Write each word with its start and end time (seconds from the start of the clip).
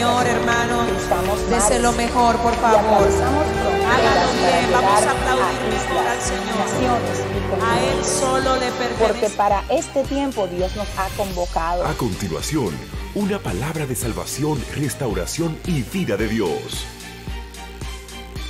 Señor, 0.00 0.26
hermano. 0.26 0.86
Dese 1.50 1.78
lo 1.78 1.92
mejor, 1.92 2.34
por 2.38 2.54
favor. 2.54 3.06
Hágalo 3.06 4.32
bien. 4.32 4.72
Vamos 4.72 5.02
a 5.02 5.10
aplaudir 5.10 5.60
mejor 5.68 6.06
al 6.06 6.20
Señor. 6.22 6.98
A 7.62 7.80
Él 7.80 8.02
solo 8.02 8.56
le 8.56 8.70
Porque 8.70 8.96
pertenece. 8.96 9.36
para 9.36 9.62
este 9.68 10.02
tiempo 10.04 10.46
Dios 10.46 10.74
nos 10.74 10.88
ha 10.96 11.06
convocado. 11.18 11.84
A 11.84 11.92
continuación, 11.92 12.74
una 13.14 13.38
palabra 13.40 13.84
de 13.84 13.94
salvación, 13.94 14.64
restauración 14.74 15.58
y 15.66 15.82
vida 15.82 16.16
de 16.16 16.28
Dios. 16.28 16.86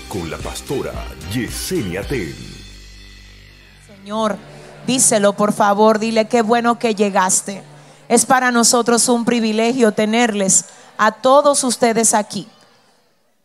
Con 0.08 0.30
la 0.30 0.38
pastora 0.38 0.92
Yesenia 1.32 2.06
Ten. 2.06 2.32
Señor, 3.88 4.36
díselo 4.86 5.32
por 5.32 5.52
favor, 5.52 5.98
dile 5.98 6.28
qué 6.28 6.42
bueno 6.42 6.78
que 6.78 6.94
llegaste. 6.94 7.64
Es 8.08 8.24
para 8.24 8.52
nosotros 8.52 9.08
un 9.08 9.24
privilegio 9.24 9.90
tenerles 9.90 10.64
a 11.00 11.12
todos 11.12 11.64
ustedes 11.64 12.12
aquí, 12.12 12.46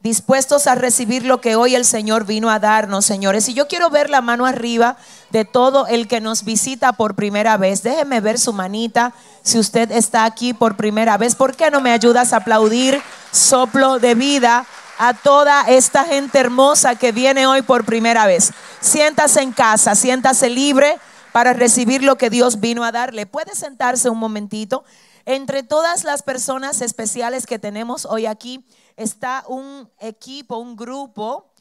dispuestos 0.02 0.68
a 0.68 0.76
recibir 0.76 1.24
lo 1.24 1.40
que 1.40 1.56
hoy 1.56 1.74
el 1.74 1.86
Señor 1.86 2.26
vino 2.26 2.50
a 2.50 2.60
darnos, 2.60 3.06
señores. 3.06 3.48
Y 3.48 3.54
yo 3.54 3.70
quiero 3.70 3.90
ver 3.90 4.10
la 4.10 4.20
mano 4.20 4.46
arriba 4.46 4.98
de 5.30 5.46
todo 5.46 5.88
el 5.88 6.10
que 6.10 6.20
nos 6.20 6.44
visita 6.44 6.92
por 6.92 7.16
primera 7.16 7.56
vez. 7.56 7.82
Déjeme 7.82 8.20
ver 8.20 8.40
su 8.40 8.52
manita 8.52 9.14
si 9.42 9.58
usted 9.58 9.90
está 9.92 10.26
aquí 10.26 10.54
por 10.54 10.76
primera 10.76 11.18
vez. 11.18 11.34
¿Por 11.34 11.56
qué 11.56 11.72
no 11.72 11.80
me 11.80 11.94
ayudas 11.94 12.34
a 12.34 12.38
aplaudir 12.38 13.02
soplo 13.32 14.00
de 14.00 14.16
vida? 14.16 14.66
a 14.98 15.14
toda 15.14 15.64
esta 15.64 16.06
gente 16.06 16.40
hermosa 16.40 16.96
que 16.96 17.12
viene 17.12 17.48
hoy 17.48 17.62
por 17.62 17.84
primera 17.84 18.26
vez. 18.26 18.54
Siéntase 18.80 19.42
en 19.42 19.52
casa, 19.52 19.94
siéntase 19.94 20.50
libre 20.50 20.98
para 21.34 21.52
recibir 21.52 22.02
lo 22.02 22.18
que 22.18 22.30
Dios 22.30 22.62
vino 22.62 22.86
a 22.86 22.94
darle. 22.94 23.26
Puede 23.26 23.56
sentarse 23.56 24.10
un 24.10 24.18
momentito. 24.18 24.86
Entre 25.28 25.64
todas 25.64 26.04
las 26.04 26.22
personas 26.22 26.82
especiales 26.82 27.48
que 27.48 27.58
tenemos 27.58 28.06
hoy 28.06 28.28
aquí 28.28 28.64
está 28.96 29.44
un 29.48 29.90
equipo, 30.00 30.58
un 30.58 30.76
grupo, 30.76 31.52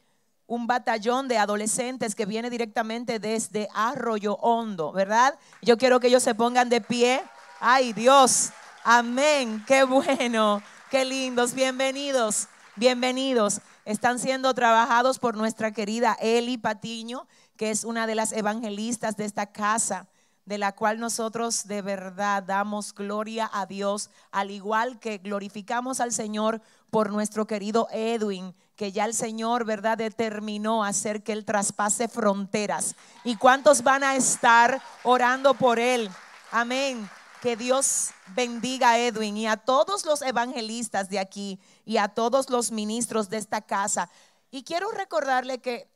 un 0.47 0.67
batallón 0.67 1.29
de 1.29 1.39
adolescentes 1.39 2.15
que 2.15 2.27
viene 2.27 2.51
directamente 2.51 3.19
desde 3.19 3.71
Arroyo 3.75 4.35
Hondo, 4.35 4.93
¿verdad? 4.93 5.39
Yo 5.63 5.79
quiero 5.79 5.99
que 5.99 6.09
ellos 6.09 6.23
se 6.23 6.35
pongan 6.35 6.69
de 6.69 6.83
pie. 6.83 7.23
Ay, 7.59 7.95
Dios. 7.95 8.51
Amén. 8.85 9.65
Qué 9.67 9.85
bueno. 9.85 10.63
Qué 10.91 11.07
lindos. 11.07 11.55
Bienvenidos. 11.55 12.49
Bienvenidos. 12.77 13.63
Están 13.87 14.19
siendo 14.19 14.53
trabajados 14.53 15.19
por 15.19 15.39
nuestra 15.39 15.73
querida 15.73 16.19
Eli 16.21 16.59
Patiño, 16.59 17.27
que 17.57 17.71
es 17.71 17.85
una 17.85 18.07
de 18.07 18.15
las 18.15 18.33
evangelistas 18.33 19.17
de 19.17 19.25
esta 19.25 19.47
casa, 19.47 20.07
de 20.45 20.59
la 20.59 20.73
cual 20.73 21.01
nosotros 21.01 21.67
de 21.67 21.83
verdad 21.83 22.43
damos 22.43 22.95
gloria 22.95 23.51
a 23.53 23.67
Dios, 23.67 24.11
al 24.31 24.51
igual 24.51 24.99
que 24.99 25.19
glorificamos 25.19 26.01
al 26.01 26.13
Señor 26.13 26.61
por 26.91 27.11
nuestro 27.11 27.47
querido 27.47 27.89
Edwin, 27.91 28.55
que 28.77 28.93
ya 28.93 29.05
el 29.05 29.15
Señor, 29.15 29.65
¿verdad?, 29.65 29.99
determinó 29.99 30.85
hacer 30.85 31.23
que 31.23 31.33
él 31.33 31.45
traspase 31.45 32.09
fronteras. 32.09 32.95
¿Y 33.25 33.37
cuántos 33.37 33.83
van 33.83 34.05
a 34.05 34.17
estar 34.17 34.81
orando 35.03 35.55
por 35.55 35.79
él? 35.79 36.11
Amén. 36.51 37.09
Que 37.41 37.57
Dios 37.57 38.11
bendiga 38.35 38.91
a 38.91 38.99
Edwin 38.99 39.37
y 39.37 39.47
a 39.47 39.57
todos 39.57 40.05
los 40.05 40.23
evangelistas 40.23 41.09
de 41.09 41.19
aquí 41.19 41.61
y 41.85 41.97
a 41.99 42.09
todos 42.09 42.49
los 42.49 42.71
ministros 42.71 43.29
de 43.29 43.39
esta 43.39 43.61
casa. 43.61 44.09
Y 44.51 44.63
quiero 44.63 44.91
recordarle 44.93 45.61
que 45.61 45.89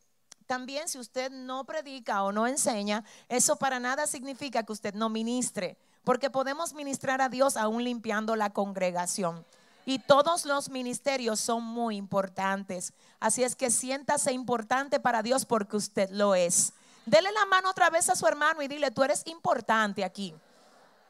también 0.49 0.89
si 0.89 0.99
usted 0.99 1.31
no 1.31 1.65
predica 1.65 2.23
o 2.23 2.33
no 2.33 2.47
enseña, 2.47 3.05
eso 3.29 3.57
para 3.57 3.79
nada 3.79 4.07
significa 4.07 4.63
que 4.63 4.73
usted 4.73 4.95
no 4.95 5.11
ministre, 5.11 5.77
porque 6.05 6.31
podemos 6.31 6.73
ministrar 6.73 7.21
a 7.21 7.29
Dios 7.29 7.59
aún 7.59 7.85
limpiando 7.85 8.35
la 8.35 8.51
congregación. 8.51 9.45
Y 9.85 9.99
todos 9.99 10.47
los 10.47 10.71
ministerios 10.71 11.39
son 11.39 11.63
muy 11.63 11.97
importantes. 11.97 12.95
Así 13.21 13.45
es 13.45 13.57
que 13.57 13.71
siéntase 13.71 14.33
importante 14.33 14.99
para 15.01 15.23
Dios 15.23 15.45
porque 15.45 15.77
usted 15.77 16.09
lo 16.11 16.35
es. 16.35 16.73
Dele 17.05 17.31
la 17.33 17.45
mano 17.45 17.71
otra 17.71 17.91
vez 17.91 18.09
a 18.09 18.17
su 18.17 18.27
hermano 18.27 18.63
y 18.63 18.69
dile, 18.69 18.91
tú 18.91 19.05
eres 19.05 19.27
importante 19.27 20.03
aquí. 20.03 20.35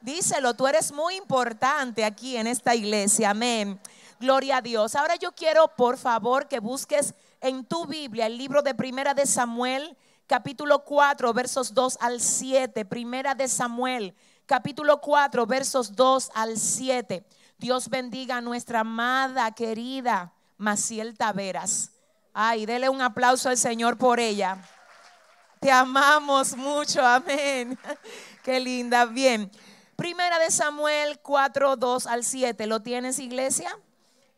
Díselo, 0.00 0.54
tú 0.54 0.66
eres 0.66 0.90
muy 0.90 1.14
importante 1.14 2.04
aquí 2.04 2.36
en 2.36 2.48
esta 2.48 2.74
iglesia. 2.74 3.30
Amén. 3.30 3.80
Gloria 4.18 4.56
a 4.56 4.62
Dios. 4.62 4.96
Ahora 4.96 5.14
yo 5.14 5.30
quiero, 5.30 5.68
por 5.68 5.96
favor, 5.96 6.48
que 6.48 6.58
busques 6.58 7.14
en 7.40 7.64
tu 7.64 7.86
Biblia 7.86 8.26
el 8.26 8.38
libro 8.38 8.62
de 8.62 8.74
Primera 8.74 9.14
de 9.14 9.26
Samuel, 9.26 9.96
capítulo 10.26 10.84
4, 10.84 11.32
versos 11.32 11.74
2 11.74 11.98
al 12.00 12.20
7. 12.20 12.84
Primera 12.84 13.34
de 13.34 13.48
Samuel, 13.48 14.14
capítulo 14.46 15.00
4, 15.00 15.46
versos 15.46 15.94
2 15.94 16.30
al 16.34 16.56
7. 16.56 17.24
Dios 17.58 17.88
bendiga 17.88 18.36
a 18.36 18.40
nuestra 18.40 18.80
amada, 18.80 19.50
querida 19.52 20.32
Maciel 20.56 21.16
Taveras. 21.16 21.92
Ay, 22.32 22.66
dele 22.66 22.88
un 22.88 23.02
aplauso 23.02 23.48
al 23.48 23.56
Señor 23.56 23.98
por 23.98 24.20
ella. 24.20 24.58
Te 25.60 25.72
amamos 25.72 26.56
mucho, 26.56 27.04
amén. 27.04 27.76
Qué 28.44 28.60
linda, 28.60 29.06
bien. 29.06 29.50
Primera 29.96 30.38
de 30.38 30.50
Samuel 30.52 31.18
4, 31.20 31.74
2 31.74 32.06
al 32.06 32.22
7. 32.22 32.66
¿Lo 32.68 32.80
tienes, 32.80 33.18
iglesia? 33.18 33.76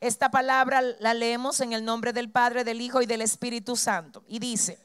Esta 0.00 0.30
palabra 0.30 0.80
la 0.98 1.12
leemos 1.12 1.60
en 1.60 1.74
el 1.74 1.84
nombre 1.84 2.12
del 2.12 2.30
Padre, 2.30 2.64
del 2.64 2.80
Hijo 2.80 3.02
y 3.02 3.06
del 3.06 3.20
Espíritu 3.20 3.76
Santo. 3.76 4.24
Y 4.26 4.38
dice, 4.38 4.78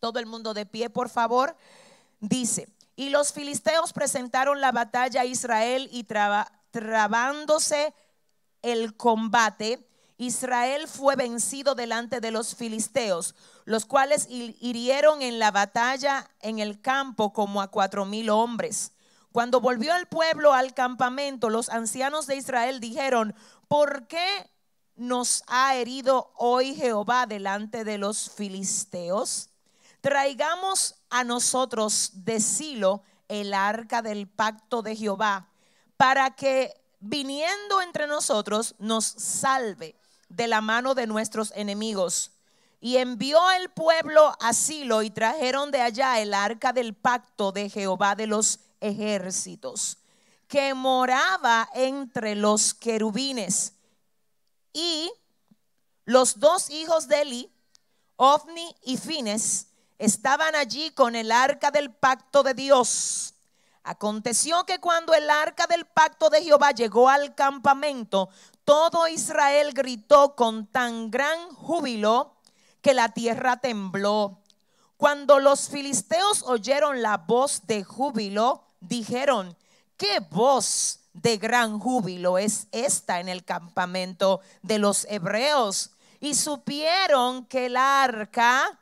todo 0.00 0.18
el 0.18 0.26
mundo 0.26 0.54
de 0.54 0.64
pie, 0.64 0.88
por 0.88 1.10
favor, 1.10 1.56
dice, 2.18 2.68
y 2.96 3.10
los 3.10 3.32
filisteos 3.32 3.92
presentaron 3.92 4.60
la 4.60 4.72
batalla 4.72 5.20
a 5.20 5.26
Israel 5.26 5.88
y 5.92 6.04
trabándose 6.72 7.94
el 8.62 8.96
combate, 8.96 9.86
Israel 10.16 10.88
fue 10.88 11.14
vencido 11.14 11.76
delante 11.76 12.20
de 12.20 12.32
los 12.32 12.56
filisteos, 12.56 13.36
los 13.66 13.86
cuales 13.86 14.26
hirieron 14.28 15.22
en 15.22 15.38
la 15.38 15.52
batalla 15.52 16.28
en 16.40 16.58
el 16.58 16.80
campo 16.80 17.32
como 17.32 17.62
a 17.62 17.68
cuatro 17.68 18.04
mil 18.04 18.30
hombres. 18.30 18.92
Cuando 19.30 19.60
volvió 19.60 19.94
el 19.94 20.06
pueblo 20.06 20.54
al 20.54 20.74
campamento, 20.74 21.50
los 21.50 21.68
ancianos 21.68 22.26
de 22.26 22.34
Israel 22.34 22.80
dijeron, 22.80 23.34
¿por 23.68 24.06
qué 24.06 24.50
nos 24.96 25.44
ha 25.46 25.76
herido 25.76 26.32
hoy 26.36 26.74
Jehová 26.74 27.26
delante 27.26 27.84
de 27.84 27.98
los 27.98 28.30
filisteos? 28.30 29.50
Traigamos 30.00 30.96
a 31.10 31.24
nosotros 31.24 32.10
de 32.24 32.40
Silo 32.40 33.02
el 33.28 33.52
arca 33.52 34.02
del 34.02 34.26
pacto 34.26 34.82
de 34.82 34.96
Jehová, 34.96 35.48
para 35.96 36.30
que 36.30 36.74
viniendo 37.00 37.82
entre 37.82 38.06
nosotros 38.06 38.74
nos 38.78 39.04
salve 39.04 39.94
de 40.28 40.48
la 40.48 40.60
mano 40.60 40.94
de 40.94 41.06
nuestros 41.06 41.52
enemigos. 41.54 42.32
Y 42.80 42.96
envió 42.96 43.38
el 43.50 43.70
pueblo 43.70 44.36
a 44.40 44.52
Silo 44.52 45.02
y 45.02 45.10
trajeron 45.10 45.70
de 45.70 45.80
allá 45.80 46.20
el 46.20 46.32
arca 46.32 46.72
del 46.72 46.94
pacto 46.94 47.50
de 47.50 47.68
Jehová 47.68 48.14
de 48.14 48.28
los 48.28 48.60
ejércitos, 48.80 49.98
que 50.48 50.74
moraba 50.74 51.68
entre 51.74 52.34
los 52.34 52.74
querubines. 52.74 53.74
Y 54.72 55.12
los 56.04 56.40
dos 56.40 56.70
hijos 56.70 57.06
de 57.06 57.20
Eli, 57.20 57.52
Ofni 58.16 58.74
y 58.82 58.96
Fines, 58.96 59.68
estaban 59.98 60.54
allí 60.54 60.90
con 60.90 61.14
el 61.14 61.30
arca 61.30 61.70
del 61.70 61.92
pacto 61.92 62.42
de 62.42 62.54
Dios. 62.54 63.34
Aconteció 63.82 64.64
que 64.64 64.80
cuando 64.80 65.14
el 65.14 65.28
arca 65.30 65.66
del 65.66 65.86
pacto 65.86 66.30
de 66.30 66.42
Jehová 66.42 66.72
llegó 66.72 67.08
al 67.08 67.34
campamento, 67.34 68.30
todo 68.64 69.08
Israel 69.08 69.72
gritó 69.72 70.34
con 70.34 70.66
tan 70.66 71.10
gran 71.10 71.50
júbilo 71.54 72.36
que 72.80 72.94
la 72.94 73.10
tierra 73.10 73.58
tembló. 73.58 74.40
Cuando 74.96 75.38
los 75.38 75.68
filisteos 75.68 76.42
oyeron 76.42 77.02
la 77.02 77.18
voz 77.18 77.66
de 77.66 77.84
júbilo, 77.84 78.64
dijeron, 78.80 79.56
¿qué 79.98 80.20
voz 80.30 81.00
de 81.12 81.36
gran 81.36 81.78
júbilo 81.78 82.38
es 82.38 82.68
esta 82.72 83.20
en 83.20 83.28
el 83.28 83.44
campamento 83.44 84.40
de 84.62 84.78
los 84.78 85.04
hebreos? 85.10 85.90
Y 86.20 86.34
supieron 86.34 87.44
que 87.44 87.66
el 87.66 87.76
arca 87.76 88.80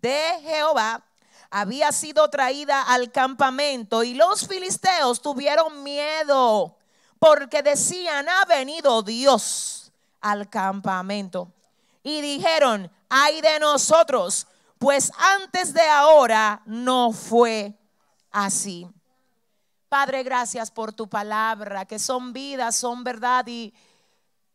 de 0.00 0.40
Jehová 0.42 1.04
había 1.50 1.92
sido 1.92 2.28
traída 2.30 2.82
al 2.82 3.12
campamento 3.12 4.02
y 4.02 4.14
los 4.14 4.48
filisteos 4.48 5.20
tuvieron 5.20 5.82
miedo 5.82 6.78
porque 7.18 7.62
decían, 7.62 8.28
ha 8.28 8.44
venido 8.46 9.02
Dios 9.02 9.92
al 10.20 10.48
campamento. 10.48 11.52
Y 12.02 12.20
dijeron, 12.20 12.90
ay 13.08 13.40
de 13.40 13.60
nosotros, 13.60 14.46
pues 14.78 15.12
antes 15.16 15.72
de 15.72 15.82
ahora 15.82 16.62
no 16.66 17.12
fue 17.12 17.78
así. 18.32 18.88
Padre, 19.88 20.22
gracias 20.22 20.70
por 20.70 20.92
tu 20.92 21.08
palabra, 21.08 21.84
que 21.84 21.98
son 21.98 22.32
vidas, 22.32 22.76
son 22.76 23.04
verdad 23.04 23.46
y, 23.46 23.74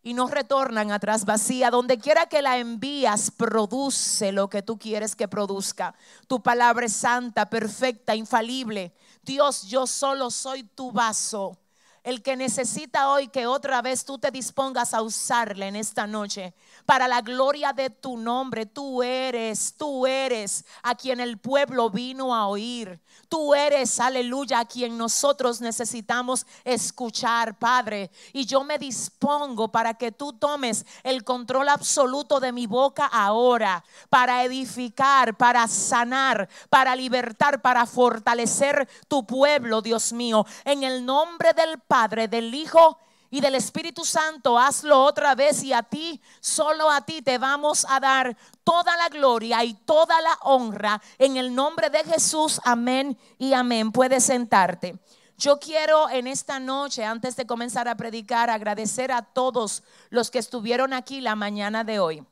y 0.02 0.14
no 0.14 0.28
retornan 0.28 0.92
atrás 0.92 1.26
vacía. 1.26 1.70
Donde 1.70 2.00
quiera 2.00 2.26
que 2.26 2.42
la 2.42 2.58
envías, 2.58 3.30
produce 3.30 4.32
lo 4.32 4.50
que 4.50 4.64
tú 4.64 4.78
quieres 4.80 5.16
que 5.16 5.28
produzca. 5.28 5.94
Tu 6.28 6.42
palabra 6.42 6.88
es 6.88 6.94
santa, 6.94 7.50
perfecta, 7.50 8.16
infalible. 8.16 8.94
Dios, 9.22 9.64
yo 9.68 9.86
solo 9.86 10.32
soy 10.32 10.64
tu 10.64 10.92
vaso 10.92 11.60
el 12.07 12.21
que 12.21 12.38
necesita 12.38 13.12
hoy 13.12 13.27
que 13.27 13.48
otra 13.48 13.81
vez 13.81 14.06
tú 14.06 14.18
te 14.18 14.31
dispongas 14.31 14.94
a 14.94 15.01
usarle 15.01 15.68
en 15.68 15.75
esta 15.75 16.07
noche 16.07 16.54
para 16.86 17.06
la 17.06 17.19
gloria 17.19 17.74
de 17.74 17.89
tu 17.89 18.15
nombre. 18.15 18.65
Tú 18.65 19.04
eres, 19.04 19.75
tú 19.77 20.07
eres 20.07 20.63
a 20.83 20.95
quien 20.95 21.19
el 21.19 21.38
pueblo 21.38 21.89
vino 21.89 22.33
a 22.33 22.48
oír. 22.48 23.01
Tú 23.27 23.54
eres, 23.54 24.00
aleluya, 24.00 24.59
a 24.59 24.65
quien 24.65 24.98
nosotros 24.98 25.59
necesitamos 25.59 26.45
escuchar, 26.63 27.59
Padre. 27.59 28.09
Y 28.31 28.45
yo 28.45 28.63
me 28.63 28.77
dispongo 28.77 29.69
para 29.69 29.95
que 29.95 30.13
tú 30.13 30.31
tomes 30.31 30.86
el 31.04 31.25
control 31.25 31.68
absoluto 31.68 32.39
de 32.39 32.54
mi 32.54 32.68
boca 32.68 33.06
ahora, 33.06 33.83
para 34.09 34.45
edificar, 34.45 35.36
para 35.36 35.68
sanar, 35.68 36.48
para 36.69 36.95
libertar, 36.95 37.62
para 37.62 37.86
fortalecer 37.86 38.88
tu 39.09 39.25
pueblo, 39.27 39.81
Dios 39.81 40.13
mío. 40.13 40.45
En 40.63 40.83
el 40.83 41.06
nombre 41.06 41.51
del 41.51 41.80
Padre, 41.80 41.97
del 42.06 42.54
Hijo 42.54 43.00
y 43.30 43.42
del 43.42 43.56
Espíritu 43.56 44.06
Santo, 44.06 44.58
hazlo 44.58 45.04
otra 45.04 45.36
vez 45.36 45.64
y 45.64 45.74
a 45.74 45.82
ti, 45.82 46.22
solo 46.40 46.92
a 46.92 47.02
ti 47.02 47.22
te 47.22 47.38
vamos 47.38 47.86
a 47.90 48.00
dar 48.00 48.38
toda 48.64 48.96
la 48.98 49.10
gloria 49.10 49.64
y 49.64 49.74
toda 49.74 50.22
la 50.22 50.38
honra 50.44 51.02
en 51.18 51.38
el 51.38 51.54
nombre 51.54 51.90
de 51.90 52.04
Jesús. 52.04 52.62
Amén 52.64 53.18
y 53.38 53.54
amén. 53.54 53.92
Puedes 53.92 54.24
sentarte. 54.24 55.00
Yo 55.38 55.60
quiero 55.60 56.10
en 56.10 56.28
esta 56.28 56.60
noche, 56.60 57.04
antes 57.04 57.36
de 57.36 57.46
comenzar 57.46 57.88
a 57.88 57.96
predicar, 57.96 58.50
agradecer 58.50 59.12
a 59.12 59.22
todos 59.22 59.84
los 60.10 60.32
que 60.32 60.40
estuvieron 60.40 60.94
aquí 60.94 61.20
la 61.20 61.36
mañana 61.36 61.84
de 61.84 62.00
hoy. 62.00 62.26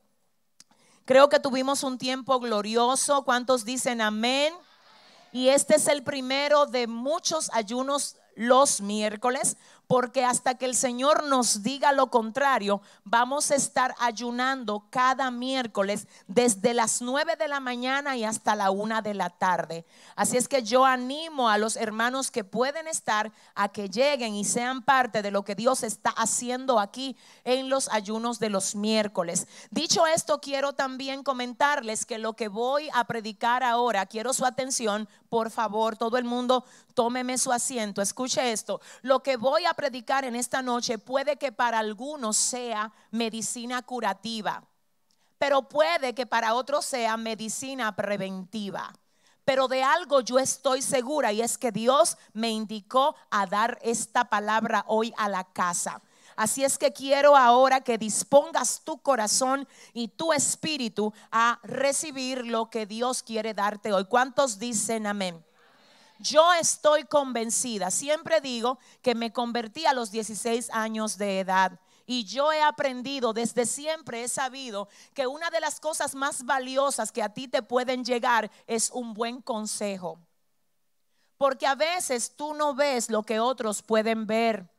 Creo 1.06 1.30
que 1.30 1.40
tuvimos 1.40 1.84
un 1.84 1.98
tiempo 1.98 2.40
glorioso. 2.40 3.24
¿Cuántos 3.24 3.66
dicen 3.66 4.02
amén? 4.02 4.54
Y 5.32 5.50
este 5.50 5.76
es 5.76 5.88
el 5.88 6.02
primero 6.04 6.66
de 6.66 6.88
muchos 6.88 7.52
ayunos 7.54 8.16
los 8.36 8.82
miércoles, 8.82 9.58
porque 9.88 10.24
hasta 10.24 10.56
que 10.56 10.66
el 10.66 10.76
Señor 10.76 11.26
nos 11.26 11.64
diga 11.64 11.92
lo 11.92 12.10
contrario, 12.10 12.82
vamos 13.04 13.52
a 13.52 13.56
estar 13.56 13.96
ayunando 14.00 14.88
cada 14.90 15.32
miércoles 15.32 16.08
desde 16.28 16.74
las 16.74 17.02
9 17.02 17.36
de 17.36 17.48
la 17.48 17.60
mañana 17.60 18.16
y 18.16 18.24
hasta 18.24 18.56
la 18.56 18.72
una 18.72 19.02
de 19.02 19.14
la 19.14 19.30
tarde. 19.30 19.86
Así 20.16 20.38
es 20.38 20.48
que 20.48 20.64
yo 20.64 20.86
animo 20.86 21.50
a 21.50 21.58
los 21.58 21.76
hermanos 21.76 22.32
que 22.32 22.44
pueden 22.44 22.88
estar 22.88 23.32
a 23.54 23.70
que 23.70 23.90
lleguen 23.90 24.36
y 24.36 24.46
sean 24.46 24.82
parte 24.82 25.22
de 25.22 25.32
lo 25.32 25.44
que 25.44 25.56
Dios 25.56 25.84
está 25.84 26.10
haciendo 26.10 26.80
aquí 26.80 27.16
en 27.44 27.70
los 27.70 27.90
ayunos 27.90 28.40
de 28.40 28.50
los 28.50 28.76
miércoles. 28.76 29.48
Dicho 29.70 30.08
esto, 30.08 30.40
quiero 30.42 30.74
también 30.74 31.24
comentarles 31.24 32.06
que 32.06 32.18
lo 32.18 32.34
que 32.34 32.48
voy 32.48 32.90
a 32.94 33.04
predicar 33.06 33.64
ahora, 33.64 34.06
quiero 34.06 34.34
su 34.34 34.46
atención, 34.46 35.08
por 35.30 35.52
favor, 35.52 35.98
todo 35.98 36.18
el 36.18 36.24
mundo 36.24 36.66
tómeme 36.94 37.38
su 37.38 37.52
asiento, 37.52 38.02
escuche 38.02 38.52
esto. 38.52 38.82
Lo 39.02 39.22
que 39.22 39.38
voy 39.38 39.66
a 39.66 39.75
predicar 39.76 40.26
en 40.26 40.36
esta 40.36 40.62
noche 40.62 40.98
puede 40.98 41.38
que 41.38 41.52
para 41.52 41.80
algunos 41.80 42.38
sea 42.38 42.92
medicina 43.12 43.82
curativa, 43.82 44.64
pero 45.38 45.68
puede 45.70 46.14
que 46.16 46.26
para 46.26 46.54
otros 46.54 46.86
sea 46.86 47.18
medicina 47.18 47.96
preventiva. 47.96 48.94
Pero 49.44 49.68
de 49.68 49.84
algo 49.84 50.22
yo 50.22 50.40
estoy 50.40 50.82
segura 50.82 51.32
y 51.32 51.42
es 51.42 51.58
que 51.58 51.72
Dios 51.72 52.18
me 52.34 52.50
indicó 52.50 53.16
a 53.30 53.46
dar 53.46 53.78
esta 53.84 54.26
palabra 54.26 54.84
hoy 54.88 55.14
a 55.18 55.30
la 55.30 55.44
casa. 55.44 56.02
Así 56.36 56.64
es 56.64 56.78
que 56.78 56.92
quiero 56.92 57.38
ahora 57.38 57.82
que 57.82 57.98
dispongas 57.98 58.82
tu 58.84 58.98
corazón 58.98 59.68
y 59.94 60.10
tu 60.10 60.34
espíritu 60.34 61.14
a 61.32 61.60
recibir 61.64 62.46
lo 62.46 62.70
que 62.70 62.86
Dios 62.86 63.24
quiere 63.24 63.54
darte 63.54 63.94
hoy. 63.94 64.06
¿Cuántos 64.06 64.60
dicen 64.60 65.08
amén? 65.08 65.46
Yo 66.20 66.54
estoy 66.54 67.04
convencida, 67.04 67.92
siempre 67.92 68.40
digo 68.40 68.80
que 69.02 69.16
me 69.16 69.34
convertí 69.34 69.86
a 69.86 69.94
los 69.94 70.12
16 70.12 70.70
años 70.72 71.18
de 71.18 71.40
edad. 71.42 71.80
Y 72.06 72.24
yo 72.26 72.54
he 72.54 72.62
aprendido, 72.62 73.34
desde 73.34 73.66
siempre 73.66 74.24
he 74.24 74.30
sabido 74.30 74.88
que 75.14 75.26
una 75.26 75.50
de 75.50 75.60
las 75.60 75.80
cosas 75.80 76.14
más 76.14 76.46
valiosas 76.46 77.12
que 77.12 77.24
a 77.24 77.34
ti 77.34 77.48
te 77.48 77.64
pueden 77.64 78.06
llegar 78.06 78.52
es 78.68 78.92
un 78.92 79.14
buen 79.14 79.42
consejo. 79.42 80.20
Porque 81.38 81.66
a 81.66 81.76
veces 81.76 82.36
tú 82.36 82.54
no 82.54 82.76
ves 82.76 83.10
lo 83.10 83.24
que 83.24 83.40
otros 83.40 83.82
pueden 83.82 84.28
ver. 84.28 84.70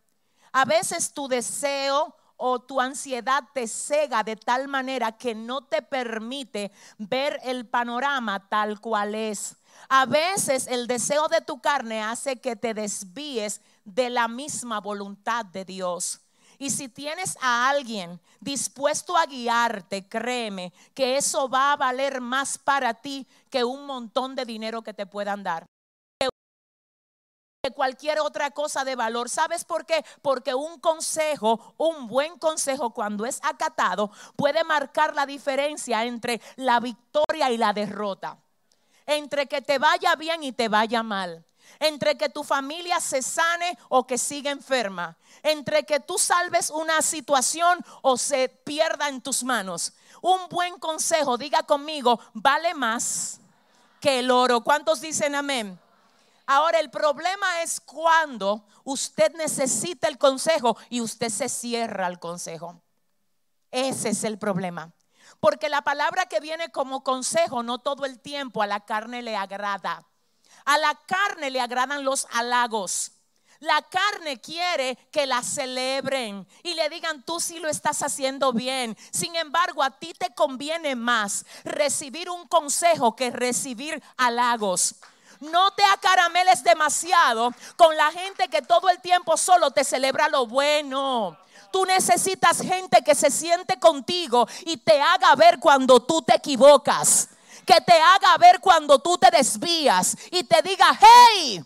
A 0.53 0.65
veces 0.65 1.13
tu 1.13 1.29
deseo 1.29 2.15
o 2.37 2.61
tu 2.61 2.81
ansiedad 2.81 3.43
te 3.53 3.67
cega 3.67 4.23
de 4.23 4.37
tal 4.37 4.69
manera 4.69 5.13
que 5.13 5.35
no 5.35 5.65
te 5.65 5.83
permite 5.83 6.71
ver 6.99 7.41
el 7.43 7.67
panorama 7.67 8.49
tal 8.49 8.81
cual 8.81 9.15
es. 9.15 9.57
A 9.89 10.07
veces 10.07 10.67
el 10.67 10.87
deseo 10.87 11.29
de 11.29 11.41
tu 11.41 11.61
carne 11.61 12.03
hace 12.03 12.37
que 12.37 12.57
te 12.57 12.75
desvíes 12.75 13.61
de 13.85 14.11
la 14.11 14.29
misma 14.29 14.81
voluntad 14.81 15.45
de 15.45 15.65
Dios. 15.65 16.21
Y 16.59 16.71
si 16.71 16.89
tienes 16.89 17.37
a 17.41 17.69
alguien 17.69 18.21
dispuesto 18.41 19.17
a 19.17 19.27
guiarte, 19.27 20.09
créeme 20.09 20.73
que 20.95 21.17
eso 21.17 21.49
va 21.49 21.73
a 21.73 21.77
valer 21.77 22.21
más 22.21 22.59
para 22.59 22.95
ti 22.95 23.27
que 23.51 23.63
un 23.63 23.87
montón 23.87 24.35
de 24.35 24.45
dinero 24.45 24.83
que 24.83 24.95
te 24.95 25.07
puedan 25.07 25.43
dar 25.43 25.67
cualquier 27.71 28.21
otra 28.21 28.51
cosa 28.51 28.85
de 28.85 28.97
valor. 28.97 29.29
¿Sabes 29.29 29.65
por 29.65 29.87
qué? 29.87 30.05
Porque 30.23 30.55
un 30.55 30.79
consejo, 30.81 31.75
un 31.77 32.07
buen 32.07 32.39
consejo 32.39 32.91
cuando 32.91 33.27
es 33.27 33.41
acatado, 33.43 34.11
puede 34.37 34.65
marcar 34.65 35.15
la 35.15 35.27
diferencia 35.27 36.05
entre 36.05 36.41
la 36.57 36.81
victoria 36.81 37.51
y 37.51 37.59
la 37.59 37.73
derrota 37.73 38.39
entre 39.07 39.47
que 39.47 39.63
te 39.63 39.79
vaya 39.79 40.15
bien 40.17 40.43
y 40.43 40.53
te 40.53 40.69
vaya 40.69 41.03
mal, 41.03 41.45
entre 41.79 42.17
que 42.17 42.29
tu 42.29 42.43
familia 42.45 43.01
se 43.01 43.23
sane 43.23 43.79
o 43.89 44.07
que 44.07 44.19
siga 44.19 44.51
enferma, 44.51 45.17
entre 45.43 45.85
que 45.85 46.01
tú 46.01 46.19
salves 46.19 46.71
una 46.71 47.01
situación 47.03 47.85
o 48.03 48.17
se 48.17 48.49
pierda 48.49 49.09
en 49.09 49.21
tus 49.21 49.43
manos. 49.45 49.93
Un 50.21 50.49
buen 50.49 50.79
consejo, 50.79 51.39
diga 51.39 51.63
conmigo, 51.63 52.21
vale 52.35 52.75
más 52.75 53.41
que 54.01 54.19
el 54.21 54.31
oro. 54.31 54.63
¿Cuántos 54.63 55.01
dicen 55.01 55.35
amén? 55.35 55.79
Ahora 56.47 56.79
el 56.79 56.91
problema 56.91 57.63
es 57.63 57.81
cuando 57.81 58.65
usted 58.85 59.35
necesita 59.35 60.09
el 60.09 60.17
consejo 60.17 60.77
y 60.89 61.01
usted 61.01 61.29
se 61.29 61.49
cierra 61.49 62.07
al 62.07 62.21
consejo. 62.21 62.81
Ese 63.71 64.11
es 64.11 64.25
el 64.25 64.39
problema. 64.39 64.93
Porque 65.41 65.69
la 65.69 65.83
palabra 65.83 66.27
que 66.27 66.41
viene 66.41 66.71
como 66.71 67.03
consejo 67.03 67.63
no 67.63 67.79
todo 67.79 68.05
el 68.05 68.21
tiempo 68.21 68.63
a 68.63 68.67
la 68.67 68.81
carne 68.81 69.23
le 69.23 69.37
agrada. 69.37 70.05
A 70.65 70.79
la 70.79 70.95
carne 71.07 71.51
le 71.51 71.61
agradan 71.61 72.05
los 72.05 72.27
halagos. 72.33 73.13
La 73.61 73.81
carne 73.83 74.41
quiere 74.41 74.97
que 75.11 75.27
la 75.27 75.43
celebren 75.43 76.47
y 76.63 76.75
le 76.75 76.89
digan, 76.91 77.23
tú 77.23 77.41
sí 77.41 77.59
lo 77.59 77.69
estás 77.69 78.03
haciendo 78.03 78.53
bien. 78.53 78.97
Sin 79.11 79.35
embargo, 79.37 79.83
a 79.83 79.99
ti 79.99 80.13
te 80.13 80.35
conviene 80.35 80.95
más 80.95 81.47
recibir 81.65 82.29
un 82.29 82.47
consejo 82.49 83.17
que 83.17 83.31
recibir 83.31 84.03
halagos. 84.19 84.97
No 85.41 85.71
te 85.73 85.85
acarameles 85.85 86.63
demasiado 86.63 87.53
con 87.77 87.97
la 87.97 88.11
gente 88.11 88.49
que 88.49 88.63
todo 88.63 88.89
el 88.91 89.01
tiempo 89.01 89.37
solo 89.37 89.71
te 89.71 89.85
celebra 89.85 90.29
lo 90.29 90.47
bueno. 90.47 91.39
Tú 91.71 91.85
necesitas 91.85 92.61
gente 92.61 93.03
que 93.03 93.15
se 93.15 93.31
siente 93.31 93.79
contigo 93.79 94.47
y 94.65 94.77
te 94.77 95.01
haga 95.01 95.35
ver 95.35 95.59
cuando 95.59 96.01
tú 96.01 96.23
te 96.23 96.37
equivocas. 96.37 97.29
Que 97.65 97.81
te 97.81 98.01
haga 98.01 98.37
ver 98.39 98.61
cuando 98.61 98.99
tú 99.01 99.19
te 99.19 99.31
desvías 99.31 100.17
y 100.31 100.45
te 100.45 100.63
diga, 100.63 100.99
hey, 101.01 101.65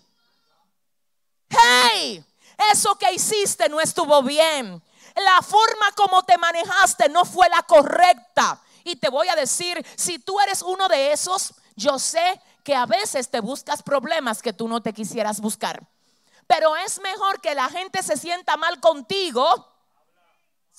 hey, 1.51 2.25
eso 2.73 2.97
que 2.97 3.13
hiciste 3.13 3.69
no 3.69 3.81
estuvo 3.81 4.23
bien. 4.23 4.83
La 5.17 5.43
forma 5.43 5.93
como 5.97 6.23
te 6.23 6.39
manejaste 6.39 7.09
no 7.09 7.25
fue 7.25 7.49
la 7.49 7.63
correcta. 7.63 8.61
Y 8.85 8.97
te 8.97 9.11
voy 9.11 9.29
a 9.29 9.37
decir, 9.37 9.85
si 9.97 10.19
tú 10.19 10.41
eres 10.41 10.63
uno 10.63 10.89
de 10.89 11.13
esos, 11.13 11.55
yo 11.77 11.99
sé 11.99 12.41
que 12.65 12.75
a 12.75 12.87
veces 12.87 13.31
te 13.31 13.41
buscas 13.41 13.83
problemas 13.83 14.43
que 14.43 14.53
tú 14.53 14.69
no 14.69 14.83
te 14.83 14.93
quisieras 14.93 15.41
buscar. 15.41 15.87
Pero 16.47 16.77
es 16.77 17.01
mejor 17.01 17.41
que 17.41 17.55
la 17.55 17.69
gente 17.69 18.03
se 18.03 18.17
sienta 18.17 18.57
mal 18.57 18.81
contigo 18.81 19.70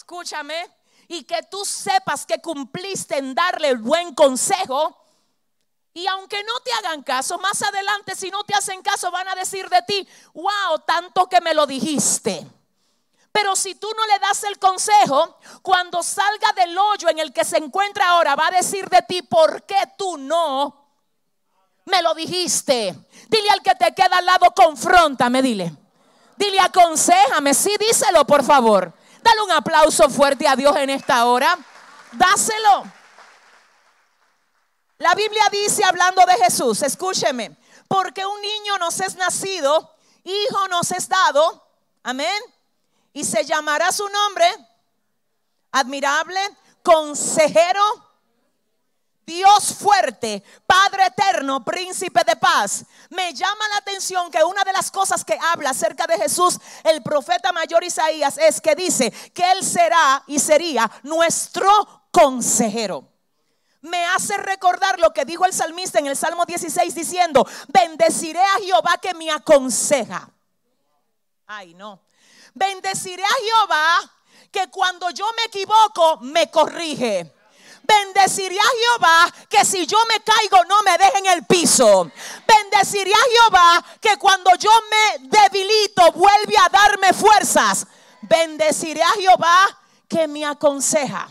escúchame, 0.02 0.68
y 1.08 1.24
que 1.26 1.44
tú 1.44 1.64
sepas 1.64 2.26
que 2.26 2.42
cumpliste 2.42 3.18
en 3.18 3.36
darle 3.36 3.70
el 3.70 3.78
buen 3.78 4.16
consejo. 4.16 4.98
Y 5.94 6.08
aunque 6.08 6.44
no 6.44 6.60
te 6.62 6.74
hagan 6.74 7.04
caso, 7.04 7.38
más 7.38 7.62
adelante 7.62 8.16
si 8.16 8.32
no 8.32 8.44
te 8.44 8.56
hacen 8.56 8.82
caso 8.82 9.12
van 9.12 9.28
a 9.28 9.36
decir 9.36 9.70
de 9.70 9.82
ti, 9.84 10.08
wow, 10.34 10.80
tanto 10.88 11.28
que 11.28 11.40
me 11.42 11.54
lo 11.54 11.68
dijiste. 11.68 12.48
Pero 13.32 13.56
si 13.56 13.76
tú 13.76 13.88
no 13.96 14.06
le 14.08 14.20
das 14.20 14.44
el 14.46 14.58
consejo, 14.58 15.38
cuando 15.62 16.02
salga 16.02 16.52
del 16.54 16.76
hoyo 16.76 17.10
en 17.10 17.20
el 17.20 17.32
que 17.32 17.46
se 17.46 17.58
encuentra 17.58 18.10
ahora, 18.10 18.36
va 18.36 18.48
a 18.48 18.52
decir 18.52 18.90
de 18.90 19.04
ti, 19.04 19.22
¿por 19.22 19.64
qué 19.66 19.84
tú 19.98 20.18
no 20.18 20.88
me 21.86 22.02
lo 22.02 22.16
dijiste? 22.16 22.96
Dile 23.30 23.50
al 23.52 23.62
que 23.62 23.76
te 23.76 23.94
queda 23.94 24.18
al 24.18 24.26
lado, 24.26 24.52
confróntame, 24.56 25.42
dile. 25.42 25.72
Dile, 26.38 26.60
aconsejame, 26.60 27.54
sí, 27.54 27.76
díselo, 27.80 28.26
por 28.26 28.44
favor. 28.44 28.94
Dale 29.22 29.42
un 29.42 29.52
aplauso 29.52 30.10
fuerte 30.10 30.48
a 30.48 30.56
Dios 30.56 30.76
en 30.78 30.90
esta 30.90 31.26
hora. 31.26 31.58
Dáselo. 32.12 32.84
La 34.98 35.16
Biblia 35.16 35.44
dice, 35.52 35.84
hablando 35.84 36.24
de 36.26 36.34
Jesús, 36.44 36.82
escúcheme, 36.84 37.58
porque 37.88 38.26
un 38.26 38.40
niño 38.42 38.78
nos 38.78 39.00
es 39.00 39.16
nacido, 39.16 39.96
hijo 40.24 40.68
nos 40.68 40.92
es 40.92 41.08
dado, 41.08 41.72
Amén. 42.04 42.42
Y 43.14 43.24
se 43.24 43.44
llamará 43.46 43.92
su 43.92 44.08
nombre 44.10 44.46
admirable, 45.72 46.40
consejero, 46.84 47.84
Dios 49.26 49.76
fuerte, 49.76 50.44
Padre 50.66 51.06
eterno, 51.06 51.64
príncipe 51.64 52.22
de 52.26 52.36
paz. 52.36 52.86
Me 53.10 53.34
llama 53.34 53.68
la 53.70 53.78
atención 53.78 54.30
que 54.32 54.44
una 54.44 54.64
de 54.64 54.74
las 54.74 54.92
cosas 54.92 55.24
que 55.24 55.38
habla 55.40 55.70
acerca 55.70 56.08
de 56.08 56.18
Jesús 56.18 56.60
el 56.84 57.02
profeta 57.02 57.52
mayor 57.52 57.84
Isaías 57.84 58.38
es 58.38 58.60
que 58.60 58.76
dice 58.76 59.12
que 59.34 59.52
Él 59.52 59.64
será 59.64 60.24
y 60.28 60.40
sería 60.40 60.90
nuestro 61.04 61.70
consejero. 62.12 63.08
Me 63.82 64.06
hace 64.06 64.38
recordar 64.38 65.00
lo 65.00 65.12
que 65.12 65.26
dijo 65.26 65.46
el 65.46 65.54
salmista 65.54 66.00
en 66.00 66.08
el 66.08 66.16
Salmo 66.16 66.46
16 66.46 66.94
diciendo, 66.94 67.48
bendeciré 67.68 68.42
a 68.42 68.60
Jehová 68.64 68.98
que 69.02 69.14
me 69.16 69.32
aconseja. 69.32 70.30
Ay, 71.48 71.74
no. 71.74 72.00
Bendeciré 72.54 73.24
a 73.24 73.36
Jehová 73.44 74.12
que 74.52 74.70
cuando 74.70 75.10
yo 75.10 75.26
me 75.36 75.46
equivoco 75.46 76.20
me 76.22 76.52
corrige. 76.52 77.34
Bendeciré 77.84 78.58
a 78.58 78.64
Jehová 78.64 79.34
que 79.50 79.66
si 79.66 79.86
yo 79.86 79.98
me 80.08 80.20
caigo 80.22 80.64
no 80.66 80.82
me 80.84 80.98
deje 80.98 81.18
en 81.20 81.26
el 81.28 81.46
piso. 81.46 82.12
Bendeciré 82.48 83.12
a 83.12 83.30
Jehová 83.32 83.86
que 84.00 84.18
cuando 84.18 84.52
yo 84.56 84.72
me 84.90 85.28
debilito 85.28 86.12
vuelve 86.14 86.56
a 86.58 86.70
darme 86.70 87.14
fuerzas. 87.14 87.88
Bendeciré 88.22 89.04
a 89.04 89.12
Jehová 89.12 89.80
que 90.08 90.28
me 90.28 90.46
aconseja. 90.46 91.30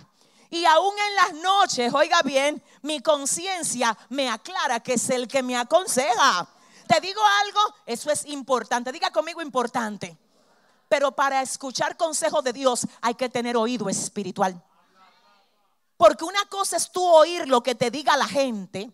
Y 0.51 0.65
aún 0.65 0.95
en 0.99 1.15
las 1.15 1.43
noches, 1.43 1.95
oiga 1.95 2.23
bien, 2.23 2.63
mi 2.83 3.01
conciencia 3.01 3.97
me 4.09 4.29
aclara 4.29 4.81
que 4.81 4.95
es 4.95 5.11
el 5.11 5.29
que 5.29 5.43
me 5.43 5.57
aconseja. 5.57 6.49
Te 6.89 7.01
digo 7.01 7.21
algo, 7.45 7.61
eso 7.87 8.11
es 8.11 8.27
importante. 8.27 8.91
Diga 8.91 9.13
conmigo 9.13 9.41
importante. 9.41 10.19
Pero 10.89 11.13
para 11.13 11.41
escuchar 11.41 11.97
consejo 11.97 12.43
de 12.43 12.53
Dios 12.53 12.85
hay 13.01 13.15
que 13.15 13.29
tener 13.29 13.57
oído 13.57 13.89
espiritual. 13.89 14.61
Porque 16.01 16.25
una 16.25 16.47
cosa 16.47 16.79
es 16.79 16.91
tú 16.91 17.07
oír 17.07 17.47
lo 17.47 17.63
que 17.63 17.75
te 17.75 17.91
diga 17.91 18.17
la 18.17 18.27
gente. 18.27 18.91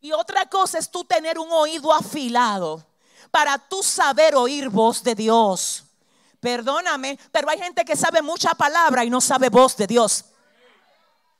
Y 0.00 0.10
otra 0.10 0.48
cosa 0.48 0.78
es 0.78 0.90
tú 0.90 1.04
tener 1.04 1.38
un 1.38 1.52
oído 1.52 1.92
afilado 1.92 2.82
para 3.30 3.58
tú 3.58 3.82
saber 3.82 4.34
oír 4.36 4.70
voz 4.70 5.02
de 5.02 5.14
Dios. 5.14 5.84
Perdóname, 6.40 7.18
pero 7.30 7.50
hay 7.50 7.58
gente 7.58 7.84
que 7.84 7.94
sabe 7.94 8.22
mucha 8.22 8.54
palabra 8.54 9.04
y 9.04 9.10
no 9.10 9.20
sabe 9.20 9.50
voz 9.50 9.76
de 9.76 9.86
Dios. 9.86 10.24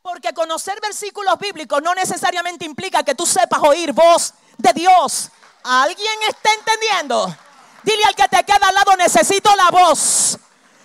Porque 0.03 0.35
conocer 0.35 0.79
versículos 0.83 1.39
bíblicos 1.39 1.83
no 1.83 1.95
necesariamente 1.95 2.67
implica 2.67 3.03
que 3.03 3.15
tú 3.15 3.25
sepas 3.25 3.63
oír 3.63 3.95
voz 3.95 4.35
de 4.59 4.75
Dios. 4.75 5.31
¿Alguien 5.63 6.19
está 6.29 6.51
entendiendo? 6.53 7.35
Dile 7.83 8.05
al 8.05 8.15
que 8.15 8.29
te 8.29 8.45
queda 8.45 8.69
al 8.69 8.75
lado, 8.75 8.97
necesito 8.97 9.49
la 9.57 9.71
voz. 9.71 10.37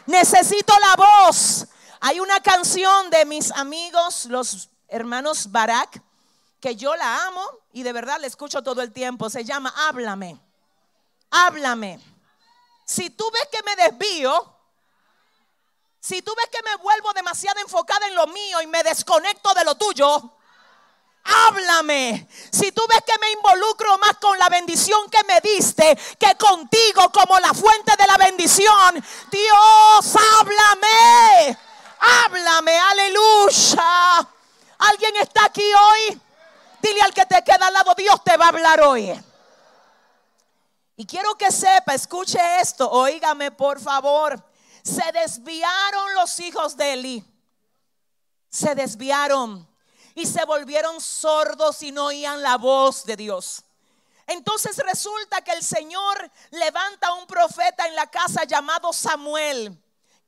Necesito 0.05 0.73
la 0.79 0.95
voz. 0.95 1.67
Hay 2.03 2.19
una 2.19 2.39
canción 2.39 3.11
de 3.11 3.25
mis 3.25 3.51
amigos, 3.51 4.25
los 4.25 4.69
hermanos 4.87 5.51
Barak, 5.51 6.01
que 6.59 6.75
yo 6.75 6.95
la 6.95 7.27
amo 7.27 7.47
y 7.73 7.83
de 7.83 7.93
verdad 7.93 8.17
la 8.19 8.25
escucho 8.25 8.63
todo 8.63 8.81
el 8.81 8.91
tiempo. 8.91 9.29
Se 9.29 9.45
llama 9.45 9.71
Háblame. 9.77 10.41
Háblame. 11.29 11.99
Si 12.85 13.11
tú 13.11 13.29
ves 13.31 13.47
que 13.51 13.61
me 13.61 13.75
desvío, 13.75 14.51
si 15.99 16.23
tú 16.23 16.33
ves 16.35 16.49
que 16.49 16.63
me 16.63 16.75
vuelvo 16.77 17.13
demasiado 17.13 17.59
enfocada 17.59 18.07
en 18.07 18.15
lo 18.15 18.25
mío 18.25 18.63
y 18.63 18.67
me 18.67 18.81
desconecto 18.81 19.53
de 19.53 19.63
lo 19.63 19.75
tuyo, 19.75 20.33
háblame. 21.23 22.27
Si 22.51 22.71
tú 22.71 22.81
ves 22.89 23.03
que 23.05 23.19
me 23.19 23.29
involucro 23.29 23.99
más 23.99 24.17
con 24.17 24.39
la 24.39 24.49
bendición 24.49 25.07
que 25.11 25.23
me 25.25 25.39
diste 25.39 25.95
que 26.17 26.35
contigo 26.35 27.11
como 27.11 27.39
la 27.39 27.53
fuente 27.53 27.95
de 27.95 28.07
la 28.07 28.17
bendición, 28.17 29.05
Dios, 29.29 30.15
háblame. 30.39 31.69
Háblame, 32.01 32.77
aleluya. 32.77 34.27
¿Alguien 34.79 35.15
está 35.17 35.45
aquí 35.45 35.61
hoy? 35.61 36.21
Dile 36.81 37.01
al 37.01 37.13
que 37.13 37.25
te 37.27 37.43
queda 37.43 37.67
al 37.67 37.73
lado, 37.73 37.93
Dios 37.95 38.23
te 38.23 38.35
va 38.37 38.45
a 38.45 38.49
hablar 38.49 38.81
hoy. 38.81 39.13
Y 40.95 41.05
quiero 41.05 41.35
que 41.35 41.51
sepa, 41.51 41.93
escuche 41.93 42.39
esto, 42.59 42.89
oígame 42.89 43.51
por 43.51 43.79
favor. 43.79 44.43
Se 44.83 45.11
desviaron 45.11 46.15
los 46.15 46.39
hijos 46.39 46.75
de 46.75 46.93
Eli. 46.93 47.25
Se 48.49 48.73
desviaron 48.75 49.67
y 50.15 50.25
se 50.25 50.43
volvieron 50.45 50.99
sordos 50.99 51.81
y 51.83 51.91
no 51.91 52.07
oían 52.07 52.41
la 52.41 52.57
voz 52.57 53.05
de 53.05 53.15
Dios. 53.15 53.63
Entonces 54.27 54.77
resulta 54.77 55.41
que 55.41 55.51
el 55.51 55.63
Señor 55.63 56.31
levanta 56.51 57.07
a 57.07 57.13
un 57.13 57.27
profeta 57.27 57.87
en 57.87 57.95
la 57.95 58.07
casa 58.07 58.43
llamado 58.43 58.91
Samuel, 58.91 59.80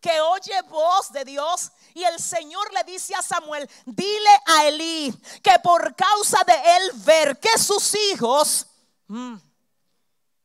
que 0.04 0.22
oye 0.22 0.62
voz 0.70 1.12
de 1.14 1.24
Dios 1.24 1.72
y 1.94 2.04
el 2.04 2.20
Señor 2.20 2.72
le 2.74 2.84
dice 2.84 3.16
a 3.16 3.22
Samuel, 3.22 3.70
dile 3.86 4.30
a 4.46 4.66
Elí 4.66 5.14
que 5.42 5.58
por 5.64 5.96
causa 5.96 6.44
de 6.46 6.54
él 6.54 6.92
ver 7.06 7.40
que 7.40 7.58
sus 7.58 7.96
hijos 8.12 8.68
mm, 9.08 9.36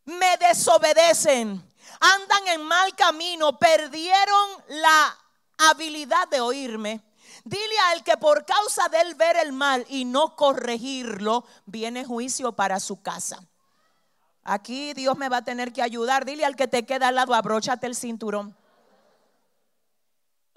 me 0.05 0.37
desobedecen, 0.39 1.61
andan 2.01 2.49
en 2.49 2.63
mal 2.63 2.95
camino, 2.95 3.59
perdieron 3.59 4.65
la 4.69 5.19
habilidad 5.59 6.29
de 6.29 6.41
oírme 6.41 7.03
Dile 7.49 7.79
a 7.87 7.95
él 7.95 8.05
que 8.05 8.19
por 8.19 8.45
causa 8.45 8.91
de 8.91 9.01
él 9.01 9.15
ver 9.15 9.37
el 9.39 9.53
mal 9.53 9.87
y 9.89 10.05
no 10.05 10.37
corregirlo, 10.37 11.47
viene 11.65 12.05
juicio 12.05 12.53
para 12.53 12.79
su 12.79 13.01
casa. 13.01 13.43
Aquí 14.43 14.93
Dios 14.93 15.17
me 15.17 15.31
va 15.31 15.39
a 15.39 15.45
tener 15.45 15.73
que 15.73 15.81
ayudar. 15.81 16.27
Dile 16.27 16.45
al 16.45 16.57
que 16.57 16.69
te 16.69 16.85
queda 16.85 17.09
al 17.09 17.15
lado, 17.15 17.33
abróchate 17.33 17.87
el 17.87 17.95
cinturón. 17.95 18.55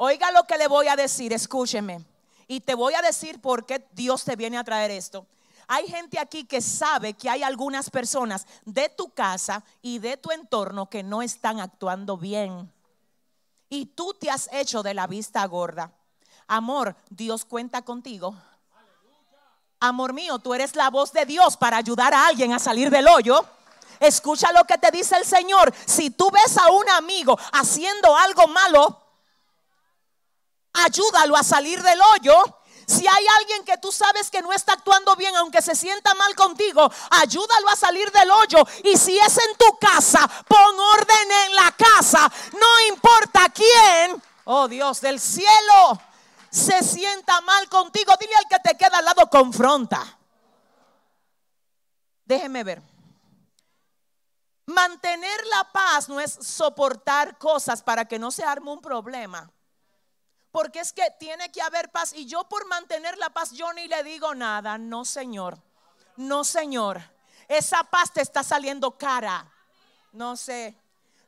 Oiga 0.03 0.31
lo 0.31 0.45
que 0.45 0.57
le 0.57 0.67
voy 0.67 0.87
a 0.87 0.95
decir, 0.95 1.31
escúcheme. 1.31 2.03
Y 2.47 2.61
te 2.61 2.73
voy 2.73 2.95
a 2.95 3.03
decir 3.03 3.39
por 3.39 3.67
qué 3.67 3.87
Dios 3.91 4.23
te 4.23 4.35
viene 4.35 4.57
a 4.57 4.63
traer 4.63 4.89
esto. 4.89 5.27
Hay 5.67 5.87
gente 5.87 6.17
aquí 6.17 6.43
que 6.43 6.59
sabe 6.59 7.13
que 7.13 7.29
hay 7.29 7.43
algunas 7.43 7.91
personas 7.91 8.47
de 8.65 8.89
tu 8.89 9.11
casa 9.11 9.63
y 9.79 9.99
de 9.99 10.17
tu 10.17 10.31
entorno 10.31 10.89
que 10.89 11.03
no 11.03 11.21
están 11.21 11.59
actuando 11.59 12.17
bien. 12.17 12.73
Y 13.69 13.85
tú 13.85 14.15
te 14.19 14.31
has 14.31 14.49
hecho 14.51 14.81
de 14.81 14.95
la 14.95 15.05
vista 15.05 15.45
gorda. 15.45 15.91
Amor, 16.47 16.95
Dios 17.11 17.45
cuenta 17.45 17.83
contigo. 17.83 18.33
Amor 19.79 20.13
mío, 20.13 20.39
tú 20.39 20.55
eres 20.55 20.75
la 20.75 20.89
voz 20.89 21.13
de 21.13 21.27
Dios 21.27 21.55
para 21.57 21.77
ayudar 21.77 22.11
a 22.15 22.25
alguien 22.25 22.53
a 22.53 22.59
salir 22.59 22.89
del 22.89 23.07
hoyo. 23.07 23.45
Escucha 23.99 24.51
lo 24.51 24.63
que 24.63 24.79
te 24.79 24.89
dice 24.89 25.15
el 25.15 25.25
Señor. 25.25 25.71
Si 25.85 26.09
tú 26.09 26.31
ves 26.31 26.57
a 26.57 26.71
un 26.71 26.89
amigo 26.89 27.37
haciendo 27.51 28.17
algo 28.17 28.47
malo, 28.47 29.10
ayúdalo 30.73 31.35
a 31.35 31.43
salir 31.43 31.81
del 31.81 31.99
hoyo. 32.01 32.35
Si 32.87 33.07
hay 33.07 33.25
alguien 33.39 33.63
que 33.63 33.77
tú 33.77 33.91
sabes 33.91 34.29
que 34.29 34.41
no 34.41 34.51
está 34.51 34.73
actuando 34.73 35.15
bien, 35.15 35.33
aunque 35.37 35.61
se 35.61 35.75
sienta 35.75 36.13
mal 36.15 36.35
contigo, 36.35 36.91
ayúdalo 37.09 37.69
a 37.69 37.75
salir 37.75 38.11
del 38.11 38.29
hoyo. 38.29 38.67
Y 38.83 38.97
si 38.97 39.17
es 39.17 39.37
en 39.37 39.55
tu 39.57 39.77
casa, 39.79 40.27
pon 40.47 40.79
orden 40.97 41.31
en 41.47 41.55
la 41.55 41.71
casa. 41.71 42.29
No 42.51 42.93
importa 42.93 43.47
quién, 43.49 44.21
oh 44.43 44.67
Dios 44.67 44.99
del 44.99 45.19
cielo, 45.19 46.01
se 46.49 46.83
sienta 46.83 47.39
mal 47.41 47.69
contigo, 47.69 48.13
dile 48.19 48.35
al 48.35 48.47
que 48.49 48.59
te 48.59 48.77
queda 48.77 48.97
al 48.97 49.05
lado, 49.05 49.29
confronta. 49.29 50.17
Déjeme 52.25 52.63
ver. 52.63 52.81
Mantener 54.65 55.45
la 55.47 55.71
paz 55.71 56.09
no 56.09 56.19
es 56.19 56.31
soportar 56.31 57.37
cosas 57.37 57.81
para 57.81 58.05
que 58.05 58.19
no 58.19 58.31
se 58.31 58.43
arme 58.43 58.71
un 58.71 58.81
problema. 58.81 59.49
Porque 60.51 60.79
es 60.79 60.91
que 60.91 61.03
tiene 61.19 61.51
que 61.51 61.61
haber 61.61 61.89
paz. 61.89 62.13
Y 62.13 62.25
yo 62.25 62.43
por 62.47 62.67
mantener 62.67 63.17
la 63.17 63.29
paz, 63.29 63.51
yo 63.51 63.71
ni 63.73 63.87
le 63.87 64.03
digo 64.03 64.35
nada. 64.35 64.77
No, 64.77 65.05
Señor. 65.05 65.57
No, 66.17 66.43
Señor. 66.43 67.01
Esa 67.47 67.83
paz 67.83 68.11
te 68.13 68.21
está 68.21 68.43
saliendo 68.43 68.97
cara. 68.97 69.45
No 70.11 70.35
sé. 70.35 70.75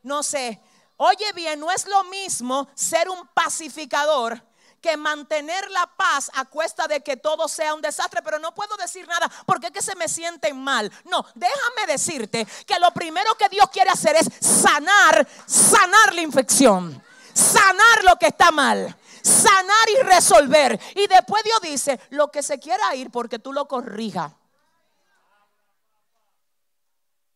No 0.02 0.24
sé. 0.24 0.62
Oye 0.98 1.34
bien, 1.34 1.60
no 1.60 1.72
es 1.72 1.88
lo 1.88 2.04
mismo 2.06 2.68
ser 2.76 3.10
un 3.10 3.28
pacificador 3.34 4.42
que 4.84 4.98
mantener 4.98 5.72
la 5.72 5.88
paz 5.88 6.30
a 6.36 6.44
cuesta 6.44 6.88
de 6.88 7.02
que 7.02 7.16
todo 7.16 7.48
sea 7.48 7.74
un 7.74 7.82
desastre, 7.82 8.22
pero 8.22 8.38
no 8.38 8.54
puedo 8.54 8.76
decir 8.76 9.08
nada 9.08 9.32
porque 9.46 9.68
es 9.68 9.72
que 9.72 9.82
se 9.82 9.96
me 9.96 10.10
sienten 10.10 10.62
mal. 10.62 10.92
No, 11.06 11.26
déjame 11.34 11.88
decirte 11.88 12.46
que 12.68 12.80
lo 12.80 12.92
primero 12.92 13.34
que 13.36 13.48
Dios 13.48 13.70
quiere 13.72 13.90
hacer 13.90 14.18
es 14.18 14.30
sanar, 14.42 15.26
sanar 15.46 16.14
la 16.14 16.22
infección, 16.22 17.02
sanar 17.34 18.04
lo 18.04 18.18
que 18.18 18.28
está 18.28 18.52
mal, 18.52 18.94
sanar 19.24 19.90
y 20.00 20.04
resolver. 20.04 20.80
Y 20.96 21.08
después 21.08 21.44
Dios 21.44 21.62
dice, 21.62 22.00
lo 22.10 22.30
que 22.30 22.44
se 22.44 22.60
quiera 22.60 22.94
ir 22.96 23.10
porque 23.10 23.40
tú 23.40 23.54
lo 23.54 23.68
corrijas. 23.68 24.32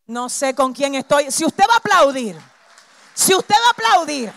No 0.06 0.29
sé 0.29 0.53
con 0.53 0.74
quién 0.74 0.96
estoy. 0.96 1.32
Si 1.32 1.46
usted 1.46 1.63
va 1.70 1.75
a 1.75 1.77
aplaudir, 1.77 2.39
si 3.13 3.34
usted 3.34 3.56
va 3.56 3.67
a 3.67 3.72
aplaudir 3.72 4.34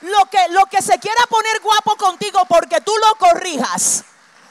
lo 0.00 0.26
que, 0.30 0.38
lo 0.50 0.66
que 0.66 0.82
se 0.82 0.98
quiera 0.98 1.26
poner 1.28 1.60
guapo 1.60 1.96
contigo 1.96 2.40
porque 2.48 2.80
tú 2.80 2.92
lo 3.06 3.14
corrijas. 3.16 4.04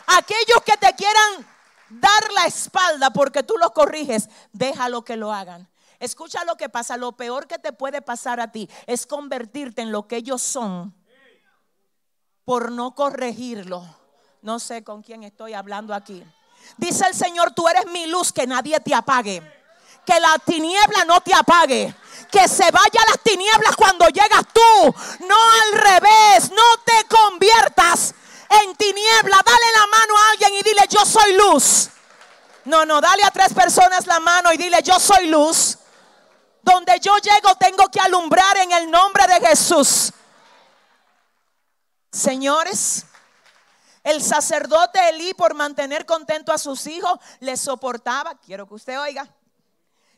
Aquellos 0.06 0.62
que 0.66 0.78
te 0.78 0.94
quieran 0.96 1.48
dar 1.90 2.32
la 2.34 2.46
espalda 2.46 3.12
porque 3.12 3.44
tú 3.44 3.56
los 3.58 3.72
corriges, 3.72 4.30
déjalo 4.52 5.04
que 5.04 5.16
lo 5.16 5.32
hagan. 5.32 5.70
Escucha 6.00 6.44
lo 6.44 6.58
que 6.58 6.70
pasa. 6.70 6.98
Lo 6.98 7.14
peor 7.14 7.48
que 7.48 7.58
te 7.58 7.72
puede 7.72 8.02
pasar 8.02 8.40
a 8.40 8.52
ti 8.52 8.70
es 8.86 9.08
convertirte 9.08 9.82
en 9.82 9.92
lo 9.92 10.08
que 10.08 10.18
ellos 10.18 10.42
son 10.42 10.94
por 12.46 12.72
no 12.72 12.94
corregirlo. 12.96 13.84
No 14.42 14.60
sé 14.60 14.84
con 14.84 15.02
quién 15.02 15.24
estoy 15.24 15.54
hablando 15.54 15.94
aquí. 15.94 16.24
Dice 16.78 17.06
el 17.08 17.16
Señor, 17.16 17.52
tú 17.54 17.68
eres 17.68 17.86
mi 17.88 18.08
luz, 18.08 18.32
que 18.32 18.48
nadie 18.48 18.80
te 18.80 18.94
apague. 18.94 19.42
Que 20.06 20.20
la 20.20 20.36
tiniebla 20.46 21.06
no 21.06 21.22
te 21.22 21.34
apague. 21.34 21.96
Que 22.30 22.48
se 22.48 22.70
vaya 22.70 23.02
las 23.08 23.20
tinieblas 23.24 23.76
cuando 23.76 24.08
llegas 24.08 24.44
tú. 24.52 24.96
No 25.26 25.36
al 25.36 25.80
revés. 25.80 26.52
No 26.52 26.78
te 26.86 27.08
conviertas 27.08 28.14
en 28.50 28.76
tiniebla. 28.76 29.42
Dale 29.46 29.72
la 29.74 29.88
mano 29.88 30.14
a 30.18 30.32
alguien 30.32 30.54
y 30.56 30.64
dile, 30.64 30.82
yo 30.90 31.06
soy 31.06 31.38
luz. 31.38 31.90
No, 32.66 32.86
no, 32.86 33.00
dale 33.00 33.24
a 33.24 33.32
tres 33.32 33.54
personas 33.54 34.06
la 34.08 34.20
mano 34.20 34.52
y 34.52 34.58
dile, 34.58 34.82
yo 34.84 35.00
soy 35.00 35.28
luz. 35.28 35.78
Donde 36.62 37.00
yo 37.00 37.16
llego 37.18 37.56
tengo 37.56 37.88
que 37.90 38.00
alumbrar 38.00 38.58
en 38.58 38.72
el 38.74 38.92
nombre 38.92 39.26
de 39.28 39.48
Jesús. 39.48 40.12
Señores, 42.14 43.08
el 44.04 44.22
sacerdote 44.22 45.10
Elí 45.10 45.34
por 45.34 45.56
mantener 45.56 46.06
contento 46.06 46.54
a 46.54 46.60
sus 46.60 46.86
hijos 46.86 47.18
le 47.40 47.58
soportaba, 47.58 48.40
quiero 48.40 48.68
que 48.68 48.76
usted 48.76 49.00
oiga, 49.00 49.28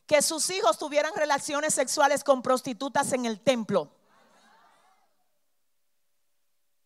que 0.06 0.22
sus 0.22 0.50
hijos 0.50 0.78
tuvieran 0.78 1.14
relaciones 1.16 1.74
sexuales 1.74 2.26
con 2.26 2.42
prostitutas 2.42 3.14
en 3.14 3.26
el 3.26 3.40
templo. 3.40 3.90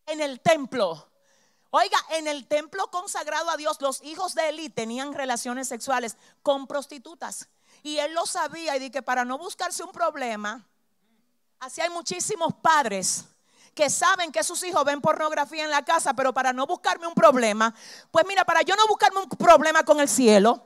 En 0.06 0.20
el 0.20 0.40
templo. 0.40 1.08
Oiga, 1.70 1.98
en 2.10 2.28
el 2.28 2.46
templo 2.46 2.88
consagrado 2.92 3.50
a 3.50 3.56
Dios, 3.56 3.80
los 3.80 4.00
hijos 4.04 4.36
de 4.36 4.50
Elí 4.50 4.68
tenían 4.68 5.12
relaciones 5.12 5.66
sexuales 5.66 6.16
con 6.44 6.68
prostitutas. 6.68 7.48
Y 7.82 7.98
él 7.98 8.14
lo 8.14 8.26
sabía 8.26 8.76
y 8.76 8.78
dije, 8.78 9.02
para 9.02 9.24
no 9.24 9.38
buscarse 9.38 9.82
un 9.82 9.90
problema, 9.90 10.68
así 11.58 11.80
hay 11.80 11.90
muchísimos 11.90 12.54
padres 12.62 13.24
que 13.74 13.88
saben 13.90 14.32
que 14.32 14.42
sus 14.42 14.62
hijos 14.64 14.84
ven 14.84 15.00
pornografía 15.00 15.64
en 15.64 15.70
la 15.70 15.84
casa, 15.84 16.14
pero 16.14 16.32
para 16.32 16.52
no 16.52 16.66
buscarme 16.66 17.06
un 17.06 17.14
problema, 17.14 17.74
pues 18.10 18.26
mira, 18.26 18.44
para 18.44 18.62
yo 18.62 18.76
no 18.76 18.86
buscarme 18.86 19.20
un 19.20 19.28
problema 19.28 19.82
con 19.84 20.00
el 20.00 20.08
cielo, 20.08 20.62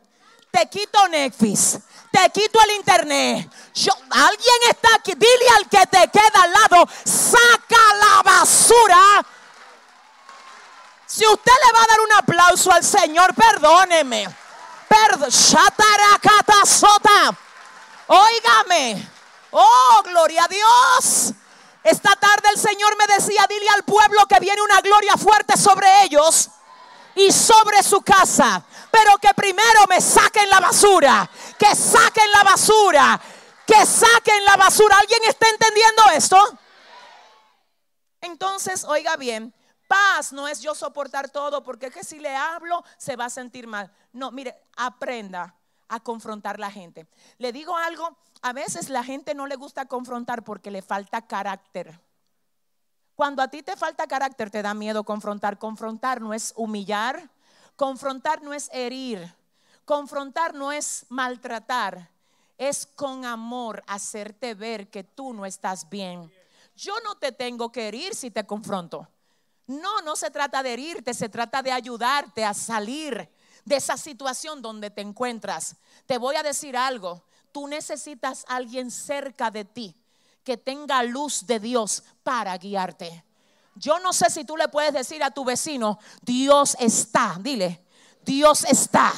te 0.51 0.69
quito 0.69 1.09
Netflix, 1.09 1.79
te 2.11 2.31
quito 2.31 2.59
el 2.63 2.77
internet. 2.77 3.51
alguien 4.11 4.57
está 4.71 4.95
aquí, 4.95 5.13
dile 5.15 5.49
al 5.59 5.69
que 5.69 5.87
te 5.87 6.09
queda 6.09 6.43
al 6.43 6.53
lado, 6.53 6.89
saca 7.05 7.95
la 8.01 8.23
basura. 8.23 9.27
Si 11.07 11.27
usted 11.27 11.53
le 11.67 11.73
va 11.73 11.83
a 11.83 11.87
dar 11.87 12.01
un 12.01 12.13
aplauso 12.13 12.73
al 12.73 12.85
Señor, 12.85 13.35
perdóneme. 13.35 14.27
Perdón, 14.89 15.31
sota. 15.31 15.85
Óigame. 18.07 19.09
Oh, 19.51 20.03
gloria 20.05 20.45
a 20.45 20.49
Dios. 20.49 21.35
Esta 21.85 22.17
tarde 22.17 22.49
el 22.51 22.59
Señor 22.59 22.97
me 22.97 23.15
decía, 23.15 23.47
dile 23.47 23.69
al 23.69 23.85
pueblo 23.85 24.25
que 24.27 24.41
viene 24.41 24.63
una 24.63 24.81
gloria 24.81 25.19
fuerte 25.19 25.55
sobre 25.59 25.87
ellos 26.05 26.49
y 27.15 27.31
sobre 27.31 27.83
su 27.83 28.01
casa. 28.01 28.65
Pero 28.91 29.19
que 29.19 29.35
primero 29.35 29.87
me 29.87 30.01
saquen 30.01 30.49
la 30.49 30.61
basura. 30.61 31.31
Que 31.59 31.75
saquen 31.77 32.33
la 32.33 32.43
basura. 32.43 33.21
Que 33.67 33.85
saquen 33.85 34.45
la 34.47 34.57
basura. 34.57 34.97
¿Alguien 34.99 35.25
está 35.25 35.47
entendiendo 35.49 36.03
esto? 36.15 36.59
Entonces, 38.23 38.85
oiga 38.85 39.17
bien, 39.19 39.55
paz 39.87 40.33
no 40.33 40.49
es 40.49 40.63
yo 40.63 40.75
soportar 40.75 41.29
todo, 41.29 41.63
porque 41.63 41.87
es 41.87 41.93
que 41.93 42.03
si 42.03 42.19
le 42.19 42.35
hablo 42.35 42.83
se 42.97 43.17
va 43.17 43.27
a 43.27 43.31
sentir 43.31 43.67
mal. 43.67 43.93
No, 44.13 44.31
mire, 44.31 44.57
aprenda 44.75 45.55
a 45.89 46.01
confrontar 46.01 46.59
la 46.59 46.71
gente. 46.71 47.07
Le 47.37 47.53
digo 47.53 47.77
algo, 47.77 48.17
a 48.45 48.53
veces 48.53 48.91
la 48.91 49.03
gente 49.03 49.35
no 49.35 49.47
le 49.47 49.57
gusta 49.57 49.87
confrontar 49.87 50.45
porque 50.45 50.71
le 50.71 50.83
falta 50.83 51.27
carácter. 51.27 51.99
Cuando 53.15 53.41
a 53.41 53.49
ti 53.49 53.63
te 53.63 53.75
falta 53.75 54.07
carácter, 54.07 54.51
te 54.51 54.61
da 54.61 54.75
miedo 54.75 55.03
confrontar. 55.03 55.59
Confrontar 55.59 56.21
no 56.21 56.35
es 56.35 56.53
humillar, 56.55 57.31
confrontar 57.75 58.43
no 58.43 58.53
es 58.53 58.69
herir, 58.71 59.35
confrontar 59.87 60.53
no 60.53 60.73
es 60.73 61.07
maltratar, 61.09 62.11
es 62.59 62.85
con 62.85 63.25
amor 63.25 63.83
hacerte 63.87 64.53
ver 64.53 64.91
que 64.91 65.05
tú 65.05 65.33
no 65.33 65.47
estás 65.47 65.89
bien. 65.89 66.31
Yo 66.77 66.93
no 67.03 67.15
te 67.15 67.33
tengo 67.33 67.73
que 67.73 67.89
herir 67.89 68.15
si 68.15 68.31
te 68.31 68.45
confronto. 68.45 69.09
No, 69.67 70.03
no 70.03 70.17
se 70.17 70.31
trata 70.31 70.63
de 70.63 70.75
herirte, 70.75 71.15
se 71.15 71.31
trata 71.31 71.63
de 71.63 71.73
ayudarte 71.73 72.45
a 72.45 72.53
salir 72.53 73.27
de 73.65 73.77
esa 73.77 73.97
situación 73.97 74.61
donde 74.61 74.91
te 74.91 75.01
encuentras. 75.01 75.77
Te 76.05 76.19
voy 76.19 76.37
a 76.37 76.43
decir 76.43 76.77
algo, 76.77 77.25
tú 77.55 77.69
necesitas 77.69 78.45
a 78.49 78.57
alguien 78.57 78.91
cerca 78.91 79.49
de 79.49 79.65
ti 79.65 79.95
que 80.43 80.57
tenga 80.57 81.05
luz 81.05 81.47
de 81.47 81.61
Dios 81.61 82.03
para 82.25 82.59
guiarte. 82.59 83.25
Yo 83.77 84.01
no 84.01 84.13
sé 84.13 84.29
si 84.29 84.45
tú 84.45 84.57
le 84.57 84.67
puedes 84.67 84.93
decir 84.93 85.23
a 85.23 85.31
tu 85.31 85.45
vecino, 85.45 86.01
Dios 86.23 86.77
está, 86.81 87.37
dile, 87.39 87.81
Dios 88.25 88.65
está 88.65 89.13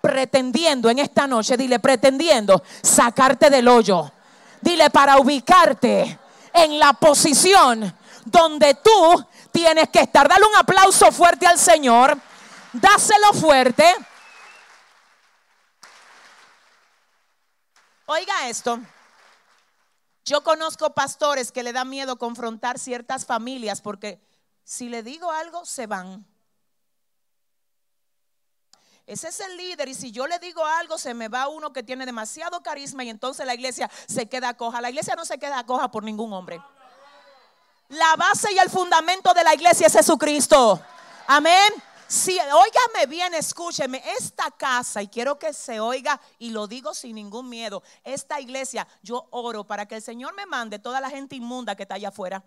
pretendiendo 0.00 0.90
en 0.90 0.98
esta 0.98 1.28
noche, 1.28 1.56
dile, 1.56 1.78
pretendiendo 1.78 2.60
sacarte 2.82 3.50
del 3.50 3.68
hoyo. 3.68 4.10
Dile 4.60 4.90
para 4.90 5.18
ubicarte 5.18 6.18
en 6.52 6.80
la 6.80 6.92
posición 6.92 7.94
donde 8.24 8.74
tú 8.74 9.26
tienes 9.52 9.90
que 9.90 10.00
estar. 10.00 10.28
Dale 10.28 10.44
un 10.44 10.56
aplauso 10.56 11.12
fuerte 11.12 11.46
al 11.46 11.58
Señor. 11.58 12.18
Dáselo 12.72 13.32
fuerte. 13.32 13.84
Oiga 18.06 18.48
esto. 18.48 18.80
Yo 20.24 20.42
conozco 20.42 20.94
pastores 20.94 21.52
que 21.52 21.62
le 21.62 21.72
da 21.72 21.84
miedo 21.84 22.18
confrontar 22.18 22.78
ciertas 22.78 23.26
familias 23.26 23.80
porque 23.80 24.20
si 24.64 24.88
le 24.88 25.02
digo 25.02 25.30
algo, 25.30 25.64
se 25.64 25.86
van. 25.86 26.26
Ese 29.06 29.28
es 29.28 29.38
el 29.38 29.56
líder 29.56 29.88
y 29.88 29.94
si 29.94 30.10
yo 30.10 30.26
le 30.26 30.40
digo 30.40 30.64
algo, 30.64 30.98
se 30.98 31.14
me 31.14 31.28
va 31.28 31.46
uno 31.46 31.72
que 31.72 31.84
tiene 31.84 32.06
demasiado 32.06 32.60
carisma 32.62 33.04
y 33.04 33.10
entonces 33.10 33.46
la 33.46 33.54
iglesia 33.54 33.88
se 34.08 34.28
queda 34.28 34.54
coja. 34.56 34.80
La 34.80 34.90
iglesia 34.90 35.14
no 35.14 35.24
se 35.24 35.38
queda 35.38 35.64
coja 35.64 35.90
por 35.92 36.02
ningún 36.02 36.32
hombre. 36.32 36.60
La 37.88 38.16
base 38.16 38.52
y 38.52 38.58
el 38.58 38.68
fundamento 38.68 39.32
de 39.32 39.44
la 39.44 39.54
iglesia 39.54 39.86
es 39.86 39.92
Jesucristo. 39.92 40.80
Amén. 41.28 41.72
Si, 42.08 42.38
óigame 42.38 43.06
bien, 43.08 43.34
escúcheme, 43.34 44.02
esta 44.18 44.50
casa, 44.52 45.02
y 45.02 45.08
quiero 45.08 45.38
que 45.38 45.52
se 45.52 45.80
oiga, 45.80 46.20
y 46.38 46.50
lo 46.50 46.66
digo 46.68 46.94
sin 46.94 47.16
ningún 47.16 47.48
miedo, 47.48 47.82
esta 48.04 48.40
iglesia, 48.40 48.86
yo 49.02 49.26
oro 49.30 49.64
para 49.64 49.86
que 49.86 49.96
el 49.96 50.02
Señor 50.02 50.34
me 50.34 50.46
mande 50.46 50.78
toda 50.78 51.00
la 51.00 51.10
gente 51.10 51.34
inmunda 51.34 51.74
que 51.74 51.82
está 51.82 51.96
allá 51.96 52.08
afuera. 52.08 52.44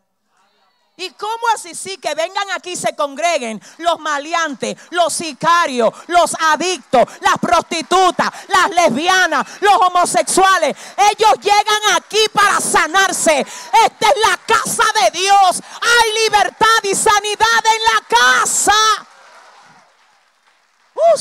¿Y 1.00 1.12
cómo 1.12 1.48
así 1.56 1.74
sí 1.76 1.98
que 1.98 2.14
vengan 2.14 2.52
aquí 2.52 2.72
y 2.72 2.76
se 2.76 2.94
congreguen 2.94 3.62
los 3.78 4.00
maleantes, 4.00 4.76
los 4.90 5.14
sicarios, 5.14 5.94
los 6.08 6.36
adictos, 6.38 7.06
las 7.22 7.38
prostitutas, 7.40 8.30
las 8.50 8.70
lesbianas, 8.72 9.48
los 9.62 9.76
homosexuales? 9.76 10.76
Ellos 10.98 11.34
llegan 11.42 11.96
aquí 11.96 12.20
para 12.34 12.60
sanarse. 12.60 13.40
Esta 13.40 14.10
es 14.10 14.16
la 14.30 14.38
casa 14.46 14.84
de 15.02 15.20
Dios. 15.20 15.62
Hay 15.82 16.24
libertad 16.26 16.84
y 16.84 16.94
sanidad 16.94 17.64
en 17.64 17.84
la 17.84 18.18
casa. 18.18 19.09
Uh, 21.00 21.20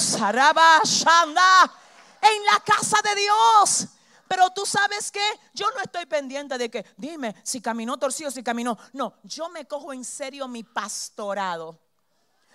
en 2.20 2.44
la 2.44 2.60
casa 2.64 2.96
de 3.02 3.20
Dios. 3.20 3.86
Pero 4.26 4.50
tú 4.50 4.66
sabes 4.66 5.10
que 5.10 5.24
yo 5.54 5.70
no 5.74 5.80
estoy 5.80 6.04
pendiente 6.06 6.58
de 6.58 6.70
que, 6.70 6.84
dime, 6.96 7.34
si 7.42 7.62
caminó 7.62 7.96
torcido, 7.96 8.30
si 8.30 8.42
caminó. 8.42 8.76
No, 8.92 9.14
yo 9.22 9.48
me 9.48 9.66
cojo 9.66 9.92
en 9.92 10.04
serio 10.04 10.46
mi 10.46 10.62
pastorado. 10.64 11.78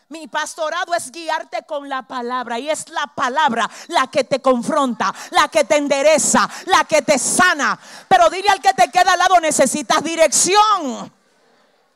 Mi 0.10 0.28
pastorado 0.28 0.94
es 0.94 1.12
guiarte 1.12 1.64
con 1.66 1.90
la 1.90 2.04
palabra 2.04 2.60
y 2.60 2.70
es 2.70 2.90
la 2.90 3.08
palabra 3.08 3.68
la 3.88 4.06
que 4.08 4.24
te 4.24 4.40
confronta, 4.40 5.12
la 5.32 5.48
que 5.48 5.64
te 5.64 5.78
endereza, 5.78 6.48
la 6.66 6.84
que 6.84 7.02
te 7.02 7.18
sana. 7.18 7.80
Pero 8.08 8.30
dile 8.30 8.50
al 8.50 8.62
que 8.62 8.74
te 8.74 8.92
queda 8.92 9.14
al 9.14 9.20
lado, 9.20 9.40
necesitas 9.40 10.04
dirección. 10.04 11.12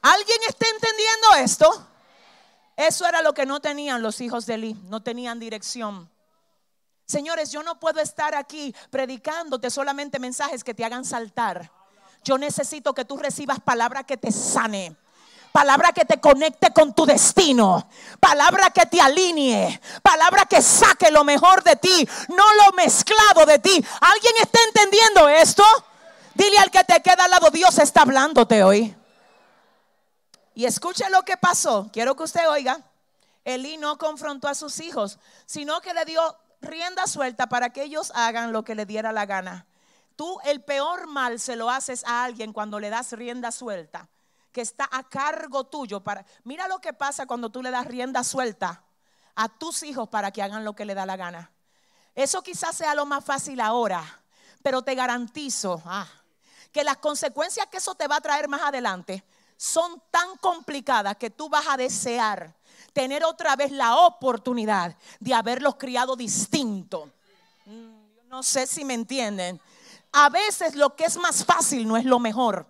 ¿Alguien 0.01 0.39
está 0.47 0.65
entendiendo 0.67 1.35
esto? 1.35 1.87
Eso 2.77 3.07
era 3.07 3.23
lo 3.23 3.33
que 3.33 3.47
no 3.47 3.59
tenían 3.59 4.03
los 4.03 4.21
hijos 4.21 4.45
de 4.45 4.53
Eli, 4.53 4.73
no 4.83 5.01
tenían 5.01 5.39
dirección. 5.39 6.09
Señores, 7.07 7.51
yo 7.51 7.63
no 7.63 7.79
puedo 7.79 7.99
estar 7.99 8.35
aquí 8.35 8.75
predicándote 8.91 9.71
solamente 9.71 10.19
mensajes 10.19 10.63
que 10.63 10.75
te 10.75 10.85
hagan 10.85 11.03
saltar. 11.03 11.71
Yo 12.23 12.37
necesito 12.37 12.93
que 12.93 13.03
tú 13.03 13.17
recibas 13.17 13.59
palabra 13.59 14.03
que 14.03 14.17
te 14.17 14.31
sane. 14.31 14.95
Palabra 15.51 15.91
que 15.91 16.05
te 16.05 16.19
conecte 16.19 16.71
con 16.71 16.93
tu 16.93 17.07
destino. 17.07 17.89
Palabra 18.19 18.69
que 18.69 18.85
te 18.85 19.01
alinee. 19.01 19.81
Palabra 20.03 20.45
que 20.45 20.61
saque 20.61 21.09
lo 21.09 21.23
mejor 21.23 21.63
de 21.63 21.77
ti, 21.77 22.07
no 22.29 22.43
lo 22.63 22.73
mezclado 22.73 23.43
de 23.47 23.57
ti. 23.57 23.83
¿Alguien 24.01 24.33
está 24.39 24.59
entendiendo 24.67 25.27
esto? 25.29 25.63
Dile 26.35 26.59
al 26.59 26.69
que 26.69 26.83
te 26.83 27.01
queda 27.01 27.23
al 27.23 27.31
lado, 27.31 27.49
Dios 27.49 27.79
está 27.79 28.03
hablándote 28.03 28.63
hoy. 28.63 28.95
Y 30.57 30.65
escuche 30.65 31.07
lo 31.11 31.21
que 31.21 31.37
pasó. 31.37 31.87
Quiero 31.93 32.15
que 32.15 32.23
usted 32.23 32.49
oiga. 32.49 32.81
Elí 33.45 33.77
no 33.77 33.99
confrontó 33.99 34.47
a 34.47 34.55
sus 34.55 34.79
hijos, 34.79 35.19
sino 35.45 35.81
que 35.81 35.93
le 35.93 36.03
dio 36.03 36.19
rienda 36.61 37.05
suelta 37.05 37.47
para 37.47 37.69
que 37.69 37.83
ellos 37.83 38.11
hagan 38.15 38.51
lo 38.51 38.63
que 38.63 38.73
le 38.73 38.87
diera 38.87 39.11
la 39.11 39.27
gana. 39.27 39.67
Tú 40.15 40.39
el 40.45 40.63
peor 40.63 41.05
mal 41.05 41.39
se 41.39 41.55
lo 41.55 41.69
haces 41.69 42.03
a 42.05 42.23
alguien 42.23 42.53
cuando 42.53 42.79
le 42.79 42.89
das 42.89 43.11
rienda 43.11 43.51
suelta, 43.51 44.09
que 44.51 44.61
está 44.61 44.89
a 44.91 45.07
cargo 45.07 45.65
tuyo 45.65 45.99
para 45.99 46.25
Mira 46.43 46.67
lo 46.67 46.79
que 46.79 46.91
pasa 46.91 47.27
cuando 47.27 47.51
tú 47.51 47.61
le 47.61 47.69
das 47.69 47.85
rienda 47.85 48.23
suelta 48.23 48.81
a 49.35 49.49
tus 49.49 49.83
hijos 49.83 50.09
para 50.09 50.31
que 50.31 50.41
hagan 50.41 50.65
lo 50.65 50.75
que 50.75 50.85
le 50.85 50.95
da 50.95 51.05
la 51.05 51.17
gana. 51.17 51.51
Eso 52.15 52.41
quizás 52.41 52.75
sea 52.75 52.95
lo 52.95 53.05
más 53.05 53.23
fácil 53.23 53.61
ahora, 53.61 54.03
pero 54.63 54.81
te 54.81 54.95
garantizo 54.95 55.83
ah, 55.85 56.07
que 56.71 56.83
las 56.83 56.97
consecuencias 56.97 57.67
que 57.67 57.77
eso 57.77 57.93
te 57.93 58.07
va 58.07 58.15
a 58.15 58.21
traer 58.21 58.47
más 58.47 58.63
adelante 58.63 59.23
son 59.57 60.01
tan 60.11 60.37
complicadas 60.37 61.17
que 61.17 61.29
tú 61.29 61.49
vas 61.49 61.65
a 61.67 61.75
desear 61.75 62.55
tener 62.93 63.23
otra 63.25 63.55
vez 63.55 63.71
la 63.71 63.95
oportunidad 63.97 64.95
de 65.19 65.33
haberlos 65.33 65.75
criado 65.75 66.15
distinto. 66.15 67.11
Mm, 67.65 68.27
no 68.27 68.43
sé 68.43 68.65
si 68.65 68.85
me 68.85 68.93
entienden. 68.93 69.59
A 70.13 70.29
veces 70.29 70.75
lo 70.75 70.95
que 70.95 71.05
es 71.05 71.17
más 71.17 71.43
fácil 71.43 71.87
no 71.87 71.97
es 71.97 72.05
lo 72.05 72.19
mejor. 72.19 72.65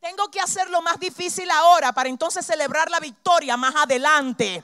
Tengo 0.00 0.30
que 0.30 0.40
hacer 0.40 0.70
lo 0.70 0.82
más 0.82 0.98
difícil 1.00 1.50
ahora 1.50 1.92
para 1.92 2.08
entonces 2.08 2.44
celebrar 2.44 2.90
la 2.90 3.00
victoria 3.00 3.56
más 3.56 3.74
adelante. 3.74 4.62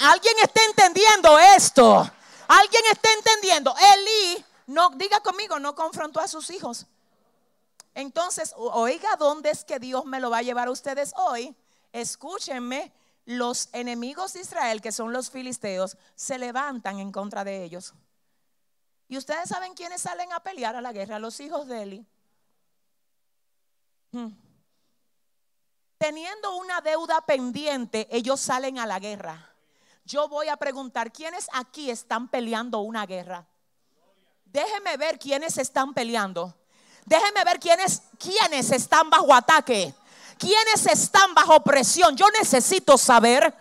¿Alguien 0.00 0.34
está 0.42 0.62
entendiendo 0.64 1.38
esto? 1.38 2.10
¿Alguien 2.48 2.82
está 2.90 3.08
entendiendo? 3.12 3.74
Elí, 3.76 4.44
no, 4.68 4.90
diga 4.90 5.20
conmigo, 5.20 5.58
no 5.58 5.74
confrontó 5.74 6.20
a 6.20 6.28
sus 6.28 6.50
hijos. 6.50 6.86
Entonces, 7.94 8.54
oiga, 8.56 9.16
¿dónde 9.16 9.50
es 9.50 9.64
que 9.64 9.78
Dios 9.78 10.04
me 10.04 10.20
lo 10.20 10.30
va 10.30 10.38
a 10.38 10.42
llevar 10.42 10.68
a 10.68 10.72
ustedes 10.72 11.12
hoy? 11.16 11.54
Escúchenme, 11.92 12.92
los 13.24 13.68
enemigos 13.72 14.32
de 14.32 14.40
Israel, 14.40 14.80
que 14.80 14.92
son 14.92 15.12
los 15.12 15.30
filisteos, 15.30 15.96
se 16.14 16.38
levantan 16.38 16.98
en 16.98 17.12
contra 17.12 17.44
de 17.44 17.62
ellos. 17.62 17.94
Y 19.08 19.18
ustedes 19.18 19.48
saben 19.48 19.74
quiénes 19.74 20.00
salen 20.00 20.32
a 20.32 20.40
pelear 20.40 20.74
a 20.74 20.80
la 20.80 20.92
guerra, 20.92 21.18
los 21.18 21.38
hijos 21.40 21.66
de 21.66 21.82
Eli. 21.82 22.06
Hmm. 24.10 24.30
Teniendo 25.98 26.56
una 26.56 26.80
deuda 26.80 27.20
pendiente, 27.20 28.08
ellos 28.10 28.40
salen 28.40 28.78
a 28.78 28.86
la 28.86 28.98
guerra. 28.98 29.54
Yo 30.04 30.28
voy 30.28 30.48
a 30.48 30.56
preguntar, 30.56 31.12
¿quiénes 31.12 31.46
aquí 31.52 31.90
están 31.90 32.28
peleando 32.28 32.80
una 32.80 33.06
guerra? 33.06 33.46
Déjeme 34.46 34.96
ver 34.96 35.18
quiénes 35.18 35.58
están 35.58 35.94
peleando. 35.94 36.54
Déjeme 37.04 37.44
ver 37.44 37.58
quiénes, 37.58 38.02
quiénes 38.18 38.70
están 38.70 39.10
bajo 39.10 39.32
ataque. 39.32 39.94
Quiénes 40.38 40.86
están 40.86 41.34
bajo 41.34 41.62
presión. 41.62 42.16
Yo 42.16 42.26
necesito 42.30 42.98
saber. 42.98 43.54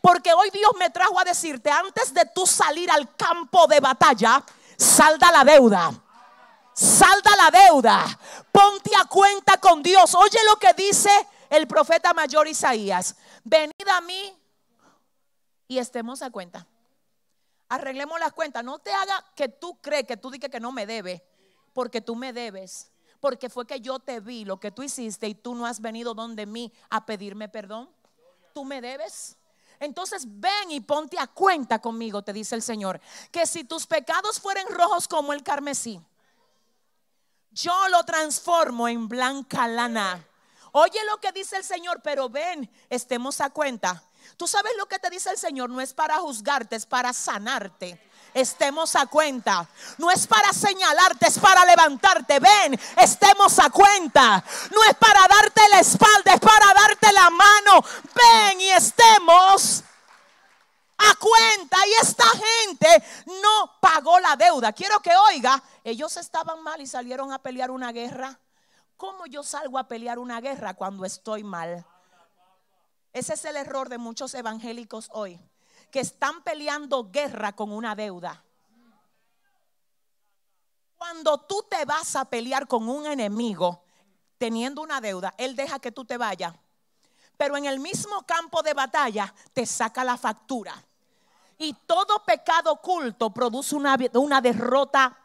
Porque 0.00 0.32
hoy 0.32 0.50
Dios 0.50 0.70
me 0.78 0.90
trajo 0.90 1.18
a 1.18 1.24
decirte, 1.24 1.70
antes 1.70 2.14
de 2.14 2.24
tú 2.34 2.46
salir 2.46 2.90
al 2.90 3.14
campo 3.16 3.66
de 3.66 3.80
batalla, 3.80 4.44
salda 4.76 5.32
la 5.32 5.44
deuda. 5.44 5.92
Salda 6.72 7.30
la 7.36 7.50
deuda. 7.50 8.18
Ponte 8.52 8.90
a 8.96 9.04
cuenta 9.06 9.58
con 9.58 9.82
Dios. 9.82 10.14
Oye 10.14 10.38
lo 10.48 10.56
que 10.56 10.72
dice 10.74 11.10
el 11.50 11.66
profeta 11.66 12.14
mayor 12.14 12.46
Isaías. 12.46 13.16
Venid 13.42 13.88
a 13.92 14.00
mí 14.00 14.36
y 15.66 15.78
estemos 15.78 16.22
a 16.22 16.30
cuenta. 16.30 16.66
Arreglemos 17.68 18.18
las 18.20 18.32
cuentas. 18.32 18.62
No 18.64 18.78
te 18.78 18.92
haga 18.92 19.24
que 19.34 19.48
tú 19.48 19.78
crees 19.80 20.06
que 20.06 20.16
tú 20.16 20.30
dices 20.30 20.50
que 20.50 20.60
no 20.60 20.72
me 20.72 20.86
debe, 20.86 21.24
porque 21.72 22.00
tú 22.00 22.16
me 22.16 22.32
debes. 22.32 22.90
Porque 23.20 23.48
fue 23.48 23.66
que 23.66 23.80
yo 23.80 23.98
te 23.98 24.20
vi 24.20 24.44
lo 24.44 24.60
que 24.60 24.70
tú 24.70 24.82
hiciste 24.82 25.26
y 25.26 25.34
tú 25.34 25.54
no 25.54 25.66
has 25.66 25.80
venido 25.80 26.14
donde 26.14 26.46
mí 26.46 26.72
a 26.90 27.04
pedirme 27.04 27.48
perdón. 27.48 27.90
Tú 28.54 28.64
me 28.64 28.80
debes. 28.80 29.36
Entonces 29.80 30.24
ven 30.26 30.70
y 30.70 30.80
ponte 30.80 31.18
a 31.18 31.26
cuenta 31.26 31.80
conmigo, 31.80 32.22
te 32.22 32.32
dice 32.32 32.54
el 32.54 32.62
Señor, 32.62 33.00
que 33.30 33.46
si 33.46 33.64
tus 33.64 33.86
pecados 33.86 34.40
fueren 34.40 34.66
rojos 34.68 35.06
como 35.06 35.32
el 35.32 35.42
carmesí, 35.42 36.00
yo 37.50 37.88
lo 37.88 38.02
transformo 38.04 38.88
en 38.88 39.08
blanca 39.08 39.68
lana. 39.68 40.24
Oye 40.72 40.98
lo 41.10 41.18
que 41.18 41.32
dice 41.32 41.56
el 41.56 41.64
Señor, 41.64 42.00
pero 42.02 42.28
ven, 42.28 42.68
estemos 42.90 43.40
a 43.40 43.50
cuenta. 43.50 44.02
Tú 44.36 44.46
sabes 44.46 44.72
lo 44.76 44.86
que 44.86 44.98
te 44.98 45.10
dice 45.10 45.30
el 45.30 45.38
Señor, 45.38 45.70
no 45.70 45.80
es 45.80 45.94
para 45.94 46.18
juzgarte, 46.18 46.76
es 46.76 46.84
para 46.84 47.12
sanarte 47.12 48.07
estemos 48.34 48.96
a 48.96 49.06
cuenta. 49.06 49.68
No 49.98 50.10
es 50.10 50.26
para 50.26 50.52
señalarte, 50.52 51.28
es 51.28 51.38
para 51.38 51.64
levantarte. 51.64 52.38
Ven, 52.40 52.78
estemos 52.96 53.58
a 53.58 53.70
cuenta. 53.70 54.42
No 54.72 54.84
es 54.84 54.94
para 54.96 55.26
darte 55.26 55.60
la 55.70 55.80
espalda, 55.80 56.34
es 56.34 56.40
para 56.40 56.72
darte 56.74 57.12
la 57.12 57.30
mano. 57.30 57.84
Ven 58.14 58.60
y 58.60 58.70
estemos 58.70 59.84
a 60.98 61.14
cuenta. 61.16 61.76
Y 61.86 61.92
esta 62.00 62.24
gente 62.24 63.04
no 63.26 63.78
pagó 63.80 64.18
la 64.20 64.36
deuda. 64.36 64.72
Quiero 64.72 65.00
que 65.00 65.16
oiga, 65.16 65.62
ellos 65.84 66.16
estaban 66.16 66.62
mal 66.62 66.80
y 66.80 66.86
salieron 66.86 67.32
a 67.32 67.38
pelear 67.38 67.70
una 67.70 67.92
guerra. 67.92 68.38
¿Cómo 68.96 69.26
yo 69.26 69.42
salgo 69.42 69.78
a 69.78 69.86
pelear 69.86 70.18
una 70.18 70.40
guerra 70.40 70.74
cuando 70.74 71.04
estoy 71.04 71.44
mal? 71.44 71.84
Ese 73.12 73.34
es 73.34 73.44
el 73.44 73.56
error 73.56 73.88
de 73.88 73.98
muchos 73.98 74.34
evangélicos 74.34 75.08
hoy 75.12 75.40
que 75.90 76.00
están 76.00 76.42
peleando 76.42 77.10
guerra 77.10 77.52
con 77.54 77.72
una 77.72 77.94
deuda. 77.94 78.42
Cuando 80.96 81.38
tú 81.38 81.64
te 81.68 81.84
vas 81.84 82.16
a 82.16 82.24
pelear 82.24 82.66
con 82.66 82.88
un 82.88 83.06
enemigo 83.06 83.84
teniendo 84.36 84.82
una 84.82 85.00
deuda, 85.00 85.34
él 85.38 85.54
deja 85.54 85.78
que 85.78 85.92
tú 85.92 86.04
te 86.04 86.16
vayas. 86.16 86.54
Pero 87.36 87.56
en 87.56 87.66
el 87.66 87.78
mismo 87.78 88.26
campo 88.26 88.62
de 88.62 88.74
batalla 88.74 89.32
te 89.52 89.64
saca 89.64 90.02
la 90.02 90.16
factura. 90.16 90.74
Y 91.56 91.72
todo 91.72 92.24
pecado 92.24 92.72
oculto 92.72 93.30
produce 93.30 93.74
una, 93.76 93.96
una 94.14 94.40
derrota. 94.40 95.16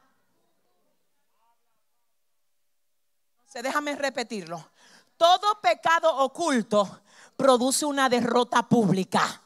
Déjame 3.52 3.96
repetirlo. 3.96 4.72
Todo 5.18 5.60
pecado 5.62 6.16
oculto 6.18 7.02
produce 7.36 7.86
una 7.86 8.10
derrota 8.10 8.68
pública. 8.68 9.43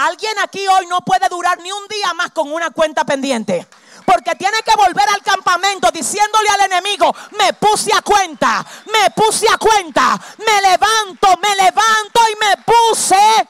Alguien 0.00 0.38
aquí 0.38 0.66
hoy 0.66 0.86
no 0.86 1.02
puede 1.02 1.28
durar 1.28 1.58
ni 1.58 1.70
un 1.70 1.86
día 1.86 2.14
más 2.14 2.30
con 2.30 2.50
una 2.50 2.70
cuenta 2.70 3.04
pendiente. 3.04 3.68
Porque 4.06 4.34
tiene 4.34 4.56
que 4.64 4.74
volver 4.74 5.06
al 5.06 5.22
campamento 5.22 5.90
diciéndole 5.90 6.48
al 6.48 6.72
enemigo, 6.72 7.14
me 7.38 7.52
puse 7.52 7.92
a 7.92 8.00
cuenta, 8.00 8.64
me 8.86 9.10
puse 9.10 9.46
a 9.46 9.58
cuenta, 9.58 10.18
me 10.38 10.70
levanto, 10.70 11.36
me 11.42 11.54
levanto 11.54 12.20
y 12.32 12.46
me 12.46 12.64
puse. 12.64 13.48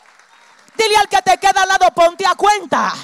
Dile 0.77 0.97
al 0.97 1.09
que 1.09 1.23
te 1.23 1.39
queda 1.39 1.63
al 1.63 1.69
lado, 1.69 1.89
ponte 1.95 2.27
a 2.27 2.35
cuenta. 2.35 2.95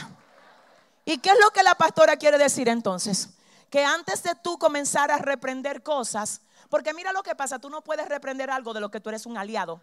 ¿Y 1.04 1.18
qué 1.18 1.30
es 1.30 1.38
lo 1.38 1.52
que 1.52 1.62
la 1.62 1.76
pastora 1.76 2.16
quiere 2.16 2.38
decir 2.38 2.68
entonces? 2.68 3.28
Que 3.70 3.84
antes 3.84 4.24
de 4.24 4.34
tú 4.34 4.58
comenzar 4.58 5.12
a 5.12 5.18
reprender 5.18 5.84
cosas, 5.84 6.40
porque 6.68 6.92
mira 6.92 7.12
lo 7.12 7.22
que 7.22 7.36
pasa, 7.36 7.60
tú 7.60 7.70
no 7.70 7.82
puedes 7.82 8.08
reprender 8.08 8.50
algo 8.50 8.74
de 8.74 8.80
lo 8.80 8.90
que 8.90 8.98
tú 8.98 9.10
eres 9.10 9.24
un 9.24 9.38
aliado. 9.38 9.80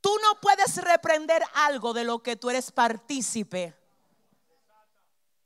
Tú 0.00 0.16
no 0.22 0.40
puedes 0.40 0.76
reprender 0.76 1.42
algo 1.54 1.92
de 1.92 2.04
lo 2.04 2.22
que 2.22 2.36
tú 2.36 2.50
eres 2.50 2.72
partícipe. 2.72 3.76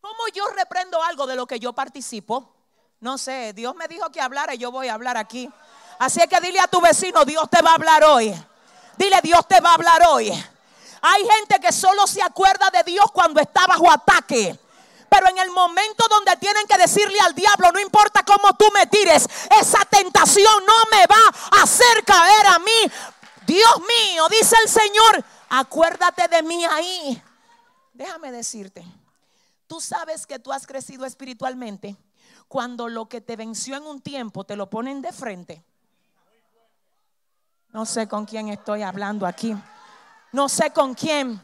¿Cómo 0.01 0.29
yo 0.33 0.47
reprendo 0.51 1.03
algo 1.03 1.27
de 1.27 1.35
lo 1.35 1.47
que 1.47 1.59
yo 1.59 1.73
participo? 1.73 2.55
No 3.01 3.19
sé, 3.19 3.53
Dios 3.53 3.75
me 3.75 3.88
dijo 3.88 4.11
que 4.11 4.21
hablara 4.21 4.55
y 4.55 4.59
yo 4.59 4.71
voy 4.71 4.88
a 4.88 4.95
hablar 4.95 5.17
aquí. 5.17 5.51
Así 5.99 6.21
que 6.29 6.40
dile 6.40 6.61
a 6.61 6.69
tu 6.69 6.81
vecino, 6.81 7.25
Dios 7.25 7.49
te 7.51 7.62
va 7.62 7.71
a 7.71 7.75
hablar 7.75 8.05
hoy. 8.05 8.35
Dile, 8.97 9.21
Dios 9.23 9.47
te 9.49 9.61
va 9.61 9.71
a 9.71 9.75
hablar 9.75 10.03
hoy. 10.09 10.31
Hay 11.03 11.29
gente 11.38 11.61
que 11.61 11.73
solo 11.73 12.07
se 12.07 12.23
acuerda 12.23 12.71
de 12.71 12.83
Dios 12.85 13.07
cuando 13.12 13.40
está 13.40 13.67
bajo 13.67 13.90
ataque. 13.90 14.59
Pero 15.09 15.29
en 15.29 15.38
el 15.38 15.51
momento 15.51 16.07
donde 16.09 16.37
tienen 16.38 16.67
que 16.67 16.77
decirle 16.77 17.21
al 17.21 17.35
diablo, 17.35 17.71
no 17.73 17.79
importa 17.79 18.25
cómo 18.25 18.53
tú 18.55 18.67
me 18.75 18.87
tires, 18.87 19.29
esa 19.61 19.85
tentación 19.85 20.67
no 20.67 20.75
me 20.90 21.07
va 21.07 21.59
a 21.59 21.62
hacer 21.62 22.05
caer 22.05 22.47
a 22.47 22.59
mí. 22.59 22.93
Dios 23.46 23.80
mío, 23.80 24.26
dice 24.28 24.57
el 24.62 24.68
Señor, 24.68 25.24
acuérdate 25.48 26.28
de 26.28 26.42
mí 26.42 26.64
ahí. 26.64 27.22
Déjame 27.92 28.33
decirte, 28.33 28.85
tú 29.66 29.80
sabes 29.80 30.26
que 30.26 30.38
tú 30.38 30.52
has 30.52 30.66
crecido 30.66 31.04
espiritualmente 31.04 31.96
cuando 32.48 32.88
lo 32.88 33.09
que 33.09 33.20
te 33.20 33.37
venció 33.37 33.76
en 33.76 33.85
un 33.85 34.00
tiempo 34.00 34.44
te 34.44 34.57
lo 34.57 34.68
ponen 34.70 35.02
de 35.02 35.12
frente. 35.12 35.64
No 37.68 37.85
sé 37.87 38.07
con 38.07 38.24
quién 38.24 38.48
estoy 38.48 38.83
hablando 38.83 39.26
aquí. 39.26 39.54
No 40.33 40.48
sé 40.48 40.72
con 40.72 40.94
quién. 40.94 41.40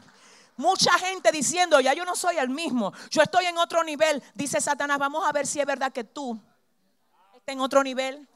Mucha 0.57 0.91
gente 0.99 1.31
diciendo, 1.31 1.79
ya 1.79 1.93
yo 1.93 2.05
no 2.05 2.15
soy 2.15 2.37
el 2.37 2.49
mismo, 2.49 2.93
yo 3.09 3.21
estoy 3.21 3.45
en 3.45 3.57
otro 3.57 3.83
nivel. 3.83 4.21
Dice 4.33 4.61
Satanás, 4.61 4.99
vamos 4.99 5.25
a 5.27 5.31
ver 5.31 5.47
si 5.47 5.59
es 5.59 5.65
verdad 5.65 5.91
que 5.91 6.03
tú 6.03 6.39
estás 7.35 7.53
en 7.53 7.61
otro 7.61 7.83
nivel. 7.83 8.27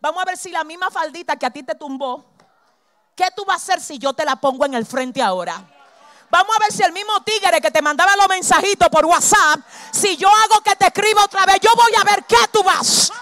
Vamos 0.00 0.22
a 0.22 0.26
ver 0.26 0.36
si 0.36 0.50
la 0.50 0.64
misma 0.64 0.90
faldita 0.90 1.36
que 1.36 1.46
a 1.46 1.50
ti 1.50 1.62
te 1.62 1.74
tumbó, 1.74 2.24
¿Qué 3.20 3.30
tú 3.36 3.44
vas 3.44 3.56
a 3.56 3.74
hacer 3.74 3.82
si 3.82 3.98
yo 3.98 4.14
te 4.14 4.24
la 4.24 4.36
pongo 4.36 4.64
en 4.64 4.72
el 4.72 4.86
frente 4.86 5.20
ahora? 5.20 5.62
Vamos 6.30 6.56
a 6.56 6.58
ver 6.58 6.72
si 6.72 6.82
el 6.82 6.90
mismo 6.90 7.22
tigre 7.22 7.60
que 7.60 7.70
te 7.70 7.82
mandaba 7.82 8.16
los 8.16 8.26
mensajitos 8.28 8.88
por 8.88 9.04
WhatsApp, 9.04 9.60
si 9.92 10.16
yo 10.16 10.26
hago 10.26 10.62
que 10.62 10.74
te 10.74 10.86
escriba 10.86 11.22
otra 11.22 11.44
vez, 11.44 11.60
yo 11.60 11.68
voy 11.76 11.92
a 12.00 12.04
ver 12.04 12.24
qué 12.24 12.38
tú 12.50 12.62
vas. 12.62 13.12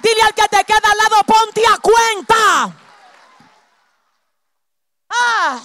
Dile 0.00 0.22
al 0.24 0.34
que 0.34 0.46
te 0.46 0.62
queda 0.64 0.90
al 0.90 0.98
lado, 0.98 1.24
ponte 1.24 1.62
a 1.66 1.78
cuenta. 1.78 2.76
Ah, 5.08 5.58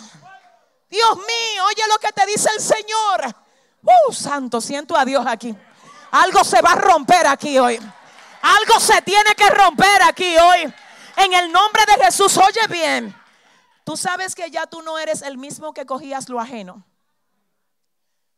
Dios 0.88 1.18
mío, 1.18 1.66
oye 1.68 1.84
lo 1.90 2.00
que 2.00 2.14
te 2.14 2.26
dice 2.28 2.50
el 2.56 2.62
Señor. 2.62 3.36
Uh, 3.84 4.14
santo, 4.14 4.62
siento 4.62 4.96
a 4.96 5.04
Dios 5.04 5.26
aquí. 5.28 5.54
Algo 6.12 6.46
se 6.46 6.62
va 6.62 6.72
a 6.72 6.76
romper 6.76 7.28
aquí 7.28 7.60
hoy. 7.60 7.78
Algo 8.42 8.80
se 8.80 9.02
tiene 9.02 9.36
que 9.36 9.50
romper 9.50 10.04
aquí 10.04 10.36
hoy. 10.38 10.74
En 11.18 11.34
el 11.34 11.52
nombre 11.52 11.84
de 11.86 12.06
Jesús, 12.06 12.38
oye 12.38 12.68
bien. 12.70 13.16
Tú 13.84 13.98
sabes 13.98 14.36
que 14.36 14.50
ya 14.50 14.68
tú 14.68 14.82
no 14.82 14.98
eres 14.98 15.22
el 15.22 15.38
mismo 15.38 15.74
que 15.74 15.86
cogías 15.86 16.30
lo 16.30 16.40
ajeno. 16.40 16.86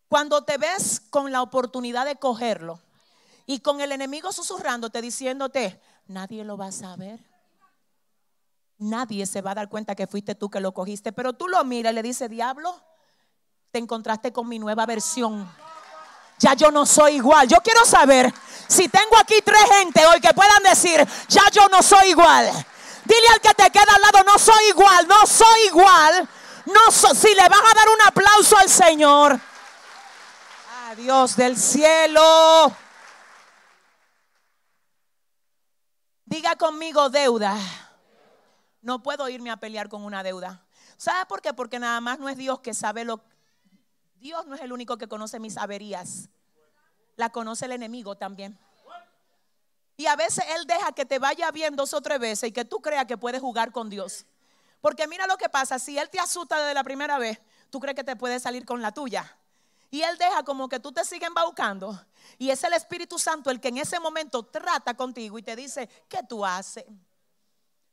Cuando 0.07 0.43
te 0.43 0.57
ves 0.57 1.01
con 1.09 1.31
la 1.31 1.41
oportunidad 1.41 2.05
de 2.05 2.15
cogerlo 2.15 2.79
y 3.45 3.59
con 3.59 3.81
el 3.81 3.91
enemigo 3.91 4.31
susurrándote, 4.31 5.01
diciéndote, 5.01 5.81
nadie 6.07 6.43
lo 6.43 6.57
va 6.57 6.67
a 6.67 6.71
saber. 6.71 7.19
Nadie 8.77 9.25
se 9.25 9.41
va 9.41 9.51
a 9.51 9.55
dar 9.55 9.69
cuenta 9.69 9.95
que 9.95 10.07
fuiste 10.07 10.35
tú 10.35 10.49
que 10.49 10.59
lo 10.59 10.73
cogiste. 10.73 11.13
Pero 11.13 11.33
tú 11.33 11.47
lo 11.47 11.63
miras 11.63 11.93
y 11.93 11.95
le 11.95 12.03
dices, 12.03 12.29
diablo, 12.29 12.79
te 13.71 13.79
encontraste 13.79 14.31
con 14.33 14.47
mi 14.47 14.59
nueva 14.59 14.85
versión. 14.85 15.49
Ya 16.39 16.53
yo 16.53 16.71
no 16.71 16.85
soy 16.85 17.15
igual. 17.15 17.47
Yo 17.47 17.57
quiero 17.61 17.85
saber 17.85 18.33
si 18.67 18.87
tengo 18.89 19.17
aquí 19.17 19.41
tres 19.43 19.63
gente 19.69 20.05
hoy 20.05 20.19
que 20.19 20.33
puedan 20.33 20.63
decir, 20.63 21.05
ya 21.27 21.43
yo 21.51 21.67
no 21.69 21.81
soy 21.81 22.09
igual. 22.09 22.51
Dile 23.05 23.27
al 23.33 23.41
que 23.41 23.53
te 23.53 23.69
queda 23.69 23.95
al 23.95 24.01
lado, 24.01 24.23
no 24.23 24.39
soy 24.39 24.69
igual, 24.69 25.07
no 25.07 25.25
soy 25.25 25.67
igual. 25.67 26.29
No 26.65 26.91
si 26.91 27.35
le 27.35 27.49
vas 27.49 27.59
a 27.59 27.75
dar 27.75 27.89
un 27.89 28.01
aplauso 28.01 28.57
al 28.57 28.69
Señor. 28.69 29.39
A 30.87 30.95
Dios 30.95 31.35
del 31.35 31.57
cielo. 31.57 32.75
Diga 36.25 36.55
conmigo 36.55 37.09
deuda. 37.09 37.57
No 38.81 39.03
puedo 39.03 39.27
irme 39.29 39.51
a 39.51 39.57
pelear 39.57 39.89
con 39.89 40.03
una 40.03 40.23
deuda. 40.23 40.65
¿Sabe 40.97 41.25
por 41.25 41.41
qué? 41.41 41.53
Porque 41.53 41.79
nada 41.79 41.99
más 41.99 42.19
no 42.19 42.29
es 42.29 42.37
Dios 42.37 42.59
que 42.61 42.73
sabe 42.73 43.03
lo 43.03 43.21
Dios 44.15 44.45
no 44.47 44.55
es 44.55 44.61
el 44.61 44.71
único 44.71 44.97
que 44.97 45.09
conoce 45.09 45.37
mis 45.37 45.57
averías. 45.57 46.29
La 47.15 47.29
conoce 47.29 47.65
el 47.65 47.73
enemigo 47.73 48.15
también. 48.15 48.57
Y 49.95 50.07
a 50.07 50.15
veces 50.15 50.43
Él 50.55 50.65
deja 50.65 50.91
que 50.91 51.05
te 51.05 51.19
vaya 51.19 51.51
bien 51.51 51.75
dos 51.75 51.93
o 51.93 52.01
tres 52.01 52.19
veces 52.19 52.49
y 52.49 52.51
que 52.51 52.65
tú 52.65 52.81
creas 52.81 53.05
que 53.05 53.17
puedes 53.17 53.41
jugar 53.41 53.71
con 53.71 53.89
Dios. 53.89 54.25
Porque 54.81 55.07
mira 55.07 55.27
lo 55.27 55.37
que 55.37 55.49
pasa, 55.49 55.79
si 55.79 55.97
Él 55.97 56.09
te 56.09 56.19
asusta 56.19 56.59
desde 56.59 56.73
la 56.73 56.83
primera 56.83 57.17
vez, 57.17 57.39
tú 57.69 57.79
crees 57.79 57.95
que 57.95 58.03
te 58.03 58.15
puede 58.15 58.39
salir 58.39 58.65
con 58.65 58.81
la 58.81 58.91
tuya. 58.91 59.37
Y 59.91 60.01
Él 60.01 60.17
deja 60.17 60.43
como 60.43 60.67
que 60.67 60.79
tú 60.79 60.91
te 60.91 61.05
sigues 61.05 61.27
embaucando. 61.27 61.97
Y 62.39 62.49
es 62.49 62.63
el 62.63 62.73
Espíritu 62.73 63.19
Santo 63.19 63.51
el 63.51 63.61
que 63.61 63.67
en 63.67 63.77
ese 63.77 63.99
momento 63.99 64.43
trata 64.43 64.95
contigo 64.95 65.37
y 65.37 65.43
te 65.43 65.55
dice, 65.55 65.87
¿qué 66.09 66.21
tú 66.27 66.43
haces? 66.43 66.85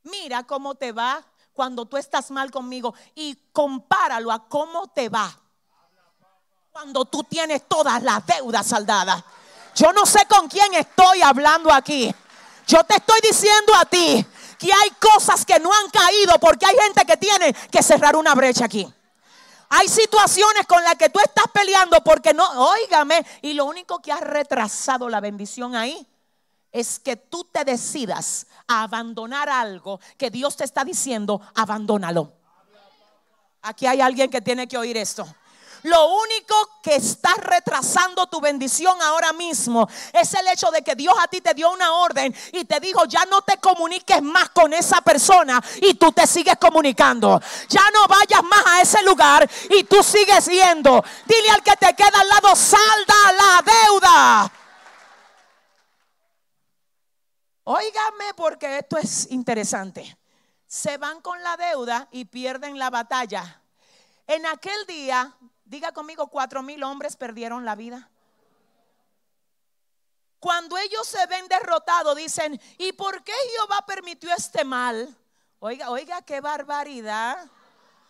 Mira 0.03 0.43
cómo 0.43 0.73
te 0.75 0.91
va 0.91 1.23
cuando 1.53 1.85
tú 1.85 1.97
estás 1.97 2.31
mal 2.31 2.49
conmigo 2.49 2.95
y 3.13 3.35
compáralo 3.53 4.31
a 4.31 4.49
cómo 4.49 4.87
te 4.87 5.09
va 5.09 5.39
cuando 6.71 7.03
tú 7.03 7.23
tienes 7.25 7.67
todas 7.67 8.01
las 8.01 8.25
deudas 8.25 8.65
saldadas. 8.65 9.21
Yo 9.75 9.91
no 9.91 10.05
sé 10.05 10.25
con 10.25 10.47
quién 10.47 10.73
estoy 10.73 11.21
hablando 11.21 11.71
aquí. 11.71 12.13
Yo 12.65 12.81
te 12.85 12.95
estoy 12.95 13.19
diciendo 13.21 13.73
a 13.75 13.85
ti 13.85 14.25
que 14.57 14.71
hay 14.71 14.91
cosas 14.91 15.45
que 15.45 15.59
no 15.59 15.69
han 15.73 15.89
caído 15.89 16.39
porque 16.39 16.65
hay 16.65 16.75
gente 16.77 17.03
que 17.05 17.17
tiene 17.17 17.53
que 17.69 17.83
cerrar 17.83 18.15
una 18.15 18.33
brecha 18.35 18.65
aquí. 18.65 18.87
Hay 19.67 19.89
situaciones 19.89 20.65
con 20.65 20.81
las 20.83 20.95
que 20.95 21.09
tú 21.09 21.19
estás 21.19 21.45
peleando 21.53 22.01
porque 22.03 22.33
no, 22.33 22.45
óigame, 22.69 23.25
y 23.41 23.53
lo 23.53 23.65
único 23.65 24.01
que 24.01 24.11
ha 24.11 24.19
retrasado 24.19 25.09
la 25.09 25.19
bendición 25.19 25.75
ahí 25.75 26.07
es 26.71 26.99
que 26.99 27.17
tú 27.17 27.43
te 27.51 27.65
decidas 27.65 28.47
a 28.67 28.83
abandonar 28.83 29.49
algo 29.49 29.99
que 30.17 30.29
Dios 30.29 30.55
te 30.55 30.63
está 30.63 30.85
diciendo, 30.85 31.41
abandónalo. 31.53 32.31
Aquí 33.61 33.87
hay 33.87 33.99
alguien 33.99 34.29
que 34.29 34.41
tiene 34.41 34.67
que 34.67 34.77
oír 34.77 34.95
esto. 34.95 35.27
Lo 35.83 36.07
único 36.07 36.55
que 36.83 36.95
está 36.95 37.33
retrasando 37.35 38.27
tu 38.27 38.39
bendición 38.39 39.01
ahora 39.01 39.33
mismo 39.33 39.87
es 40.13 40.33
el 40.33 40.47
hecho 40.47 40.69
de 40.69 40.83
que 40.83 40.95
Dios 40.95 41.13
a 41.19 41.27
ti 41.27 41.41
te 41.41 41.53
dio 41.53 41.71
una 41.71 41.93
orden 41.93 42.35
y 42.51 42.65
te 42.65 42.79
dijo, 42.79 43.05
ya 43.05 43.25
no 43.25 43.41
te 43.41 43.57
comuniques 43.57 44.21
más 44.21 44.49
con 44.49 44.73
esa 44.73 45.01
persona 45.01 45.61
y 45.81 45.95
tú 45.95 46.11
te 46.11 46.27
sigues 46.27 46.57
comunicando. 46.57 47.41
Ya 47.67 47.83
no 47.93 48.07
vayas 48.07 48.43
más 48.43 48.63
a 48.65 48.81
ese 48.81 49.01
lugar 49.03 49.49
y 49.69 49.83
tú 49.85 50.03
sigues 50.03 50.45
yendo. 50.45 51.03
Dile 51.25 51.49
al 51.49 51.63
que 51.63 51.75
te 51.75 51.95
queda 51.95 52.19
al 52.19 52.27
lado, 52.27 52.55
salda 52.55 53.31
la 53.33 53.71
deuda. 53.71 54.51
Óigame 57.63 58.33
porque 58.35 58.79
esto 58.79 58.97
es 58.97 59.31
interesante. 59.31 60.17
Se 60.67 60.97
van 60.97 61.21
con 61.21 61.41
la 61.43 61.57
deuda 61.57 62.07
y 62.11 62.25
pierden 62.25 62.77
la 62.79 62.89
batalla. 62.89 63.61
En 64.27 64.45
aquel 64.45 64.85
día 64.85 65.35
Diga 65.71 65.93
conmigo, 65.93 66.27
cuatro 66.27 66.61
mil 66.61 66.83
hombres 66.83 67.15
perdieron 67.15 67.63
la 67.63 67.75
vida. 67.75 68.09
Cuando 70.37 70.77
ellos 70.77 71.07
se 71.07 71.25
ven 71.27 71.47
derrotados, 71.47 72.13
dicen, 72.13 72.59
¿y 72.77 72.91
por 72.91 73.23
qué 73.23 73.31
Jehová 73.55 73.85
permitió 73.85 74.33
este 74.33 74.65
mal? 74.65 75.17
Oiga, 75.59 75.89
oiga, 75.89 76.23
qué 76.23 76.41
barbaridad. 76.41 77.49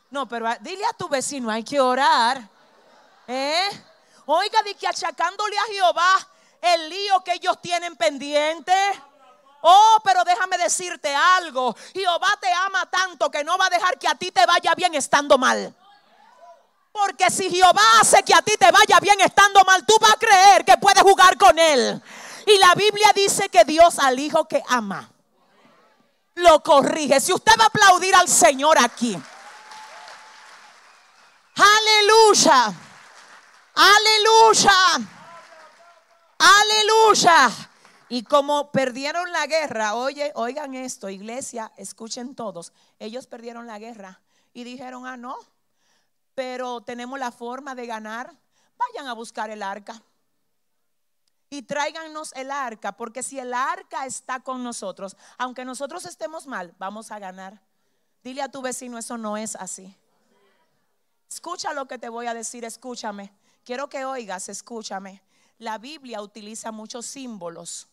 No, 0.10 0.28
pero 0.28 0.48
dile 0.62 0.84
a 0.88 0.94
tu 0.94 1.08
vecino, 1.08 1.52
hay 1.52 1.64
que 1.64 1.80
orar. 1.80 2.50
¿Eh? 3.28 3.70
Oiga, 4.26 4.64
di 4.64 4.74
que 4.74 4.88
achacándole 4.88 5.56
a 5.60 5.66
Jehová 5.66 6.28
el 6.62 6.90
lío 6.90 7.24
que 7.24 7.34
ellos 7.34 7.62
tienen 7.62 7.96
pendiente. 7.96 8.74
Oh, 9.62 10.02
pero 10.04 10.24
déjame 10.24 10.58
decirte 10.58 11.14
algo. 11.14 11.76
Jehová 11.94 12.30
te 12.42 12.52
ama 12.52 12.90
tanto 12.90 13.30
que 13.30 13.44
no 13.44 13.56
va 13.60 13.68
a 13.68 13.70
dejar 13.70 14.00
que 14.00 14.08
a 14.08 14.16
ti 14.16 14.32
te 14.32 14.48
vaya 14.48 14.74
bien 14.74 14.96
estando 14.96 15.38
mal. 15.38 15.76
Porque 16.92 17.30
si 17.30 17.50
Jehová 17.50 18.00
hace 18.02 18.22
que 18.24 18.34
a 18.34 18.42
ti 18.42 18.54
te 18.60 18.70
vaya 18.72 19.00
bien 19.00 19.20
estando 19.22 19.64
mal, 19.64 19.86
tú 19.86 19.96
vas 20.00 20.12
a 20.12 20.20
creer 20.20 20.66
que 20.66 20.78
puedes 20.78 21.02
jugar 21.02 21.38
con 21.38 21.58
él. 21.58 22.02
Y 22.46 22.58
la 22.58 22.74
Biblia 22.76 23.12
dice 23.16 23.50
que 23.50 23.64
Dios 23.64 24.00
al 24.00 24.20
hijo 24.20 24.48
que 24.48 24.62
ama 24.68 25.10
lo 26.36 26.62
corrige. 26.62 27.20
Si 27.20 27.34
usted 27.34 27.54
va 27.60 27.66
a 27.66 27.68
aplaudir 27.68 28.16
al 28.16 28.28
Señor 28.28 28.78
aquí. 28.80 29.18
Aleluya. 31.56 32.74
Aleluya. 33.76 35.08
Aleluya. 36.40 37.50
Y 38.10 38.24
como 38.24 38.72
perdieron 38.72 39.32
la 39.32 39.48
guerra, 39.48 39.96
oye, 39.96 40.34
oigan 40.36 40.74
esto, 40.74 41.10
iglesia, 41.10 41.72
escuchen 41.78 42.36
todos. 42.36 42.74
Ellos 43.00 43.28
perdieron 43.28 43.68
la 43.68 43.80
guerra 43.80 44.22
y 44.54 44.66
dijeron, 44.66 45.08
ah, 45.08 45.16
no, 45.16 45.38
pero 46.36 46.82
tenemos 46.82 47.20
la 47.20 47.32
forma 47.32 47.76
de 47.76 47.86
ganar, 47.86 48.34
vayan 48.78 49.08
a 49.08 49.14
buscar 49.14 49.50
el 49.50 49.64
arca. 49.64 50.02
Y 51.50 51.64
tráiganos 51.64 52.32
el 52.34 52.50
arca, 52.50 52.94
porque 52.94 53.24
si 53.24 53.38
el 53.38 53.54
arca 53.54 54.06
está 54.06 54.40
con 54.40 54.64
nosotros, 54.64 55.18
aunque 55.38 55.66
nosotros 55.66 56.06
estemos 56.06 56.48
mal, 56.48 56.74
vamos 56.80 57.12
a 57.12 57.20
ganar. 57.20 57.62
Dile 58.24 58.42
a 58.42 58.50
tu 58.50 58.62
vecino, 58.62 58.98
eso 58.98 59.18
no 59.18 59.36
es 59.36 59.56
así. 59.56 59.96
Escucha 61.30 61.74
lo 61.74 61.88
que 61.88 61.98
te 61.98 62.08
voy 62.08 62.28
a 62.28 62.34
decir, 62.34 62.64
escúchame. 62.64 63.34
Quiero 63.66 63.90
que 63.90 64.06
oigas, 64.06 64.48
escúchame. 64.48 65.22
La 65.58 65.78
Biblia 65.78 66.22
utiliza 66.22 66.72
muchos 66.72 67.06
símbolos 67.06 67.91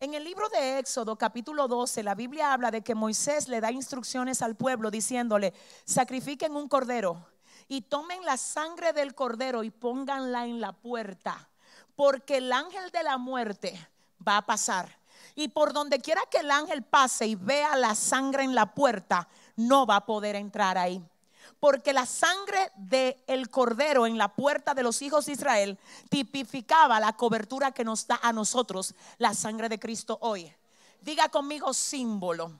en 0.00 0.14
el 0.14 0.24
libro 0.24 0.48
de 0.48 0.78
Éxodo 0.78 1.16
capítulo 1.16 1.68
12, 1.68 2.02
la 2.02 2.14
Biblia 2.14 2.52
habla 2.52 2.70
de 2.70 2.82
que 2.82 2.94
Moisés 2.94 3.48
le 3.48 3.60
da 3.60 3.70
instrucciones 3.70 4.42
al 4.42 4.56
pueblo 4.56 4.90
diciéndole, 4.90 5.54
sacrifiquen 5.84 6.54
un 6.56 6.68
cordero 6.68 7.26
y 7.68 7.82
tomen 7.82 8.24
la 8.24 8.36
sangre 8.36 8.92
del 8.92 9.14
cordero 9.14 9.62
y 9.64 9.70
pónganla 9.70 10.44
en 10.44 10.60
la 10.60 10.72
puerta, 10.72 11.48
porque 11.96 12.38
el 12.38 12.52
ángel 12.52 12.90
de 12.90 13.02
la 13.02 13.18
muerte 13.18 13.78
va 14.26 14.38
a 14.38 14.46
pasar. 14.46 14.98
Y 15.34 15.48
por 15.48 15.72
donde 15.72 16.00
quiera 16.00 16.20
que 16.30 16.38
el 16.38 16.50
ángel 16.50 16.82
pase 16.82 17.26
y 17.26 17.34
vea 17.34 17.76
la 17.76 17.94
sangre 17.94 18.44
en 18.44 18.54
la 18.54 18.74
puerta, 18.74 19.28
no 19.56 19.86
va 19.86 19.96
a 19.96 20.06
poder 20.06 20.36
entrar 20.36 20.76
ahí 20.76 21.02
porque 21.64 21.94
la 21.94 22.04
sangre 22.04 22.70
del 22.76 23.16
el 23.26 23.48
cordero 23.48 24.06
en 24.06 24.18
la 24.18 24.28
puerta 24.28 24.74
de 24.74 24.82
los 24.82 25.00
hijos 25.00 25.24
de 25.24 25.32
Israel 25.32 25.78
tipificaba 26.10 27.00
la 27.00 27.14
cobertura 27.14 27.72
que 27.72 27.84
nos 27.84 28.06
da 28.06 28.20
a 28.22 28.34
nosotros 28.34 28.94
la 29.16 29.32
sangre 29.32 29.70
de 29.70 29.78
Cristo 29.78 30.18
hoy. 30.20 30.54
Diga 31.00 31.30
conmigo 31.30 31.72
símbolo. 31.72 32.52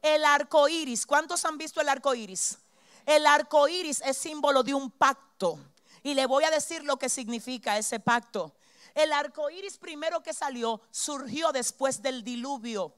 El 0.00 0.24
arco 0.24 0.68
iris. 0.68 1.04
¿Cuántos 1.04 1.44
han 1.44 1.58
visto 1.58 1.80
el 1.80 1.88
arco 1.88 2.14
iris? 2.14 2.58
El 3.06 3.26
arco 3.26 3.66
iris 3.66 4.00
es 4.06 4.18
símbolo 4.18 4.62
de 4.62 4.72
un 4.72 4.92
pacto. 4.92 5.58
Y 6.04 6.14
le 6.14 6.26
voy 6.26 6.44
a 6.44 6.52
decir 6.52 6.84
lo 6.84 6.98
que 6.98 7.08
significa 7.08 7.76
ese 7.76 7.98
pacto. 7.98 8.54
El 8.94 9.12
arco 9.12 9.50
iris 9.50 9.78
primero 9.78 10.22
que 10.22 10.32
salió 10.32 10.80
surgió 10.92 11.50
después 11.50 12.00
del 12.00 12.22
diluvio. 12.22 12.94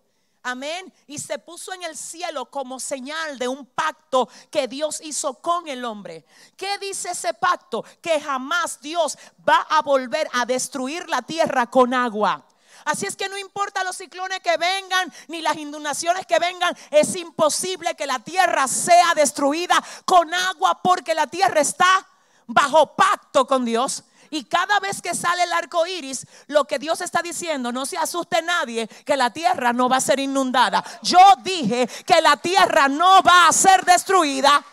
Amén. 0.46 0.92
Y 1.07 1.18
se 1.18 1.38
puso 1.38 1.72
en 1.72 1.83
el 1.85 1.96
cielo 1.96 2.50
como 2.50 2.78
señal 2.78 3.38
de 3.38 3.48
un 3.48 3.64
pacto 3.64 4.28
que 4.50 4.68
Dios 4.68 5.00
hizo 5.02 5.40
con 5.40 5.66
el 5.68 5.87
hombre. 5.87 6.26
¿Qué 6.54 6.76
dice 6.78 7.12
ese 7.12 7.33
pacto? 7.33 7.83
Que 8.02 8.20
jamás 8.20 8.78
Dios 8.83 9.16
va 9.48 9.66
a 9.70 9.80
volver 9.80 10.28
a 10.35 10.44
destruir 10.44 11.09
la 11.09 11.22
tierra 11.22 11.70
con 11.70 11.94
agua. 11.94 12.46
Así 12.85 13.07
es 13.07 13.16
que 13.16 13.30
no 13.30 13.38
importa 13.38 13.85
los 13.85 13.96
ciclones 13.96 14.40
que 14.40 14.59
vengan, 14.59 15.11
ni 15.28 15.40
las 15.40 15.57
inundaciones 15.57 16.26
que 16.26 16.38
vengan, 16.38 16.76
es 16.90 17.16
imposible 17.16 17.94
que 17.94 18.07
la 18.07 18.18
tierra 18.18 18.68
sea 18.68 19.14
destruida 19.14 19.83
con 20.04 20.33
agua 20.35 20.83
porque 20.83 21.14
la 21.14 21.26
tierra 21.26 21.62
está 21.62 22.07
bajo 22.46 22.94
pacto 22.94 23.46
con 23.46 23.64
Dios. 23.64 24.04
Y 24.35 24.42
cada 24.47 24.81
vez 24.81 25.01
que 25.01 25.14
sale 25.14 25.44
el 25.44 25.53
arco 25.53 25.87
iris, 25.87 26.27
lo 26.49 26.64
que 26.64 26.81
Dios 26.81 27.01
está 27.01 27.23
diciendo, 27.23 27.70
no 27.70 27.87
se 27.87 27.97
asuste 27.97 28.42
nadie, 28.42 28.88
que 29.07 29.16
la 29.16 29.33
tierra 29.33 29.73
no 29.73 29.88
va 29.88 29.99
a 29.99 30.01
ser 30.01 30.18
inundada. 30.18 30.83
Yo 31.03 31.20
dije 31.44 31.87
que 32.05 32.20
la 32.20 32.37
tierra 32.37 32.88
no 32.88 33.23
va 33.23 33.47
a 33.47 33.53
ser 33.53 33.85
destruida 33.85 34.64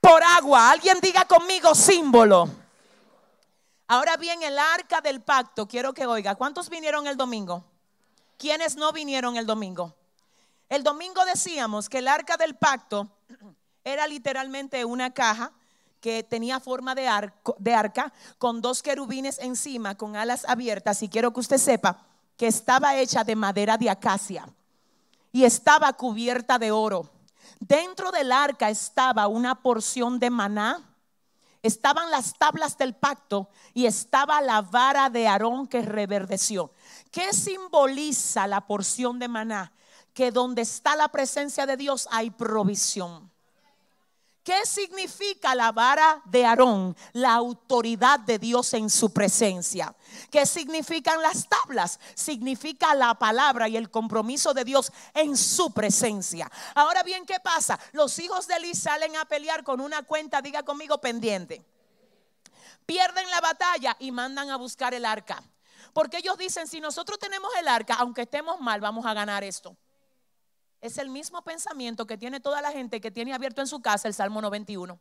por 0.00 0.22
agua. 0.22 0.70
Alguien 0.70 0.98
diga 1.02 1.26
conmigo 1.26 1.74
símbolo. 1.74 2.48
Ahora 3.88 4.16
bien, 4.16 4.42
el 4.42 4.58
arca 4.58 5.02
del 5.02 5.20
pacto, 5.20 5.68
quiero 5.68 5.92
que 5.92 6.06
oiga, 6.06 6.36
¿cuántos 6.36 6.70
vinieron 6.70 7.06
el 7.06 7.18
domingo? 7.18 7.66
¿Quiénes 8.38 8.76
no 8.76 8.92
vinieron 8.92 9.36
el 9.36 9.44
domingo? 9.44 9.94
El 10.70 10.82
domingo 10.82 11.22
decíamos 11.26 11.90
que 11.90 11.98
el 11.98 12.08
arca 12.08 12.38
del 12.38 12.56
pacto 12.56 13.10
era 13.84 14.06
literalmente 14.06 14.86
una 14.86 15.12
caja 15.12 15.52
que 16.02 16.24
tenía 16.24 16.58
forma 16.58 16.96
de, 16.96 17.08
de 17.58 17.74
arca 17.74 18.12
con 18.36 18.60
dos 18.60 18.82
querubines 18.82 19.38
encima, 19.38 19.94
con 19.96 20.16
alas 20.16 20.44
abiertas. 20.46 21.00
Y 21.02 21.08
quiero 21.08 21.32
que 21.32 21.40
usted 21.40 21.58
sepa 21.58 22.04
que 22.36 22.48
estaba 22.48 22.96
hecha 22.96 23.22
de 23.22 23.36
madera 23.36 23.78
de 23.78 23.88
acacia 23.88 24.48
y 25.30 25.44
estaba 25.44 25.92
cubierta 25.92 26.58
de 26.58 26.72
oro. 26.72 27.08
Dentro 27.60 28.10
del 28.10 28.32
arca 28.32 28.68
estaba 28.68 29.28
una 29.28 29.62
porción 29.62 30.18
de 30.18 30.28
maná, 30.28 30.82
estaban 31.62 32.10
las 32.10 32.34
tablas 32.34 32.76
del 32.76 32.94
pacto 32.94 33.48
y 33.72 33.86
estaba 33.86 34.40
la 34.40 34.60
vara 34.60 35.08
de 35.08 35.28
Aarón 35.28 35.68
que 35.68 35.82
reverdeció. 35.82 36.72
¿Qué 37.12 37.32
simboliza 37.32 38.48
la 38.48 38.66
porción 38.66 39.20
de 39.20 39.28
maná? 39.28 39.72
Que 40.12 40.32
donde 40.32 40.62
está 40.62 40.96
la 40.96 41.08
presencia 41.08 41.64
de 41.64 41.76
Dios 41.76 42.08
hay 42.10 42.30
provisión. 42.30 43.31
¿Qué 44.44 44.66
significa 44.66 45.54
la 45.54 45.70
vara 45.70 46.20
de 46.24 46.44
Aarón? 46.44 46.96
La 47.12 47.34
autoridad 47.34 48.18
de 48.18 48.40
Dios 48.40 48.74
en 48.74 48.90
su 48.90 49.12
presencia. 49.12 49.94
¿Qué 50.32 50.46
significan 50.46 51.22
las 51.22 51.48
tablas? 51.48 52.00
Significa 52.14 52.92
la 52.94 53.14
palabra 53.14 53.68
y 53.68 53.76
el 53.76 53.88
compromiso 53.88 54.52
de 54.52 54.64
Dios 54.64 54.92
en 55.14 55.36
su 55.36 55.72
presencia. 55.72 56.50
Ahora 56.74 57.04
bien, 57.04 57.24
¿qué 57.24 57.38
pasa? 57.38 57.78
Los 57.92 58.18
hijos 58.18 58.48
de 58.48 58.56
Eli 58.56 58.74
salen 58.74 59.14
a 59.16 59.26
pelear 59.26 59.62
con 59.62 59.80
una 59.80 60.02
cuenta, 60.02 60.42
diga 60.42 60.64
conmigo, 60.64 61.00
pendiente. 61.00 61.64
Pierden 62.84 63.30
la 63.30 63.40
batalla 63.40 63.96
y 64.00 64.10
mandan 64.10 64.50
a 64.50 64.56
buscar 64.56 64.92
el 64.92 65.04
arca. 65.04 65.40
Porque 65.92 66.16
ellos 66.16 66.36
dicen, 66.36 66.66
si 66.66 66.80
nosotros 66.80 67.18
tenemos 67.20 67.52
el 67.60 67.68
arca, 67.68 67.94
aunque 67.94 68.22
estemos 68.22 68.60
mal, 68.60 68.80
vamos 68.80 69.06
a 69.06 69.14
ganar 69.14 69.44
esto. 69.44 69.76
Es 70.82 70.98
el 70.98 71.10
mismo 71.10 71.42
pensamiento 71.42 72.08
que 72.08 72.18
tiene 72.18 72.40
toda 72.40 72.60
la 72.60 72.72
gente 72.72 73.00
que 73.00 73.12
tiene 73.12 73.32
abierto 73.32 73.60
en 73.60 73.68
su 73.68 73.80
casa 73.80 74.08
el 74.08 74.14
Salmo 74.14 74.42
91. 74.42 74.98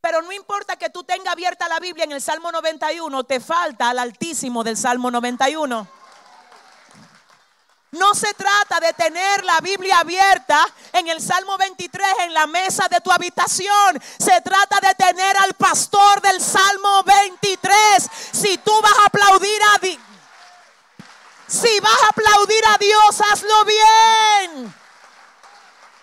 Pero 0.00 0.22
no 0.22 0.30
importa 0.30 0.76
que 0.76 0.90
tú 0.90 1.02
tengas 1.02 1.32
abierta 1.32 1.68
la 1.68 1.80
Biblia 1.80 2.04
en 2.04 2.12
el 2.12 2.22
Salmo 2.22 2.52
91, 2.52 3.24
te 3.24 3.40
falta 3.40 3.90
al 3.90 3.98
Altísimo 3.98 4.62
del 4.62 4.76
Salmo 4.76 5.10
91. 5.10 5.88
No 7.90 8.14
se 8.14 8.32
trata 8.34 8.78
de 8.78 8.92
tener 8.92 9.44
la 9.44 9.60
Biblia 9.60 9.98
abierta 9.98 10.64
en 10.92 11.08
el 11.08 11.20
Salmo 11.20 11.58
23 11.58 12.06
en 12.20 12.34
la 12.34 12.46
mesa 12.46 12.86
de 12.88 13.00
tu 13.00 13.10
habitación. 13.10 14.00
Se 14.20 14.40
trata 14.42 14.78
de 14.86 14.94
tener 14.94 15.36
al 15.38 15.54
pastor 15.54 16.20
del 16.22 16.40
Salmo 16.40 17.02
23. 17.02 18.08
Si 18.30 18.56
tú 18.58 18.70
vas 18.80 18.98
a 19.00 19.06
aplaudir 19.06 19.60
a 19.74 19.78
Dios 19.78 19.98
si 21.48 21.77
vas 21.88 22.02
a 22.02 22.08
aplaudir 22.08 22.64
a 22.66 22.78
Dios, 22.78 23.20
hazlo 23.20 23.64
bien. 23.64 24.74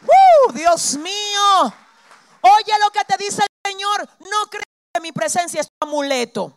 Uh, 0.02 0.54
Dios 0.54 0.96
mío. 0.98 1.74
Oye 2.42 2.74
lo 2.84 2.92
que 2.92 3.04
te 3.06 3.18
dice 3.24 3.42
el 3.42 3.72
Señor. 3.72 4.10
No 4.20 4.50
crees 4.50 4.66
que 4.94 5.02
mi 5.02 5.12
presencia 5.12 5.62
es 5.62 5.68
tu 5.68 5.88
amuleto. 5.88 6.54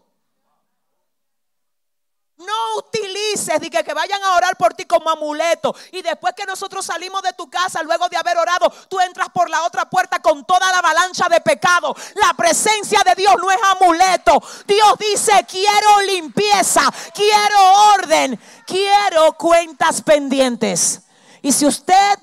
No 2.38 2.78
utilices 2.78 3.58
que, 3.60 3.82
que, 3.82 3.94
vayan 3.94 4.22
a 4.22 4.36
orar 4.36 4.56
por 4.56 4.72
ti 4.72 4.84
como 4.84 5.10
amuleto. 5.10 5.74
Y 5.90 6.02
después 6.02 6.34
que 6.34 6.46
nosotros 6.46 6.86
salimos 6.86 7.20
de 7.22 7.32
tu 7.32 7.50
casa, 7.50 7.82
luego 7.82 8.08
de 8.08 8.16
haber 8.16 8.36
orado, 8.36 8.72
tú 8.88 9.00
entras 9.00 9.28
por 9.30 9.50
la 9.50 9.64
otra 9.64 9.90
puerta 9.90 10.20
con 10.20 10.44
toda 10.44 10.70
la 10.70 10.78
avalancha 10.78 11.28
de 11.28 11.40
pecado. 11.40 11.96
La 12.14 12.34
presencia 12.34 13.00
de 13.04 13.16
Dios 13.16 13.34
no 13.38 13.50
es 13.50 13.58
amuleto. 13.76 14.40
Dios 14.68 14.94
dice, 14.98 15.32
quiero 15.48 16.02
limpieza, 16.06 16.82
quiero 17.12 17.92
orden, 17.96 18.38
quiero 18.66 19.32
cuentas 19.32 20.00
pendientes. 20.02 21.00
Y 21.42 21.50
si 21.50 21.66
usted 21.66 22.18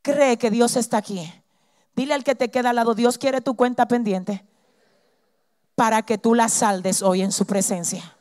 cree 0.00 0.38
que 0.38 0.50
Dios 0.50 0.76
está 0.76 0.98
aquí, 0.98 1.32
dile 1.96 2.14
al 2.14 2.22
que 2.22 2.36
te 2.36 2.52
queda 2.52 2.70
al 2.70 2.76
lado, 2.76 2.94
Dios 2.94 3.18
quiere 3.18 3.40
tu 3.40 3.56
cuenta 3.56 3.86
pendiente 3.86 4.44
para 5.74 6.02
que 6.02 6.18
tú 6.18 6.36
la 6.36 6.48
saldes 6.48 7.02
hoy 7.02 7.22
en 7.22 7.32
su 7.32 7.46
presencia. 7.46 8.16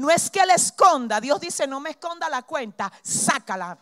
No 0.00 0.08
es 0.08 0.30
que 0.30 0.46
la 0.46 0.54
esconda. 0.54 1.20
Dios 1.20 1.38
dice, 1.38 1.66
no 1.66 1.78
me 1.78 1.90
esconda 1.90 2.26
la 2.30 2.40
cuenta, 2.40 2.90
sácala. 3.02 3.76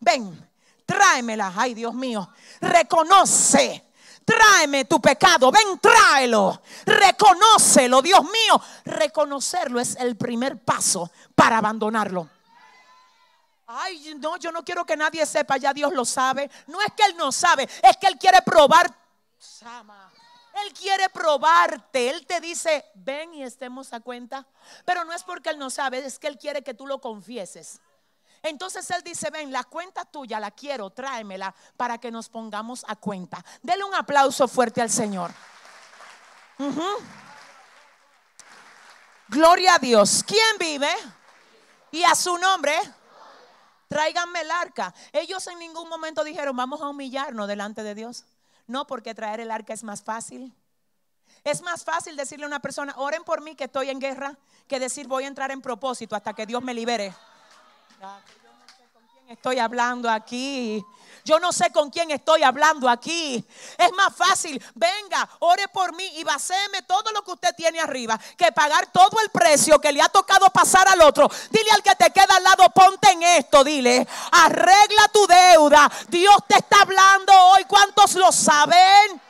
Ven, 0.00 0.50
tráemela. 0.84 1.52
Ay, 1.54 1.72
Dios 1.72 1.94
mío. 1.94 2.28
Reconoce. 2.60 3.92
Tráeme 4.24 4.86
tu 4.86 5.00
pecado. 5.00 5.52
Ven, 5.52 5.78
tráelo. 5.78 6.60
Reconócelo, 6.84 8.02
Dios 8.02 8.24
mío. 8.24 8.60
Reconocerlo 8.86 9.78
es 9.78 9.94
el 9.94 10.16
primer 10.16 10.64
paso 10.64 11.12
para 11.32 11.58
abandonarlo. 11.58 12.28
Ay, 13.68 14.16
no, 14.18 14.38
yo 14.38 14.50
no 14.50 14.64
quiero 14.64 14.84
que 14.84 14.96
nadie 14.96 15.24
sepa, 15.24 15.58
ya 15.58 15.72
Dios 15.72 15.92
lo 15.92 16.04
sabe. 16.04 16.50
No 16.66 16.80
es 16.80 16.92
que 16.96 17.04
Él 17.04 17.16
no 17.16 17.30
sabe, 17.30 17.68
es 17.84 17.96
que 17.98 18.08
Él 18.08 18.18
quiere 18.18 18.42
probar. 18.42 18.92
Él 20.54 20.72
quiere 20.74 21.08
probarte. 21.08 22.10
Él 22.10 22.26
te 22.26 22.40
dice, 22.40 22.84
ven 22.94 23.34
y 23.34 23.42
estemos 23.42 23.92
a 23.92 24.00
cuenta. 24.00 24.46
Pero 24.84 25.04
no 25.04 25.12
es 25.12 25.22
porque 25.24 25.50
Él 25.50 25.58
no 25.58 25.70
sabe, 25.70 26.04
es 26.04 26.18
que 26.18 26.26
Él 26.26 26.38
quiere 26.38 26.62
que 26.62 26.74
tú 26.74 26.86
lo 26.86 27.00
confieses. 27.00 27.80
Entonces 28.42 28.90
Él 28.90 29.02
dice, 29.02 29.30
ven, 29.30 29.52
la 29.52 29.64
cuenta 29.64 30.04
tuya 30.04 30.40
la 30.40 30.50
quiero, 30.50 30.90
tráemela 30.90 31.54
para 31.76 31.98
que 31.98 32.10
nos 32.10 32.28
pongamos 32.28 32.84
a 32.88 32.96
cuenta. 32.96 33.42
Dele 33.62 33.84
un 33.84 33.94
aplauso 33.94 34.48
fuerte 34.48 34.82
al 34.82 34.90
Señor. 34.90 35.32
Gloria 39.28 39.76
a 39.76 39.78
Dios. 39.78 40.24
¿Quién 40.26 40.58
vive? 40.58 40.92
Y 41.92 42.02
a 42.02 42.14
su 42.14 42.36
nombre. 42.36 42.74
Tráiganme 43.88 44.40
el 44.40 44.50
arca. 44.50 44.92
Ellos 45.12 45.46
en 45.46 45.58
ningún 45.58 45.88
momento 45.88 46.24
dijeron, 46.24 46.56
vamos 46.56 46.80
a 46.80 46.88
humillarnos 46.88 47.46
delante 47.46 47.82
de 47.82 47.94
Dios. 47.94 48.24
No, 48.72 48.86
porque 48.86 49.14
traer 49.14 49.38
el 49.40 49.50
arca 49.50 49.74
es 49.74 49.84
más 49.84 50.02
fácil. 50.02 50.50
Es 51.44 51.60
más 51.60 51.84
fácil 51.84 52.16
decirle 52.16 52.46
a 52.46 52.48
una 52.48 52.60
persona, 52.60 52.94
oren 52.96 53.22
por 53.22 53.42
mí 53.42 53.54
que 53.54 53.64
estoy 53.64 53.90
en 53.90 54.00
guerra, 54.00 54.38
que 54.66 54.80
decir 54.80 55.06
voy 55.06 55.24
a 55.24 55.26
entrar 55.26 55.50
en 55.50 55.60
propósito 55.60 56.16
hasta 56.16 56.32
que 56.32 56.46
Dios 56.46 56.62
me 56.62 56.72
libere. 56.72 57.12
Yo 58.00 58.06
no 58.08 58.66
sé 58.74 58.88
con 58.94 59.06
quién 59.08 59.11
estoy 59.28 59.58
hablando 59.58 60.10
aquí. 60.10 60.84
Yo 61.24 61.38
no 61.38 61.52
sé 61.52 61.70
con 61.70 61.90
quién 61.90 62.10
estoy 62.10 62.42
hablando 62.42 62.88
aquí. 62.88 63.44
Es 63.78 63.92
más 63.92 64.14
fácil, 64.14 64.62
venga, 64.74 65.28
ore 65.38 65.68
por 65.68 65.94
mí 65.94 66.04
y 66.16 66.24
vacéme 66.24 66.82
todo 66.82 67.12
lo 67.12 67.22
que 67.22 67.32
usted 67.32 67.54
tiene 67.56 67.80
arriba, 67.80 68.18
que 68.36 68.50
pagar 68.50 68.90
todo 68.90 69.20
el 69.22 69.30
precio 69.30 69.80
que 69.80 69.92
le 69.92 70.02
ha 70.02 70.08
tocado 70.08 70.50
pasar 70.50 70.88
al 70.88 71.00
otro. 71.02 71.30
Dile 71.50 71.70
al 71.70 71.82
que 71.82 71.94
te 71.94 72.10
queda 72.10 72.36
al 72.36 72.42
lado, 72.42 72.68
ponte 72.70 73.10
en 73.10 73.22
esto, 73.22 73.62
dile, 73.62 74.06
arregla 74.32 75.08
tu 75.12 75.26
deuda. 75.26 75.90
Dios 76.08 76.36
te 76.48 76.56
está 76.56 76.82
hablando 76.82 77.32
hoy. 77.32 77.64
¿Cuántos 77.64 78.14
lo 78.14 78.32
saben? 78.32 79.20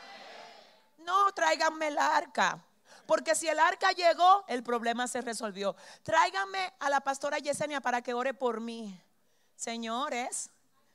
No, 0.99 1.31
tráiganme 1.33 1.89
el 1.89 1.99
arca. 1.99 2.59
Porque 3.07 3.35
si 3.35 3.49
el 3.49 3.59
arca 3.59 3.93
llegó, 3.93 4.45
el 4.47 4.63
problema 4.63 5.07
se 5.07 5.21
resolvió. 5.21 5.77
Tráiganme 6.03 6.73
a 6.79 6.89
la 6.89 7.01
pastora 7.01 7.39
Yesenia 7.39 7.83
para 7.83 8.01
que 8.01 8.15
ore 8.15 8.33
por 8.33 8.61
mí. 8.61 8.99
Señores, 9.57 10.51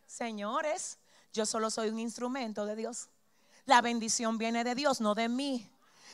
señores, 0.05 0.97
yo 1.33 1.45
solo 1.45 1.69
soy 1.69 1.89
un 1.89 1.99
instrumento 1.99 2.65
de 2.65 2.75
Dios. 2.75 3.07
La 3.65 3.81
bendición 3.81 4.37
viene 4.37 4.63
de 4.63 4.75
Dios, 4.75 5.01
no 5.01 5.15
de 5.15 5.29
mí. 5.29 5.69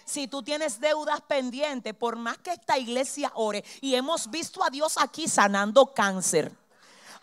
Si 0.05 0.27
tú 0.27 0.43
tienes 0.43 0.79
deudas 0.79 1.21
pendientes, 1.21 1.93
por 1.93 2.15
más 2.15 2.37
que 2.39 2.51
esta 2.51 2.77
iglesia 2.77 3.31
ore, 3.35 3.63
y 3.79 3.95
hemos 3.95 4.29
visto 4.29 4.63
a 4.63 4.69
Dios 4.69 4.95
aquí 4.97 5.27
sanando 5.27 5.93
cáncer 5.93 6.51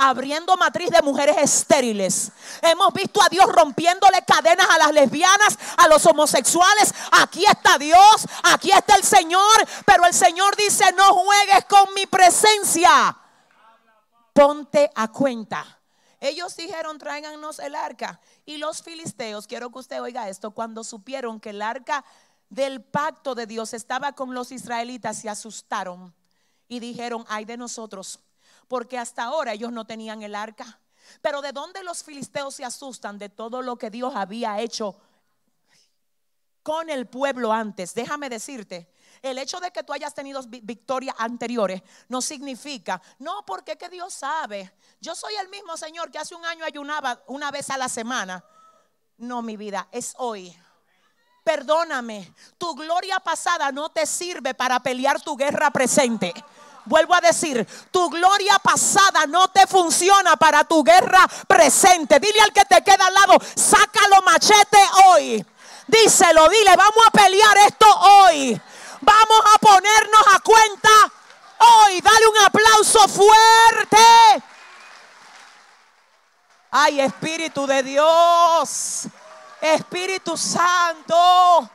abriendo 0.01 0.57
matriz 0.57 0.91
de 0.91 1.03
mujeres 1.03 1.37
estériles. 1.37 2.33
Hemos 2.63 2.93
visto 2.95 3.23
a 3.23 3.29
Dios 3.29 3.47
rompiéndole 3.47 4.25
cadenas 4.25 4.67
a 4.71 4.79
las 4.79 4.93
lesbianas, 4.93 5.59
a 5.77 5.89
los 5.89 6.05
homosexuales. 6.07 6.95
Aquí 7.13 7.45
está 7.45 7.77
Dios, 7.77 8.27
aquí 8.45 8.71
está 8.71 8.95
el 8.97 9.05
Señor, 9.05 9.69
pero 9.85 10.07
el 10.07 10.15
Señor 10.15 10.57
dice, 10.57 10.91
no 10.97 11.15
juegues 11.15 11.67
con 11.67 11.93
mi 11.95 12.07
presencia. 12.07 13.17
Ponte 14.33 14.91
a 14.95 15.09
cuenta. 15.09 15.81
Ellos 16.21 16.55
dijeron, 16.57 16.99
tráiganos 16.99 17.59
el 17.59 17.75
arca. 17.75 18.21
Y 18.45 18.59
los 18.59 18.83
filisteos, 18.83 19.47
quiero 19.47 19.71
que 19.71 19.79
usted 19.79 20.03
oiga 20.03 20.29
esto, 20.29 20.51
cuando 20.51 20.85
supieron 20.85 21.41
que 21.41 21.51
el 21.51 21.63
arca 21.63 22.05
del 22.51 22.83
pacto 22.83 23.35
de 23.35 23.47
Dios 23.47 23.73
estaba 23.73 24.13
con 24.13 24.35
los 24.35 24.53
israelitas, 24.53 25.19
se 25.19 25.29
asustaron 25.29 26.15
y 26.69 26.81
dijeron, 26.81 27.25
ay 27.29 27.45
de 27.45 27.57
nosotros, 27.57 28.21
porque 28.69 28.99
hasta 28.99 29.25
ahora 29.25 29.53
ellos 29.53 29.73
no 29.73 29.87
tenían 29.87 30.23
el 30.23 30.35
arca. 30.35 30.81
Pero 31.23 31.41
¿de 31.41 31.53
dónde 31.53 31.83
los 31.83 32.05
filisteos 32.05 32.55
se 32.55 32.65
asustan? 32.65 33.19
De 33.19 33.29
todo 33.29 33.63
lo 33.63 33.77
que 33.77 33.91
Dios 33.91 34.15
había 34.15 34.61
hecho 34.61 34.97
con 36.63 36.91
el 36.91 37.07
pueblo 37.07 37.53
antes. 37.53 37.95
Déjame 37.95 38.29
decirte, 38.29 38.93
el 39.23 39.39
hecho 39.39 39.61
de 39.61 39.71
que 39.71 39.83
tú 39.83 39.93
hayas 39.93 40.15
tenido 40.15 40.43
victorias 40.45 41.15
anteriores 41.19 41.83
no 42.09 42.23
significa, 42.23 43.01
no, 43.19 43.45
porque 43.45 43.77
que 43.77 43.89
Dios 43.89 44.15
sabe. 44.15 44.73
Yo 45.01 45.15
soy 45.15 45.35
el 45.37 45.49
mismo 45.49 45.77
Señor 45.77 46.11
que 46.11 46.19
hace 46.19 46.35
un 46.35 46.45
año 46.45 46.65
ayunaba 46.65 47.23
una 47.27 47.51
vez 47.51 47.71
a 47.71 47.79
la 47.79 47.89
semana. 47.89 48.45
No, 49.19 49.43
mi 49.43 49.57
vida, 49.57 49.89
es 49.93 50.15
hoy. 50.19 50.57
Perdóname, 51.45 52.33
tu 52.59 52.75
gloria 52.75 53.19
pasada 53.21 53.73
no 53.73 53.89
te 53.91 54.07
sirve 54.07 54.55
para 54.55 54.81
pelear 54.81 55.21
tu 55.21 55.37
guerra 55.37 55.71
presente. 55.71 56.33
Vuelvo 56.85 57.15
a 57.15 57.21
decir, 57.21 57.67
tu 57.91 58.09
gloria 58.09 58.59
pasada 58.59 59.27
no 59.27 59.49
te 59.49 59.67
funciona 59.67 60.37
para 60.37 60.65
tu 60.65 60.83
guerra 60.83 61.27
presente. 61.47 62.19
Dile 62.19 62.41
al 62.41 62.53
que 62.53 62.65
te 62.65 62.83
queda 62.83 63.07
al 63.07 63.15
lado, 63.15 63.39
sácalo 63.55 64.23
machete 64.23 64.79
hoy. 65.07 65.45
Díselo, 65.87 66.49
dile, 66.49 66.77
vamos 66.77 67.07
a 67.07 67.11
pelear 67.11 67.59
esto 67.59 67.87
hoy. 67.87 68.61
Vamos 69.01 69.41
a 69.55 69.59
ponernos 69.59 70.23
a 70.35 70.41
cuenta 70.41 70.89
hoy. 71.59 72.01
Dale 72.01 72.27
un 72.29 72.39
aplauso 72.39 73.09
fuerte. 73.09 74.45
Ay, 76.71 77.01
Espíritu 77.01 77.67
de 77.67 77.83
Dios. 77.83 79.07
Espíritu 79.61 80.37
Santo. 80.37 81.71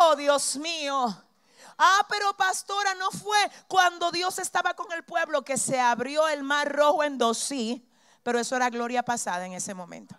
Oh, 0.00 0.16
Dios 0.16 0.56
mío. 0.56 1.24
Ah, 1.76 2.06
pero 2.08 2.36
pastora, 2.36 2.94
no 2.94 3.10
fue 3.10 3.38
cuando 3.66 4.10
Dios 4.12 4.38
estaba 4.38 4.74
con 4.74 4.92
el 4.92 5.04
pueblo 5.04 5.42
que 5.42 5.58
se 5.58 5.80
abrió 5.80 6.28
el 6.28 6.44
mar 6.44 6.70
rojo 6.72 7.02
en 7.02 7.18
dos, 7.18 7.38
sí, 7.38 7.84
pero 8.22 8.38
eso 8.38 8.54
era 8.54 8.70
gloria 8.70 9.02
pasada 9.02 9.44
en 9.44 9.54
ese 9.54 9.74
momento. 9.74 10.14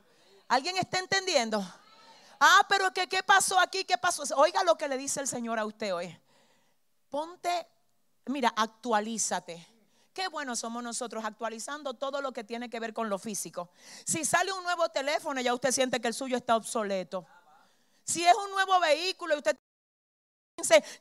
¿Alguien 0.50 0.78
está 0.78 1.00
entendiendo? 1.00 1.66
Ah, 2.40 2.66
pero 2.68 2.94
¿qué, 2.94 3.08
qué 3.08 3.24
pasó 3.24 3.60
aquí? 3.60 3.84
¿Qué 3.84 3.98
pasó? 3.98 4.24
Oiga 4.38 4.64
lo 4.64 4.78
que 4.78 4.88
le 4.88 4.98
dice 4.98 5.20
el 5.22 5.28
Señor 5.28 5.60
a 5.60 5.66
usted 5.66 5.94
hoy. 5.94 6.18
Ponte, 7.10 7.68
mira, 8.26 8.54
actualízate. 8.56 9.68
Qué 10.14 10.30
bueno 10.30 10.56
somos 10.56 10.82
nosotros 10.82 11.26
actualizando 11.26 11.94
todo 11.94 12.22
lo 12.22 12.32
que 12.32 12.46
tiene 12.46 12.70
que 12.70 12.80
ver 12.80 12.94
con 12.94 13.10
lo 13.10 13.20
físico. 13.20 13.70
Si 14.06 14.24
sale 14.24 14.54
un 14.54 14.64
nuevo 14.64 14.88
teléfono, 14.88 15.42
ya 15.42 15.54
usted 15.54 15.72
siente 15.72 16.00
que 16.00 16.08
el 16.08 16.14
suyo 16.14 16.38
está 16.38 16.56
obsoleto. 16.56 17.26
Si 18.06 18.26
es 18.26 18.34
un 18.36 18.52
nuevo 18.52 18.80
vehículo 18.80 19.36
y 19.36 19.38
usted 19.40 19.58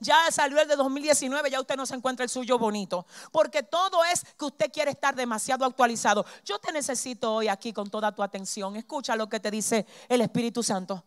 ya 0.00 0.30
salió 0.32 0.60
el 0.60 0.66
de 0.66 0.74
2019, 0.74 1.48
ya 1.50 1.60
usted 1.60 1.76
no 1.76 1.86
se 1.86 1.94
encuentra 1.94 2.24
el 2.24 2.30
suyo 2.30 2.58
bonito. 2.58 3.06
Porque 3.30 3.62
todo 3.62 4.04
es 4.04 4.24
que 4.36 4.46
usted 4.46 4.72
quiere 4.72 4.90
estar 4.90 5.14
demasiado 5.14 5.64
actualizado. 5.64 6.26
Yo 6.44 6.58
te 6.58 6.72
necesito 6.72 7.34
hoy 7.34 7.48
aquí 7.48 7.72
con 7.72 7.88
toda 7.88 8.12
tu 8.12 8.22
atención. 8.22 8.74
Escucha 8.76 9.14
lo 9.16 9.28
que 9.28 9.38
te 9.38 9.50
dice 9.50 9.86
el 10.08 10.22
Espíritu 10.22 10.62
Santo. 10.62 11.04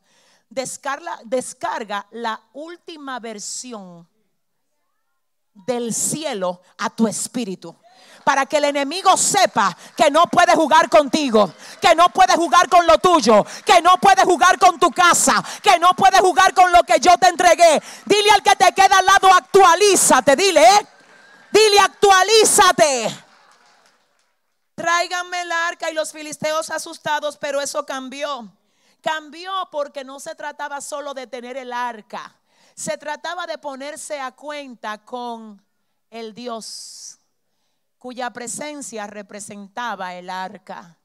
Descarga, 0.50 2.08
la 2.12 2.42
última 2.54 3.20
versión 3.20 4.08
del 5.54 5.94
cielo 5.94 6.62
a 6.78 6.90
tu 6.90 7.08
espíritu 7.08 7.76
para 8.28 8.46
que 8.46 8.58
el 8.58 8.66
enemigo 8.66 9.16
sepa 9.16 9.76
que 9.96 10.12
no 10.12 10.28
puede 10.28 10.54
jugar 10.54 10.90
contigo, 10.90 11.54
que 11.80 11.96
no 11.96 12.10
puede 12.10 12.36
jugar 12.36 12.68
con 12.68 12.86
lo 12.86 12.98
tuyo, 12.98 13.46
que 13.66 13.82
no 13.82 13.98
puede 14.02 14.24
jugar 14.24 14.60
con 14.60 14.78
tu 14.78 14.92
casa, 14.92 15.42
que 15.64 15.80
no 15.80 15.94
puede 15.94 16.20
jugar 16.20 16.54
con 16.54 16.70
lo 16.74 16.84
que 16.84 17.00
yo 17.00 17.18
te 17.18 17.30
entregué. 17.30 17.82
Dile 18.06 18.30
al 18.32 18.44
que 18.44 18.54
te 18.58 18.74
queda 18.74 18.98
al 18.98 19.06
lado, 19.06 19.34
actualízate, 19.34 20.36
dile, 20.36 20.62
¿eh? 20.62 20.88
dile, 21.52 21.80
actualízate. 21.80 23.18
Tráiganme 24.76 25.44
el 25.44 25.52
arca 25.54 25.90
y 25.90 25.94
los 25.94 26.12
filisteos 26.12 26.70
asustados, 26.70 27.38
pero 27.38 27.62
eso 27.62 27.86
cambió. 27.86 28.52
Cambió 29.02 29.52
porque 29.72 30.04
no 30.04 30.20
se 30.20 30.36
trataba 30.36 30.82
solo 30.82 31.14
de 31.14 31.28
tener 31.28 31.58
el 31.58 31.72
arca, 31.72 32.36
se 32.76 32.98
trataba 32.98 33.48
de 33.48 33.58
ponerse 33.58 34.20
a 34.20 34.32
cuenta 34.32 35.04
con 35.04 35.62
el 36.10 36.34
Dios 36.34 37.20
cuya 37.98 38.32
presencia 38.32 39.08
representaba 39.08 40.14
el 40.16 40.30
arca. 40.30 40.98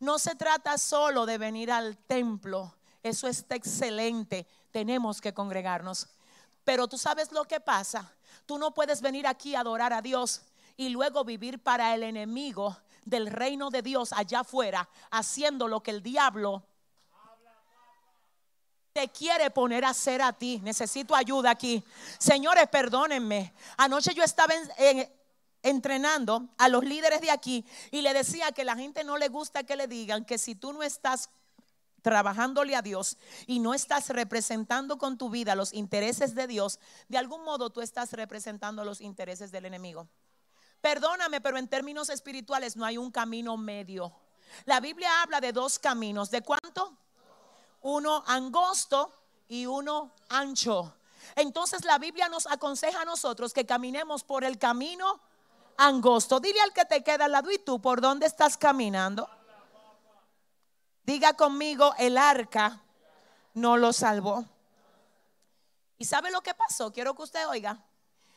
No 0.00 0.18
se 0.18 0.34
trata 0.34 0.78
solo 0.78 1.26
de 1.26 1.38
venir 1.38 1.70
al 1.70 1.96
templo, 1.96 2.74
eso 3.02 3.28
está 3.28 3.54
excelente, 3.54 4.46
tenemos 4.72 5.20
que 5.20 5.32
congregarnos. 5.32 6.08
Pero 6.64 6.88
tú 6.88 6.98
sabes 6.98 7.30
lo 7.32 7.44
que 7.44 7.60
pasa, 7.60 8.12
tú 8.46 8.58
no 8.58 8.74
puedes 8.74 9.00
venir 9.00 9.26
aquí 9.26 9.54
a 9.54 9.60
adorar 9.60 9.92
a 9.92 10.02
Dios 10.02 10.42
y 10.76 10.88
luego 10.88 11.24
vivir 11.24 11.62
para 11.62 11.94
el 11.94 12.02
enemigo 12.02 12.76
del 13.04 13.28
reino 13.28 13.70
de 13.70 13.82
Dios 13.82 14.12
allá 14.12 14.40
afuera, 14.40 14.88
haciendo 15.10 15.68
lo 15.68 15.82
que 15.82 15.90
el 15.90 16.02
diablo 16.02 16.64
te 18.92 19.08
quiere 19.08 19.50
poner 19.50 19.84
a 19.84 19.90
hacer 19.90 20.22
a 20.22 20.32
ti. 20.32 20.60
Necesito 20.62 21.14
ayuda 21.14 21.50
aquí. 21.50 21.82
Señores, 22.18 22.68
perdónenme. 22.68 23.52
Anoche 23.76 24.14
yo 24.14 24.22
estaba 24.22 24.54
en, 24.76 25.08
entrenando 25.62 26.48
a 26.58 26.68
los 26.68 26.84
líderes 26.84 27.20
de 27.20 27.30
aquí 27.30 27.64
y 27.90 28.02
le 28.02 28.12
decía 28.12 28.52
que 28.52 28.64
la 28.64 28.76
gente 28.76 29.04
no 29.04 29.16
le 29.18 29.28
gusta 29.28 29.62
que 29.62 29.76
le 29.76 29.86
digan 29.86 30.24
que 30.24 30.38
si 30.38 30.54
tú 30.54 30.72
no 30.72 30.82
estás 30.82 31.30
trabajándole 32.02 32.74
a 32.74 32.82
Dios 32.82 33.16
y 33.46 33.60
no 33.60 33.74
estás 33.74 34.08
representando 34.08 34.98
con 34.98 35.16
tu 35.16 35.30
vida 35.30 35.54
los 35.54 35.72
intereses 35.72 36.34
de 36.34 36.48
Dios, 36.48 36.80
de 37.08 37.18
algún 37.18 37.44
modo 37.44 37.70
tú 37.70 37.80
estás 37.80 38.12
representando 38.12 38.84
los 38.84 39.00
intereses 39.00 39.52
del 39.52 39.66
enemigo. 39.66 40.08
Perdóname, 40.80 41.40
pero 41.40 41.58
en 41.58 41.68
términos 41.68 42.10
espirituales 42.10 42.76
no 42.76 42.84
hay 42.84 42.98
un 42.98 43.12
camino 43.12 43.56
medio. 43.56 44.12
La 44.64 44.80
Biblia 44.80 45.22
habla 45.22 45.40
de 45.40 45.52
dos 45.52 45.78
caminos. 45.78 46.30
¿De 46.30 46.42
cuánto? 46.42 46.98
Uno 47.82 48.24
angosto 48.26 49.12
y 49.48 49.66
uno 49.66 50.12
ancho. 50.28 50.94
Entonces 51.36 51.84
la 51.84 51.98
Biblia 51.98 52.28
nos 52.28 52.46
aconseja 52.46 53.02
a 53.02 53.04
nosotros 53.04 53.52
que 53.52 53.66
caminemos 53.66 54.24
por 54.24 54.44
el 54.44 54.58
camino 54.58 55.20
angosto. 55.76 56.40
Dile 56.40 56.60
al 56.60 56.72
que 56.72 56.84
te 56.84 57.02
queda 57.02 57.26
al 57.26 57.32
lado 57.32 57.50
y 57.50 57.58
tú, 57.58 57.80
¿por 57.80 58.00
dónde 58.00 58.26
estás 58.26 58.56
caminando? 58.56 59.28
Diga 61.04 61.34
conmigo, 61.34 61.94
el 61.98 62.16
arca 62.16 62.80
no 63.54 63.76
lo 63.76 63.92
salvó. 63.92 64.44
¿Y 65.98 66.04
sabe 66.04 66.30
lo 66.30 66.42
que 66.42 66.54
pasó? 66.54 66.92
Quiero 66.92 67.14
que 67.14 67.22
usted 67.22 67.48
oiga. 67.48 67.84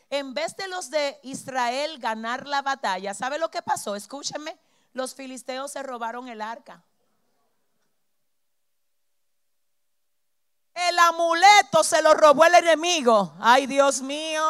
En 0.09 0.33
vez 0.33 0.55
de 0.55 0.67
los 0.67 0.89
de 0.89 1.19
Israel 1.23 1.97
ganar 1.99 2.47
la 2.47 2.61
batalla, 2.61 3.13
¿sabe 3.13 3.39
lo 3.39 3.49
que 3.49 3.61
pasó? 3.61 3.95
Escúcheme, 3.95 4.57
los 4.93 5.15
filisteos 5.15 5.71
se 5.71 5.83
robaron 5.83 6.27
el 6.27 6.41
arca. 6.41 6.83
El 10.76 10.99
amuleto 10.99 11.84
se 11.84 12.01
lo 12.01 12.13
robó 12.13 12.43
el 12.45 12.55
enemigo. 12.55 13.34
Ay, 13.39 13.65
Dios 13.65 14.01
mío. 14.01 14.43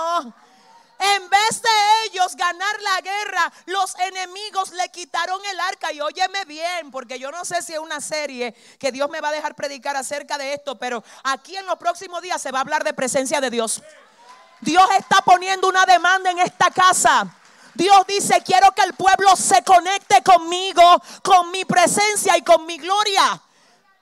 En 0.97 1.29
vez 1.29 1.61
de 1.61 1.69
ellos 2.05 2.35
ganar 2.35 2.81
la 2.81 3.01
guerra, 3.01 3.53
los 3.67 3.95
enemigos 3.99 4.71
le 4.71 4.89
quitaron 4.89 5.39
el 5.45 5.59
arca. 5.59 5.91
Y 5.91 6.01
óyeme 6.01 6.45
bien, 6.45 6.89
porque 6.89 7.19
yo 7.19 7.31
no 7.31 7.45
sé 7.45 7.61
si 7.61 7.73
es 7.73 7.79
una 7.79 8.01
serie 8.01 8.55
que 8.79 8.91
Dios 8.91 9.07
me 9.09 9.21
va 9.21 9.29
a 9.29 9.33
dejar 9.33 9.53
predicar 9.55 9.95
acerca 9.95 10.37
de 10.39 10.53
esto, 10.53 10.79
pero 10.79 11.03
aquí 11.23 11.55
en 11.57 11.65
los 11.67 11.77
próximos 11.77 12.23
días 12.23 12.41
se 12.41 12.51
va 12.51 12.59
a 12.59 12.61
hablar 12.61 12.83
de 12.83 12.93
presencia 12.93 13.39
de 13.39 13.51
Dios. 13.51 13.83
Dios 14.61 14.87
está 14.97 15.21
poniendo 15.21 15.67
una 15.67 15.85
demanda 15.85 16.31
en 16.31 16.39
esta 16.39 16.71
casa. 16.71 17.27
Dios 17.75 18.07
dice, 18.07 18.41
quiero 18.43 18.71
que 18.71 18.81
el 18.81 18.93
pueblo 18.93 19.35
se 19.35 19.63
conecte 19.63 20.23
conmigo, 20.23 20.81
con 21.21 21.51
mi 21.51 21.65
presencia 21.65 22.35
y 22.35 22.41
con 22.41 22.65
mi 22.65 22.77
gloria. 22.77 23.41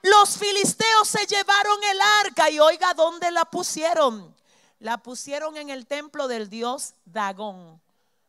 Los 0.04 0.38
filisteos 0.38 1.08
se 1.08 1.26
llevaron 1.26 1.84
el 1.84 2.00
arca 2.26 2.50
y 2.50 2.60
oiga 2.60 2.94
dónde 2.94 3.32
la 3.32 3.46
pusieron 3.46 4.34
la 4.84 4.98
pusieron 4.98 5.56
en 5.56 5.70
el 5.70 5.88
templo 5.88 6.28
del 6.28 6.50
dios 6.50 6.94
Dagón. 7.06 7.82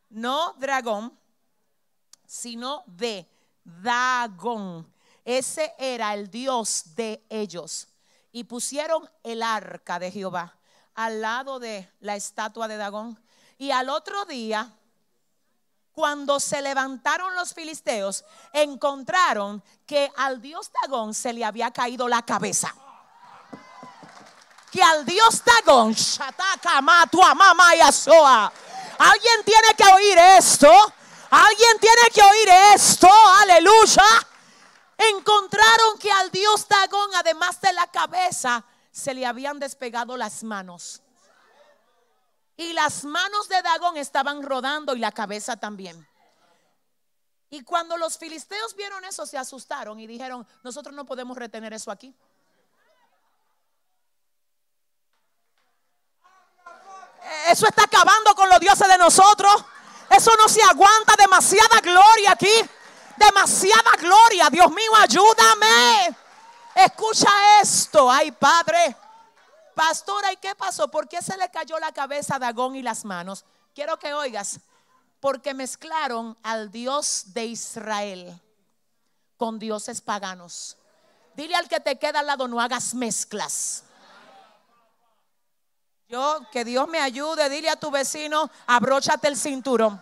No 0.09 0.53
dragón, 0.53 1.19
sino 2.25 2.85
de 2.87 3.29
Dagón. 3.65 4.89
Ese 5.25 5.75
era 5.77 6.15
el 6.15 6.31
dios 6.31 6.95
de 6.95 7.27
ellos. 7.29 7.89
Y 8.31 8.45
pusieron 8.45 9.11
el 9.25 9.43
arca 9.43 9.99
de 9.99 10.13
Jehová 10.13 10.57
al 10.95 11.21
lado 11.21 11.59
de 11.59 11.91
la 11.99 12.15
estatua 12.15 12.69
de 12.69 12.77
Dagón. 12.77 13.21
Y 13.59 13.73
al 13.73 13.89
otro 13.89 14.25
día, 14.25 14.73
cuando 15.95 16.41
se 16.41 16.61
levantaron 16.61 17.35
los 17.35 17.55
filisteos, 17.55 18.25
encontraron 18.53 19.63
que 19.87 20.11
al 20.17 20.43
dios 20.43 20.71
Dagón 20.83 21.15
se 21.15 21.33
le 21.33 21.45
había 21.45 21.71
caído 21.71 22.09
la 22.09 22.23
cabeza 22.23 22.75
que 24.75 24.83
al 24.83 25.05
Dios 25.05 25.41
Dagón, 25.45 25.93
Shataka, 25.93 26.81
Matua, 26.81 27.33
y 27.77 27.81
Alguien 27.81 29.45
tiene 29.45 29.75
que 29.77 29.85
oír 29.85 30.19
esto. 30.37 30.69
Alguien 31.31 31.79
tiene 31.81 32.11
que 32.13 32.21
oír 32.21 32.49
esto. 32.75 33.09
Aleluya. 33.41 34.03
Encontraron 34.99 35.97
que 36.01 36.11
al 36.11 36.29
Dios 36.33 36.67
Dagón, 36.67 37.09
además 37.15 37.61
de 37.61 37.73
la 37.73 37.87
cabeza, 37.87 38.65
se 38.91 39.15
le 39.15 39.25
habían 39.25 39.61
despegado 39.61 40.17
las 40.17 40.43
manos. 40.43 41.04
Y 42.57 42.73
las 42.73 43.05
manos 43.05 43.49
de 43.49 43.61
Dagón 43.63 43.97
estaban 43.97 44.43
rodando 44.43 44.95
y 44.95 45.01
la 45.01 45.13
cabeza 45.13 45.57
también. 45.57 46.07
Y 47.51 47.63
cuando 47.63 47.97
los 47.97 48.19
filisteos 48.19 48.75
vieron 48.75 49.05
eso, 49.05 49.27
se 49.27 49.39
asustaron 49.39 49.99
y 50.01 50.07
dijeron, 50.07 50.47
nosotros 50.63 50.95
no 50.95 51.05
podemos 51.05 51.37
retener 51.37 51.73
eso 51.73 51.91
aquí. 51.91 52.15
Eso 57.49 57.67
está 57.67 57.85
acabando 57.85 58.35
con 58.35 58.49
los 58.49 58.61
dioses 58.61 58.87
de 58.87 58.99
nosotros. 58.99 59.65
Eso 60.11 60.33
no 60.37 60.49
se 60.49 60.63
aguanta. 60.63 61.15
Demasiada 61.17 61.81
gloria 61.81 62.33
aquí. 62.33 62.53
Demasiada 63.17 63.93
gloria. 63.99 64.51
Dios 64.51 64.71
mío, 64.71 64.95
ayúdame. 64.97 66.17
Escucha 66.75 67.29
esto. 67.61 68.11
Ay, 68.11 68.33
Padre. 68.33 68.97
Pastora, 69.75 70.33
¿y 70.33 70.37
qué 70.37 70.55
pasó? 70.55 70.89
¿Por 70.89 71.09
qué 71.09 71.21
se 71.21 71.37
le 71.37 71.51
cayó 71.51 71.79
la 71.79 71.93
cabeza 71.93 72.37
a 72.37 72.39
Dagón 72.39 72.77
y 72.77 72.83
las 72.83 73.05
manos? 73.05 73.45
Quiero 73.75 73.99
que 73.99 74.15
oigas. 74.15 74.61
Porque 75.21 75.55
mezclaron 75.55 76.37
al 76.43 76.71
Dios 76.71 77.33
de 77.33 77.47
Israel 77.47 78.41
con 79.37 79.59
dioses 79.59 80.01
paganos. 80.01 80.77
Dile 81.35 81.57
al 81.57 81.69
que 81.69 81.81
te 81.81 81.99
queda 81.99 82.21
al 82.21 82.27
lado, 82.27 82.47
no 82.47 82.61
hagas 82.61 82.95
mezclas. 82.95 83.85
Yo, 86.09 86.41
que 86.53 86.65
Dios 86.65 86.87
me 86.87 87.01
ayude, 87.01 87.49
dile 87.49 87.71
a 87.71 87.77
tu 87.77 87.91
vecino, 87.91 88.51
abróchate 88.67 89.27
el 89.27 89.37
cinturón. 89.37 90.01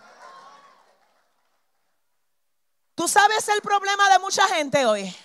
Tú 2.93 3.07
sabes 3.07 3.47
el 3.47 3.61
problema 3.61 4.09
de 4.09 4.19
mucha 4.19 4.45
gente 4.47 4.85
hoy, 4.85 5.15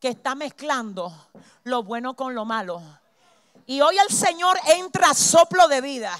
que 0.00 0.08
está 0.08 0.34
mezclando 0.34 1.14
lo 1.62 1.84
bueno 1.84 2.16
con 2.16 2.34
lo 2.34 2.44
malo. 2.44 2.82
Y 3.66 3.80
hoy 3.80 3.96
el 3.98 4.14
Señor 4.14 4.58
entra 4.66 5.10
a 5.10 5.14
soplo 5.14 5.68
de 5.68 5.80
vida 5.80 6.16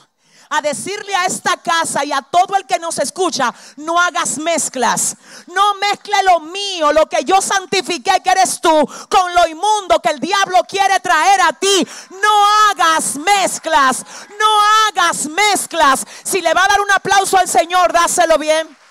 a 0.50 0.60
decirle 0.60 1.14
a 1.14 1.24
esta 1.24 1.56
casa 1.56 2.04
y 2.04 2.12
a 2.12 2.22
todo 2.22 2.56
el 2.56 2.66
que 2.66 2.78
nos 2.78 2.98
escucha, 2.98 3.52
no 3.76 4.00
hagas 4.00 4.38
mezclas. 4.38 5.16
No 5.46 5.74
mezcle 5.74 6.14
lo 6.24 6.40
mío, 6.40 6.92
lo 6.92 7.06
que 7.08 7.24
yo 7.24 7.40
santifiqué 7.40 8.20
que 8.22 8.30
eres 8.30 8.60
tú, 8.60 8.88
con 9.08 9.34
lo 9.34 9.48
inmundo 9.48 10.00
que 10.00 10.10
el 10.10 10.20
diablo 10.20 10.62
quiere 10.68 11.00
traer 11.00 11.40
a 11.40 11.52
ti. 11.52 11.86
No 12.10 12.70
hagas 12.70 13.16
mezclas, 13.16 14.04
no 14.38 14.88
hagas 14.88 15.26
mezclas. 15.26 16.04
Si 16.22 16.40
le 16.40 16.54
va 16.54 16.64
a 16.64 16.68
dar 16.68 16.80
un 16.80 16.90
aplauso 16.92 17.38
al 17.38 17.48
Señor, 17.48 17.92
dáselo 17.92 18.38
bien. 18.38 18.83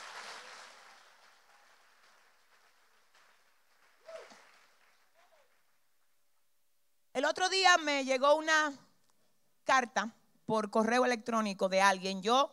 El 7.14 7.26
otro 7.26 7.47
día 7.47 7.78
me 7.78 8.05
llegó 8.05 8.36
una 8.36 8.74
carta 9.66 10.16
por 10.47 10.72
correo 10.72 11.05
electrónico 11.05 11.70
de 11.70 11.80
alguien. 11.80 12.24
Yo, 12.24 12.51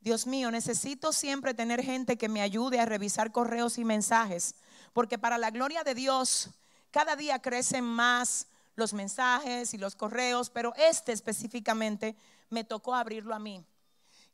Dios 0.00 0.26
mío, 0.26 0.50
necesito 0.50 1.10
siempre 1.10 1.54
tener 1.54 1.82
gente 1.82 2.18
que 2.18 2.28
me 2.28 2.42
ayude 2.42 2.80
a 2.80 2.84
revisar 2.84 3.32
correos 3.32 3.78
y 3.78 3.86
mensajes, 3.86 4.56
porque 4.92 5.18
para 5.18 5.38
la 5.38 5.50
gloria 5.50 5.84
de 5.84 5.94
Dios, 5.94 6.50
cada 6.90 7.16
día 7.16 7.40
crecen 7.40 7.84
más 7.84 8.46
los 8.76 8.92
mensajes 8.92 9.72
y 9.72 9.78
los 9.78 9.96
correos, 9.96 10.50
pero 10.50 10.74
este 10.76 11.12
específicamente 11.12 12.14
me 12.50 12.64
tocó 12.64 12.94
abrirlo 12.94 13.34
a 13.34 13.38
mí. 13.38 13.64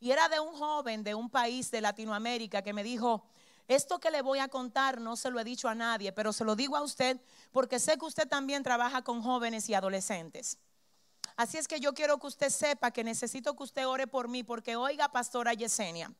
Y 0.00 0.10
era 0.10 0.28
de 0.28 0.40
un 0.40 0.52
joven 0.52 1.04
de 1.04 1.14
un 1.14 1.30
país 1.30 1.70
de 1.70 1.80
Latinoamérica 1.80 2.62
que 2.62 2.72
me 2.72 2.82
dijo, 2.82 3.22
esto 3.68 4.00
que 4.00 4.10
le 4.10 4.22
voy 4.22 4.38
a 4.38 4.48
contar 4.48 5.00
no 5.00 5.14
se 5.14 5.30
lo 5.30 5.38
he 5.38 5.44
dicho 5.44 5.68
a 5.68 5.74
nadie, 5.74 6.10
pero 6.12 6.32
se 6.32 6.44
lo 6.44 6.56
digo 6.56 6.76
a 6.76 6.82
usted 6.82 7.20
porque 7.52 7.78
sé 7.78 7.98
que 7.98 8.06
usted 8.06 8.26
también 8.26 8.62
trabaja 8.62 9.02
con 9.02 9.22
jóvenes 9.22 9.68
y 9.68 9.74
adolescentes. 9.74 10.58
Así 11.36 11.56
es 11.56 11.68
que 11.68 11.78
yo 11.78 11.94
quiero 11.94 12.18
que 12.18 12.26
usted 12.26 12.50
sepa 12.50 12.90
que 12.90 13.04
necesito 13.04 13.54
que 13.54 13.62
usted 13.62 13.86
ore 13.86 14.08
por 14.08 14.26
mí, 14.26 14.42
porque 14.42 14.74
oiga, 14.74 15.08
pastora 15.12 15.54
Yesenia, 15.54 16.10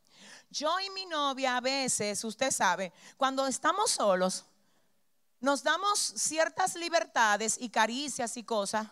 yo 0.50 0.78
y 0.78 0.90
mi 0.90 1.06
novia 1.06 1.56
a 1.56 1.60
veces, 1.60 2.22
usted 2.22 2.52
sabe, 2.52 2.92
cuando 3.16 3.46
estamos 3.46 3.90
solos, 3.90 4.44
nos 5.40 5.62
damos 5.62 5.98
ciertas 5.98 6.76
libertades 6.76 7.56
y 7.58 7.68
caricias 7.70 8.36
y 8.36 8.44
cosas. 8.44 8.86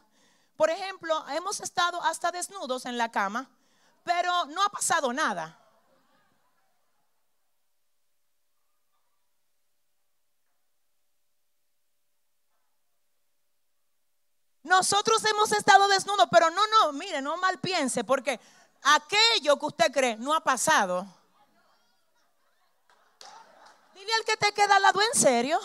Por 0.57 0.71
ejemplo, 0.71 1.25
hemos 1.29 1.61
estado 1.61 2.03
hasta 2.03 2.33
desnudos 2.33 2.87
en 2.87 2.99
la 2.99 3.13
cama, 3.13 3.49
pero 4.03 4.47
no 4.47 4.65
ha 4.65 4.69
pasado 4.71 5.13
nada. 5.13 5.61
Nosotros 14.67 15.25
hemos 15.25 15.53
estado 15.53 15.87
desnudos, 15.87 16.27
pero 16.29 16.51
no, 16.51 16.67
no, 16.67 16.93
mire, 16.93 17.23
no 17.23 17.37
mal 17.37 17.57
piense, 17.61 18.03
porque 18.03 18.41
aquello 18.83 19.57
que 19.57 19.67
usted 19.67 19.93
cree 19.93 20.17
no 20.17 20.35
ha 20.35 20.41
pasado. 20.41 21.07
Dile 23.95 24.13
al 24.13 24.25
que 24.25 24.37
te 24.37 24.53
queda 24.53 24.75
al 24.75 24.83
lado 24.83 25.01
en 25.03 25.21
serio. 25.21 25.61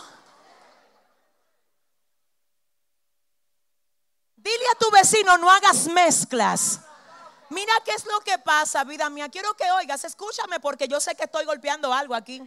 Dile 4.36 4.66
a 4.72 4.78
tu 4.78 4.92
vecino, 4.92 5.36
no 5.40 5.50
hagas 5.50 5.88
mezclas. 5.88 6.82
Mira 7.50 7.74
qué 7.84 7.94
es 7.94 8.06
lo 8.06 8.20
que 8.20 8.38
pasa, 8.38 8.84
vida 8.84 9.10
mía. 9.10 9.30
Quiero 9.30 9.56
que 9.56 9.72
oigas, 9.72 10.04
escúchame 10.04 10.60
porque 10.60 10.88
yo 10.88 11.02
sé 11.02 11.16
que 11.16 11.24
estoy 11.24 11.46
golpeando 11.46 11.92
algo 11.92 12.14
aquí. 12.14 12.40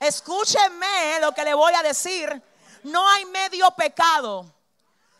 Escúcheme 0.00 1.20
lo 1.20 1.32
que 1.32 1.44
le 1.44 1.52
voy 1.52 1.74
a 1.74 1.82
decir. 1.82 2.42
No 2.84 3.06
hay 3.06 3.26
medio 3.26 3.70
pecado 3.72 4.55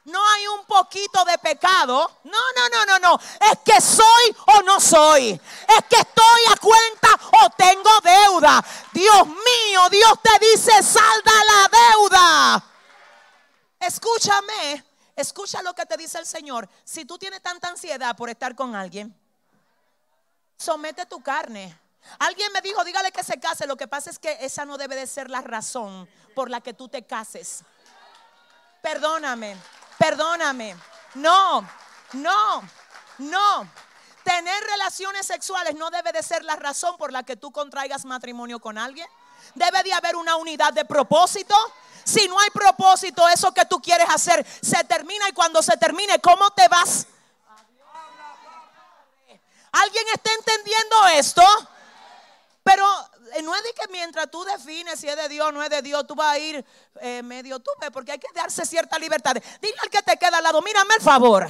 no 0.06 0.24
hay 0.28 0.46
un 0.48 0.64
poquito 0.66 1.24
de 1.24 1.36
pecado. 1.38 2.20
No, 2.24 2.38
no, 2.56 2.68
no, 2.68 2.86
no, 2.86 2.98
no. 2.98 3.20
Es 3.50 3.58
que 3.64 3.80
soy 3.80 4.36
o 4.54 4.62
no 4.62 4.78
soy. 4.80 5.30
Es 5.30 5.84
que 5.88 5.96
estoy 5.96 6.40
a 6.52 6.56
cuenta 6.56 7.08
o 7.44 7.50
tengo 7.50 7.90
deuda. 8.00 8.64
Dios 8.92 9.26
mío, 9.26 9.88
Dios 9.90 10.12
te 10.22 10.46
dice, 10.46 10.82
salda 10.82 11.32
la 11.44 11.70
deuda. 11.92 12.64
Escúchame, 13.80 14.84
escucha 15.16 15.60
lo 15.62 15.74
que 15.74 15.86
te 15.86 15.96
dice 15.96 16.18
el 16.18 16.26
Señor. 16.26 16.68
Si 16.84 17.04
tú 17.04 17.18
tienes 17.18 17.42
tanta 17.42 17.68
ansiedad 17.68 18.16
por 18.16 18.30
estar 18.30 18.54
con 18.54 18.76
alguien, 18.76 19.14
somete 20.56 21.04
tu 21.06 21.20
carne. 21.20 21.76
Alguien 22.20 22.52
me 22.52 22.60
dijo, 22.60 22.84
dígale 22.84 23.10
que 23.10 23.24
se 23.24 23.40
case. 23.40 23.66
Lo 23.66 23.76
que 23.76 23.88
pasa 23.88 24.10
es 24.10 24.20
que 24.20 24.38
esa 24.40 24.64
no 24.64 24.78
debe 24.78 24.94
de 24.94 25.08
ser 25.08 25.30
la 25.30 25.40
razón 25.40 26.08
por 26.36 26.48
la 26.48 26.60
que 26.60 26.74
tú 26.74 26.88
te 26.88 27.04
cases. 27.04 27.64
Perdóname. 28.82 29.56
Perdóname. 29.98 30.76
No, 31.14 31.66
no, 32.12 32.62
no. 33.18 33.70
Tener 34.22 34.64
relaciones 34.64 35.26
sexuales 35.26 35.74
no 35.76 35.90
debe 35.90 36.12
de 36.12 36.22
ser 36.22 36.44
la 36.44 36.56
razón 36.56 36.96
por 36.96 37.12
la 37.12 37.22
que 37.22 37.36
tú 37.36 37.52
contraigas 37.52 38.04
matrimonio 38.04 38.58
con 38.58 38.76
alguien. 38.76 39.08
Debe 39.54 39.82
de 39.82 39.92
haber 39.92 40.16
una 40.16 40.36
unidad 40.36 40.72
de 40.72 40.84
propósito. 40.84 41.54
Si 42.04 42.28
no 42.28 42.38
hay 42.38 42.50
propósito, 42.50 43.28
eso 43.28 43.52
que 43.52 43.64
tú 43.64 43.80
quieres 43.80 44.08
hacer 44.08 44.44
se 44.62 44.82
termina 44.84 45.28
y 45.28 45.32
cuando 45.32 45.62
se 45.62 45.76
termine, 45.76 46.20
¿cómo 46.20 46.50
te 46.50 46.68
vas? 46.68 47.06
¿Alguien 49.72 50.04
está 50.14 50.30
entendiendo 50.32 51.06
esto? 51.08 51.42
Pero 52.62 52.84
no 53.42 53.54
es 53.54 53.62
de 53.62 53.72
que 53.72 53.88
mientras 53.90 54.30
tú 54.30 54.44
defines 54.44 54.98
si 54.98 55.08
es 55.08 55.16
de 55.16 55.28
Dios 55.28 55.48
o 55.48 55.52
no 55.52 55.62
es 55.62 55.70
de 55.70 55.82
Dios, 55.82 56.06
tú 56.06 56.14
vas 56.14 56.34
a 56.34 56.38
ir 56.38 56.64
eh, 57.00 57.22
medio 57.22 57.58
tupe, 57.60 57.90
porque 57.90 58.12
hay 58.12 58.18
que 58.18 58.28
darse 58.34 58.64
cierta 58.64 58.98
libertad. 58.98 59.34
Dile 59.60 59.76
al 59.82 59.90
que 59.90 60.02
te 60.02 60.16
queda 60.16 60.38
al 60.38 60.44
lado, 60.44 60.62
mírame 60.62 60.94
el 60.94 61.02
favor. 61.02 61.48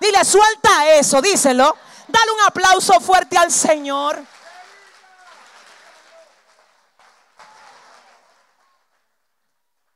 Dile, 0.00 0.24
suelta 0.24 0.90
eso, 0.94 1.20
díselo. 1.20 1.76
Dale 2.08 2.32
un 2.32 2.40
aplauso 2.46 3.00
fuerte 3.00 3.36
al 3.36 3.50
Señor. 3.50 4.22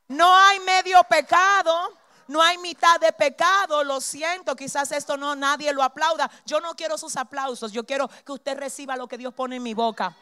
No 0.09 0.36
hay 0.36 0.61
medio 0.61 1.03
pecado. 1.05 1.99
No 2.28 2.42
hay 2.42 2.59
mitad 2.59 3.01
de 3.01 3.11
pecado, 3.11 3.82
lo 3.82 4.03
siento, 4.03 4.55
quizás 4.55 4.92
esto 4.92 5.16
no 5.16 5.34
nadie 5.34 5.72
lo 5.72 5.82
aplauda. 5.82 6.30
Yo 6.44 6.61
no 6.61 6.76
quiero 6.76 6.99
sus 6.99 7.16
aplausos, 7.16 7.72
yo 7.72 7.86
quiero 7.86 8.07
que 8.09 8.32
usted 8.32 8.59
reciba 8.59 8.96
lo 8.96 9.09
que 9.09 9.16
Dios 9.16 9.32
pone 9.32 9.57
en 9.57 9.62
mi 9.62 9.72
boca. 9.72 10.14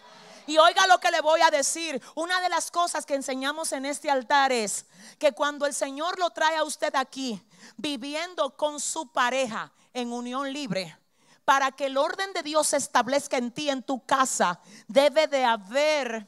Y 0.47 0.59
oiga 0.59 0.87
lo 0.87 0.99
que 0.99 1.11
le 1.11 1.21
voy 1.21 1.41
a 1.41 1.51
decir. 1.51 2.01
Una 2.15 2.41
de 2.41 2.49
las 2.49 2.71
cosas 2.71 3.05
que 3.05 3.15
enseñamos 3.15 3.73
en 3.73 3.85
este 3.85 4.11
altar 4.11 4.53
es 4.53 4.87
que 5.19 5.33
cuando 5.33 5.67
el 5.67 5.75
Señor 5.75 6.19
lo 6.19 6.31
trae 6.31 6.57
a 6.57 6.65
usted 6.65 6.95
aquí, 6.95 7.43
viviendo 7.77 8.57
con 8.57 8.81
su 8.81 9.13
pareja 9.13 9.73
en 9.93 10.13
unión 10.13 10.53
libre, 10.53 10.97
para 11.45 11.73
que 11.73 11.87
el 11.87 11.97
orden 11.97 12.33
de 12.33 12.43
Dios 12.43 12.69
se 12.69 12.77
establezca 12.77 13.39
en 13.39 13.53
ti, 13.53 13.71
en 13.71 13.83
tu 13.83 14.05
casa, 14.05 14.61
debe 14.89 15.27
de 15.29 15.45
haber 15.45 16.27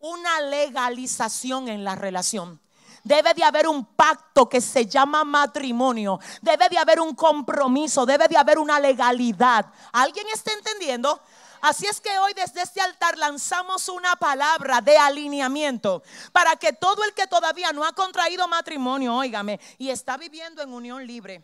una 0.00 0.40
legalización 0.40 1.68
en 1.68 1.84
la 1.84 1.94
relación. 1.94 2.60
Debe 3.02 3.32
de 3.32 3.44
haber 3.44 3.66
un 3.66 3.84
pacto 3.84 4.48
que 4.48 4.60
se 4.60 4.86
llama 4.86 5.24
matrimonio. 5.24 6.18
Debe 6.42 6.68
de 6.68 6.78
haber 6.78 7.00
un 7.00 7.14
compromiso. 7.14 8.04
Debe 8.04 8.28
de 8.28 8.36
haber 8.36 8.58
una 8.58 8.78
legalidad. 8.78 9.66
¿Alguien 9.92 10.26
está 10.32 10.52
entendiendo? 10.52 11.22
Así 11.60 11.86
es 11.86 12.00
que 12.00 12.18
hoy 12.18 12.32
desde 12.34 12.62
este 12.62 12.80
altar 12.80 13.18
lanzamos 13.18 13.88
una 13.88 14.16
palabra 14.16 14.80
de 14.80 14.96
alineamiento 14.96 16.02
para 16.32 16.56
que 16.56 16.72
todo 16.72 17.04
el 17.04 17.12
que 17.12 17.26
todavía 17.26 17.72
no 17.72 17.84
ha 17.84 17.92
contraído 17.92 18.48
matrimonio, 18.48 19.14
óigame, 19.14 19.60
y 19.78 19.90
está 19.90 20.16
viviendo 20.16 20.62
en 20.62 20.72
unión 20.72 21.06
libre, 21.06 21.42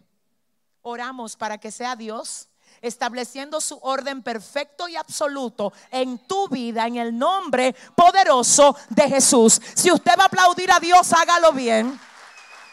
oramos 0.83 1.37
para 1.37 1.59
que 1.59 1.71
sea 1.71 1.97
Dios 1.97 2.49
estableciendo 2.83 3.61
su 3.61 3.79
orden 3.83 4.23
perfecto 4.23 4.89
y 4.89 4.97
absoluto 4.97 5.73
en 5.91 6.19
tu 6.27 6.49
vida 6.49 6.87
en 6.87 6.97
el 6.97 7.17
nombre 7.17 7.75
poderoso 7.95 8.77
de 8.91 9.09
Jesús. 9.09 9.61
Si 9.75 9.91
usted 9.91 10.13
va 10.19 10.25
a 10.25 10.27
aplaudir 10.27 10.71
a 10.71 10.79
Dios, 10.79 11.13
hágalo 11.13 11.53
bien. 11.53 11.99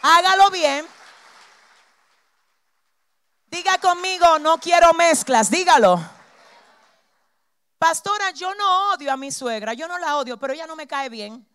Hágalo 0.02 0.50
bien. 0.50 0.86
Diga 3.46 3.78
conmigo, 3.78 4.38
no 4.38 4.58
quiero 4.58 4.92
mezclas, 4.94 5.50
dígalo. 5.50 6.13
Pastora, 7.84 8.30
yo 8.30 8.54
no 8.54 8.94
odio 8.94 9.12
a 9.12 9.16
mi 9.18 9.30
suegra, 9.30 9.74
yo 9.74 9.86
no 9.86 9.98
la 9.98 10.16
odio, 10.16 10.38
pero 10.38 10.54
ella 10.54 10.66
no 10.66 10.74
me 10.74 10.86
cae 10.86 11.10
bien. 11.10 11.46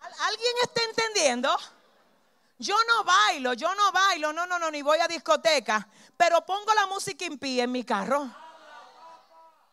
¿Alguien 0.00 0.54
está 0.60 0.82
entendiendo? 0.82 1.56
Yo 2.58 2.74
no 2.88 3.04
bailo, 3.04 3.54
yo 3.54 3.72
no 3.76 3.92
bailo, 3.92 4.32
no, 4.32 4.44
no, 4.44 4.58
no, 4.58 4.72
ni 4.72 4.82
voy 4.82 4.98
a 4.98 5.06
discoteca, 5.06 5.86
pero 6.16 6.44
pongo 6.44 6.74
la 6.74 6.86
música 6.86 7.24
pie 7.40 7.62
en 7.62 7.70
mi 7.70 7.84
carro. 7.84 8.28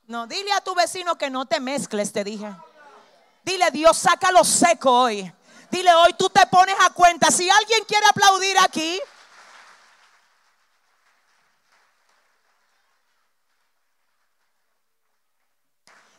No, 0.06 0.28
dile 0.28 0.54
a 0.54 0.62
tu 0.62 0.76
vecino 0.76 1.18
que 1.18 1.32
no 1.32 1.48
te 1.48 1.60
mezcles, 1.60 2.14
te 2.14 2.24
dije. 2.24 2.56
Dile, 3.44 3.72
Dios, 3.72 3.98
saca 3.98 4.32
lo 4.32 4.44
seco 4.44 4.92
hoy. 4.92 5.34
Dile, 5.72 5.92
hoy 5.96 6.14
tú 6.14 6.30
te 6.30 6.46
pones 6.46 6.76
a 6.82 6.92
cuenta. 6.92 7.32
Si 7.32 7.50
alguien 7.50 7.84
quiere 7.86 8.06
aplaudir 8.06 8.60
aquí, 8.60 9.02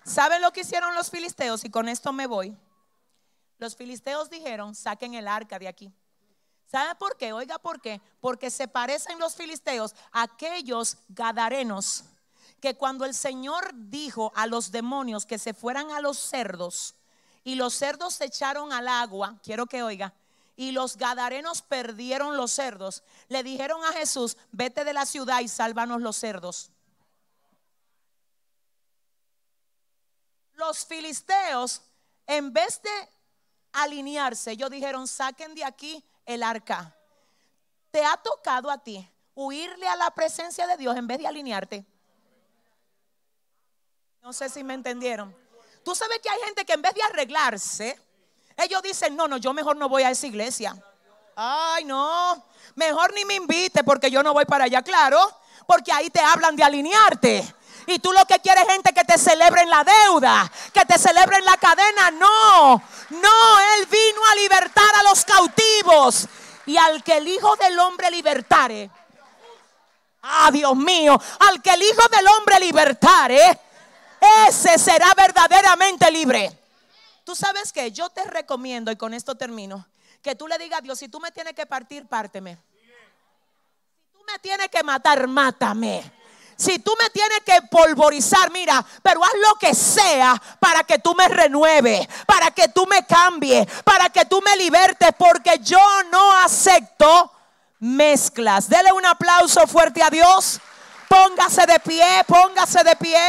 ¿saben 0.08 0.42
lo 0.42 0.52
que 0.52 0.62
hicieron 0.62 0.94
los 0.94 1.10
filisteos? 1.10 1.64
Y 1.64 1.70
con 1.70 1.88
esto 1.88 2.12
me 2.12 2.26
voy. 2.26 2.56
Los 3.58 3.76
filisteos 3.76 4.30
dijeron, 4.30 4.74
saquen 4.74 5.14
el 5.14 5.28
arca 5.28 5.58
de 5.58 5.68
aquí. 5.68 5.92
¿Sabe 6.70 6.94
por 6.96 7.16
qué? 7.16 7.32
Oiga, 7.32 7.58
¿por 7.58 7.80
qué? 7.80 8.00
Porque 8.20 8.50
se 8.50 8.68
parecen 8.68 9.18
los 9.18 9.34
filisteos 9.34 9.94
a 10.12 10.22
aquellos 10.22 10.98
gadarenos 11.08 12.04
que 12.60 12.74
cuando 12.74 13.04
el 13.04 13.14
Señor 13.14 13.70
dijo 13.74 14.32
a 14.34 14.46
los 14.46 14.70
demonios 14.70 15.24
que 15.24 15.38
se 15.38 15.54
fueran 15.54 15.90
a 15.90 16.00
los 16.00 16.18
cerdos 16.18 16.94
y 17.44 17.54
los 17.54 17.74
cerdos 17.74 18.14
se 18.14 18.26
echaron 18.26 18.72
al 18.72 18.88
agua, 18.88 19.38
quiero 19.42 19.66
que 19.66 19.82
oiga, 19.82 20.12
y 20.56 20.72
los 20.72 20.96
gadarenos 20.96 21.62
perdieron 21.62 22.36
los 22.36 22.50
cerdos, 22.50 23.04
le 23.28 23.42
dijeron 23.42 23.82
a 23.84 23.92
Jesús, 23.92 24.36
vete 24.50 24.84
de 24.84 24.92
la 24.92 25.06
ciudad 25.06 25.40
y 25.40 25.48
sálvanos 25.48 26.02
los 26.02 26.16
cerdos. 26.16 26.72
Los 30.58 30.84
filisteos, 30.84 31.82
en 32.26 32.52
vez 32.52 32.82
de 32.82 33.08
alinearse, 33.74 34.50
ellos 34.50 34.68
dijeron, 34.68 35.06
saquen 35.06 35.54
de 35.54 35.64
aquí 35.64 36.04
el 36.26 36.42
arca. 36.42 36.96
¿Te 37.92 38.04
ha 38.04 38.16
tocado 38.16 38.68
a 38.68 38.78
ti 38.78 39.08
huirle 39.36 39.86
a 39.86 39.94
la 39.94 40.10
presencia 40.10 40.66
de 40.66 40.76
Dios 40.76 40.96
en 40.96 41.06
vez 41.06 41.18
de 41.18 41.28
alinearte? 41.28 41.86
No 44.20 44.32
sé 44.32 44.48
si 44.48 44.64
me 44.64 44.74
entendieron. 44.74 45.32
Tú 45.84 45.94
sabes 45.94 46.18
que 46.18 46.28
hay 46.28 46.40
gente 46.40 46.64
que 46.64 46.72
en 46.72 46.82
vez 46.82 46.92
de 46.92 47.02
arreglarse, 47.04 47.96
ellos 48.56 48.82
dicen, 48.82 49.14
no, 49.14 49.28
no, 49.28 49.36
yo 49.36 49.52
mejor 49.52 49.76
no 49.76 49.88
voy 49.88 50.02
a 50.02 50.10
esa 50.10 50.26
iglesia. 50.26 50.76
Ay, 51.36 51.84
no, 51.84 52.44
mejor 52.74 53.14
ni 53.14 53.24
me 53.24 53.34
invite 53.34 53.84
porque 53.84 54.10
yo 54.10 54.24
no 54.24 54.34
voy 54.34 54.44
para 54.44 54.64
allá, 54.64 54.82
claro, 54.82 55.20
porque 55.68 55.92
ahí 55.92 56.10
te 56.10 56.18
hablan 56.18 56.56
de 56.56 56.64
alinearte. 56.64 57.54
Y 57.90 58.00
tú 58.00 58.12
lo 58.12 58.26
que 58.26 58.38
quieres 58.40 58.66
gente 58.68 58.92
que 58.92 59.02
te 59.02 59.16
celebre 59.16 59.62
en 59.62 59.70
la 59.70 59.82
deuda, 59.82 60.52
que 60.74 60.84
te 60.84 60.98
celebre 60.98 61.38
en 61.38 61.44
la 61.46 61.56
cadena. 61.56 62.10
No, 62.10 62.74
no, 62.74 63.60
Él 63.60 63.86
vino 63.86 64.20
a 64.30 64.34
libertar 64.34 64.94
a 64.96 65.02
los 65.04 65.24
cautivos 65.24 66.28
y 66.66 66.76
al 66.76 67.02
que 67.02 67.16
el 67.16 67.26
Hijo 67.26 67.56
del 67.56 67.78
Hombre 67.78 68.10
libertare. 68.10 68.90
Ah, 70.20 70.50
Dios 70.52 70.76
mío, 70.76 71.18
al 71.40 71.62
que 71.62 71.70
el 71.70 71.82
Hijo 71.82 72.06
del 72.08 72.28
Hombre 72.28 72.60
libertare, 72.60 73.58
ese 74.46 74.76
será 74.78 75.14
verdaderamente 75.16 76.10
libre. 76.10 76.52
Tú 77.24 77.34
sabes 77.34 77.72
que 77.72 77.90
yo 77.90 78.10
te 78.10 78.24
recomiendo, 78.24 78.90
y 78.90 78.96
con 78.96 79.14
esto 79.14 79.34
termino, 79.34 79.86
que 80.20 80.34
tú 80.34 80.46
le 80.46 80.58
digas 80.58 80.80
a 80.80 80.82
Dios, 80.82 80.98
si 80.98 81.08
tú 81.08 81.20
me 81.20 81.32
tienes 81.32 81.54
que 81.54 81.64
partir, 81.64 82.06
párteme. 82.06 82.56
Si 82.56 84.12
tú 84.12 84.18
me 84.30 84.38
tienes 84.40 84.68
que 84.68 84.82
matar, 84.82 85.26
mátame. 85.26 86.17
Si 86.58 86.80
tú 86.80 86.92
me 87.00 87.08
tienes 87.10 87.38
que 87.46 87.62
polvorizar, 87.70 88.50
mira, 88.50 88.84
pero 89.00 89.22
haz 89.22 89.30
lo 89.48 89.54
que 89.60 89.76
sea 89.76 90.34
para 90.58 90.82
que 90.82 90.98
tú 90.98 91.14
me 91.14 91.28
renueves, 91.28 92.08
para 92.26 92.50
que 92.50 92.66
tú 92.66 92.84
me 92.84 93.06
cambies, 93.06 93.64
para 93.84 94.10
que 94.10 94.24
tú 94.24 94.42
me 94.44 94.56
libertes, 94.56 95.10
porque 95.16 95.60
yo 95.60 95.78
no 96.10 96.32
acepto 96.38 97.30
mezclas. 97.78 98.68
Dele 98.68 98.90
un 98.90 99.06
aplauso 99.06 99.68
fuerte 99.68 100.02
a 100.02 100.10
Dios. 100.10 100.60
Póngase 101.08 101.64
de 101.64 101.78
pie, 101.78 102.24
póngase 102.26 102.82
de 102.82 102.96
pie. 102.96 103.24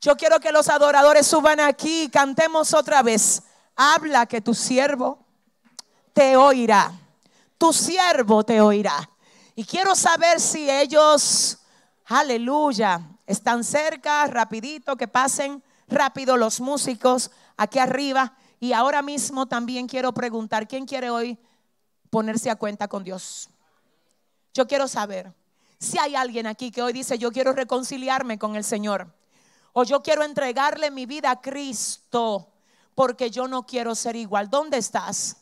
Yo 0.00 0.16
quiero 0.16 0.38
que 0.38 0.52
los 0.52 0.68
adoradores 0.68 1.26
suban 1.26 1.58
aquí 1.58 2.02
y 2.02 2.08
cantemos 2.08 2.72
otra 2.72 3.02
vez. 3.02 3.42
Habla 3.74 4.26
que 4.26 4.40
tu 4.40 4.54
siervo 4.54 5.18
te 6.12 6.36
oirá. 6.36 6.92
Tu 7.58 7.72
siervo 7.72 8.44
te 8.44 8.60
oirá. 8.60 9.10
Y 9.56 9.64
quiero 9.64 9.96
saber 9.96 10.40
si 10.40 10.70
ellos 10.70 11.58
Aleluya. 12.06 13.00
Están 13.26 13.64
cerca, 13.64 14.26
rapidito, 14.26 14.96
que 14.96 15.08
pasen 15.08 15.62
rápido 15.88 16.36
los 16.36 16.60
músicos 16.60 17.30
aquí 17.56 17.78
arriba. 17.78 18.36
Y 18.60 18.72
ahora 18.72 19.02
mismo 19.02 19.46
también 19.46 19.86
quiero 19.86 20.12
preguntar, 20.12 20.68
¿quién 20.68 20.86
quiere 20.86 21.10
hoy 21.10 21.38
ponerse 22.10 22.50
a 22.50 22.56
cuenta 22.56 22.88
con 22.88 23.04
Dios? 23.04 23.48
Yo 24.52 24.66
quiero 24.66 24.86
saber 24.86 25.32
si 25.78 25.98
hay 25.98 26.14
alguien 26.14 26.46
aquí 26.46 26.70
que 26.70 26.82
hoy 26.82 26.92
dice, 26.92 27.18
yo 27.18 27.32
quiero 27.32 27.52
reconciliarme 27.52 28.38
con 28.38 28.56
el 28.56 28.64
Señor. 28.64 29.12
O 29.72 29.82
yo 29.82 30.02
quiero 30.02 30.22
entregarle 30.22 30.90
mi 30.90 31.04
vida 31.06 31.30
a 31.30 31.40
Cristo 31.40 32.52
porque 32.94 33.30
yo 33.30 33.48
no 33.48 33.66
quiero 33.66 33.94
ser 33.94 34.14
igual. 34.14 34.48
¿Dónde 34.48 34.78
estás? 34.78 35.38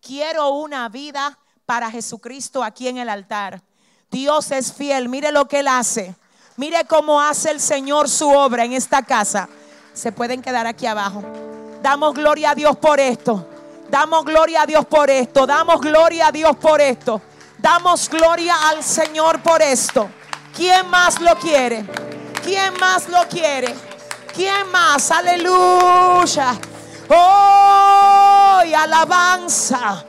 Quiero 0.00 0.50
una 0.50 0.88
vida 0.88 1.38
para 1.64 1.90
Jesucristo 1.90 2.64
aquí 2.64 2.88
en 2.88 2.98
el 2.98 3.08
altar. 3.08 3.62
Dios 4.10 4.50
es 4.50 4.72
fiel. 4.72 5.08
Mire 5.08 5.32
lo 5.32 5.46
que 5.46 5.60
Él 5.60 5.68
hace. 5.68 6.14
Mire 6.56 6.84
cómo 6.86 7.20
hace 7.20 7.50
el 7.50 7.60
Señor 7.60 8.08
su 8.08 8.30
obra 8.30 8.64
en 8.64 8.72
esta 8.72 9.02
casa. 9.02 9.48
Se 9.92 10.12
pueden 10.12 10.42
quedar 10.42 10.66
aquí 10.66 10.86
abajo. 10.86 11.22
Damos 11.82 12.14
gloria 12.14 12.50
a 12.50 12.54
Dios 12.54 12.76
por 12.76 12.98
esto. 12.98 13.46
Damos 13.90 14.24
gloria 14.24 14.62
a 14.62 14.66
Dios 14.66 14.86
por 14.86 15.10
esto. 15.10 15.46
Damos 15.46 15.80
gloria 15.80 16.28
a 16.28 16.32
Dios 16.32 16.56
por 16.56 16.80
esto. 16.80 17.20
Damos 17.58 18.08
gloria 18.08 18.54
al 18.68 18.82
Señor 18.82 19.42
por 19.42 19.60
esto. 19.60 20.08
¿Quién 20.54 20.88
más 20.88 21.20
lo 21.20 21.34
quiere? 21.36 21.84
¿Quién 22.42 22.72
más 22.80 23.08
lo 23.08 23.26
quiere? 23.28 23.74
¿Quién 24.34 24.70
más? 24.70 25.10
Aleluya. 25.10 26.58
Oh, 27.10 28.62
alabanza. 28.76 30.04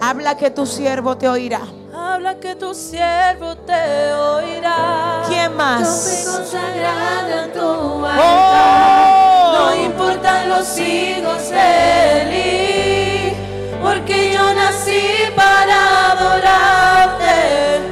Habla 0.00 0.36
que 0.36 0.50
tu 0.50 0.64
siervo 0.66 1.16
te 1.16 1.28
oirá 1.28 1.60
habla 1.98 2.34
que 2.36 2.54
tu 2.54 2.74
siervo 2.74 3.56
te 3.56 4.12
oirá. 4.12 5.22
¿Quién 5.28 5.54
más? 5.56 5.80
Yo 5.80 5.86
soy 5.86 6.34
consagrada 6.36 7.44
en 7.44 7.52
tu 7.52 8.06
altar. 8.06 9.54
No 9.54 9.74
importan 9.84 10.48
los 10.48 10.78
hijos 10.78 11.50
de 11.50 12.22
Eli, 12.22 13.36
porque 13.82 14.32
yo 14.32 14.54
nací 14.54 15.02
para 15.34 16.12
adorarte. 16.12 17.36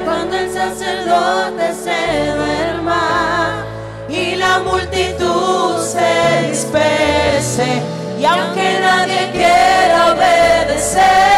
Cuando 0.04 0.36
el 0.36 0.52
sacerdote 0.52 1.74
se 1.74 2.32
duerma 2.32 3.64
y 4.08 4.36
la 4.36 4.60
multitud 4.60 5.78
se 5.82 6.48
disperse, 6.50 7.82
y 8.18 8.24
aunque 8.24 8.78
nadie 8.80 9.30
quiera 9.32 10.12
obedecerte, 10.12 11.35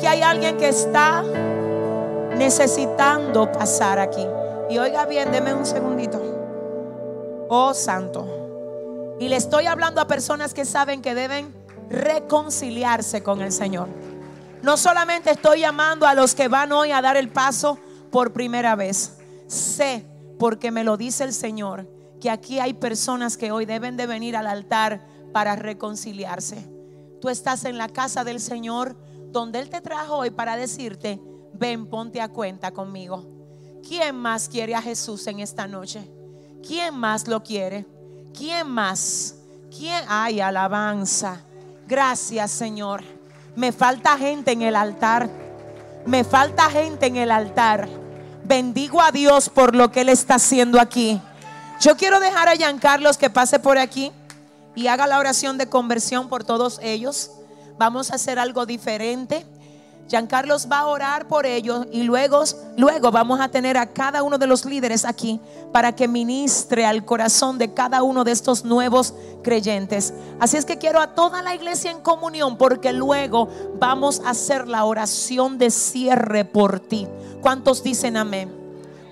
Aquí 0.00 0.06
hay 0.06 0.22
alguien 0.22 0.56
que 0.56 0.70
está 0.70 1.22
necesitando 2.34 3.52
pasar 3.52 3.98
aquí. 3.98 4.26
Y 4.70 4.78
oiga 4.78 5.04
bien, 5.04 5.30
deme 5.30 5.52
un 5.52 5.66
segundito. 5.66 6.18
Oh 7.50 7.74
Santo. 7.74 9.18
Y 9.20 9.28
le 9.28 9.36
estoy 9.36 9.66
hablando 9.66 10.00
a 10.00 10.06
personas 10.06 10.54
que 10.54 10.64
saben 10.64 11.02
que 11.02 11.14
deben 11.14 11.54
reconciliarse 11.90 13.22
con 13.22 13.42
el 13.42 13.52
Señor. 13.52 13.88
No 14.62 14.78
solamente 14.78 15.32
estoy 15.32 15.60
llamando 15.60 16.06
a 16.06 16.14
los 16.14 16.34
que 16.34 16.48
van 16.48 16.72
hoy 16.72 16.92
a 16.92 17.02
dar 17.02 17.18
el 17.18 17.28
paso 17.28 17.78
por 18.10 18.32
primera 18.32 18.76
vez. 18.76 19.18
Sé, 19.48 20.06
porque 20.38 20.70
me 20.70 20.82
lo 20.82 20.96
dice 20.96 21.24
el 21.24 21.34
Señor, 21.34 21.86
que 22.22 22.30
aquí 22.30 22.58
hay 22.58 22.72
personas 22.72 23.36
que 23.36 23.52
hoy 23.52 23.66
deben 23.66 23.98
de 23.98 24.06
venir 24.06 24.34
al 24.34 24.46
altar 24.46 25.02
para 25.34 25.56
reconciliarse. 25.56 26.56
Tú 27.20 27.28
estás 27.28 27.66
en 27.66 27.76
la 27.76 27.90
casa 27.90 28.24
del 28.24 28.40
Señor, 28.40 28.96
donde 29.30 29.60
Él 29.60 29.70
te 29.70 29.80
trajo 29.80 30.16
hoy 30.16 30.30
para 30.30 30.56
decirte, 30.56 31.20
ven, 31.54 31.86
ponte 31.86 32.20
a 32.20 32.28
cuenta 32.28 32.70
conmigo. 32.72 33.26
¿Quién 33.86 34.16
más 34.16 34.48
quiere 34.48 34.74
a 34.74 34.82
Jesús 34.82 35.26
en 35.26 35.40
esta 35.40 35.66
noche? 35.66 36.08
¿Quién 36.66 36.94
más 36.94 37.26
lo 37.26 37.42
quiere? 37.42 37.86
¿Quién 38.36 38.68
más? 38.68 39.36
¿Quién? 39.76 40.04
Ay, 40.08 40.40
alabanza. 40.40 41.40
Gracias, 41.86 42.50
Señor. 42.50 43.02
Me 43.56 43.72
falta 43.72 44.16
gente 44.16 44.52
en 44.52 44.62
el 44.62 44.76
altar. 44.76 45.28
Me 46.06 46.24
falta 46.24 46.70
gente 46.70 47.06
en 47.06 47.16
el 47.16 47.30
altar. 47.30 47.88
Bendigo 48.44 49.00
a 49.00 49.10
Dios 49.12 49.48
por 49.48 49.74
lo 49.74 49.90
que 49.90 50.02
Él 50.02 50.08
está 50.08 50.34
haciendo 50.34 50.80
aquí. 50.80 51.20
Yo 51.80 51.96
quiero 51.96 52.20
dejar 52.20 52.48
a 52.48 52.56
Giancarlos 52.56 53.16
que 53.16 53.30
pase 53.30 53.58
por 53.58 53.78
aquí 53.78 54.12
y 54.74 54.86
haga 54.86 55.06
la 55.06 55.18
oración 55.18 55.56
de 55.56 55.68
conversión 55.68 56.28
por 56.28 56.44
todos 56.44 56.78
ellos. 56.82 57.30
Vamos 57.80 58.10
a 58.10 58.16
hacer 58.16 58.38
algo 58.38 58.66
diferente. 58.66 59.46
Giancarlos 60.06 60.68
va 60.70 60.80
a 60.80 60.86
orar 60.86 61.26
por 61.28 61.46
ellos 61.46 61.86
y 61.90 62.02
luego, 62.02 62.44
luego 62.76 63.10
vamos 63.10 63.40
a 63.40 63.48
tener 63.48 63.78
a 63.78 63.86
cada 63.86 64.22
uno 64.22 64.36
de 64.36 64.46
los 64.46 64.66
líderes 64.66 65.06
aquí 65.06 65.40
para 65.72 65.96
que 65.96 66.06
ministre 66.06 66.84
al 66.84 67.06
corazón 67.06 67.56
de 67.56 67.72
cada 67.72 68.02
uno 68.02 68.22
de 68.22 68.32
estos 68.32 68.66
nuevos 68.66 69.14
creyentes. 69.42 70.12
Así 70.38 70.58
es 70.58 70.66
que 70.66 70.76
quiero 70.76 71.00
a 71.00 71.14
toda 71.14 71.40
la 71.40 71.54
iglesia 71.54 71.90
en 71.90 72.02
comunión 72.02 72.58
porque 72.58 72.92
luego 72.92 73.48
vamos 73.78 74.20
a 74.26 74.30
hacer 74.30 74.68
la 74.68 74.84
oración 74.84 75.56
de 75.56 75.70
cierre 75.70 76.44
por 76.44 76.80
ti. 76.80 77.08
¿Cuántos 77.40 77.82
dicen 77.82 78.18
amén? 78.18 78.52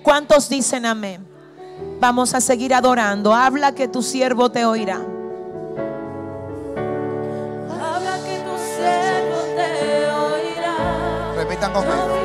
¿Cuántos 0.03 0.47
dicen 0.47 0.85
amén? 0.85 1.25
Vamos 1.99 2.35
a 2.35 2.39
seguir 2.39 2.75
adorando. 2.75 3.33
Habla 3.33 3.73
que 3.73 3.87
tu 3.87 4.03
siervo 4.03 4.51
te 4.51 4.63
oirá. 4.63 5.01
Repitan 11.59 11.73
conmigo. 11.73 12.15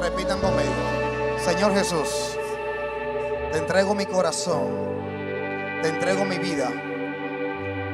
Repitan 0.00 0.40
conmigo. 0.40 1.38
Señor 1.38 1.72
Jesús, 1.72 2.36
te 3.52 3.58
entrego 3.58 3.94
mi 3.94 4.06
corazón, 4.06 4.66
te 5.82 5.88
entrego 5.90 6.24
mi 6.24 6.38
vida, 6.38 6.68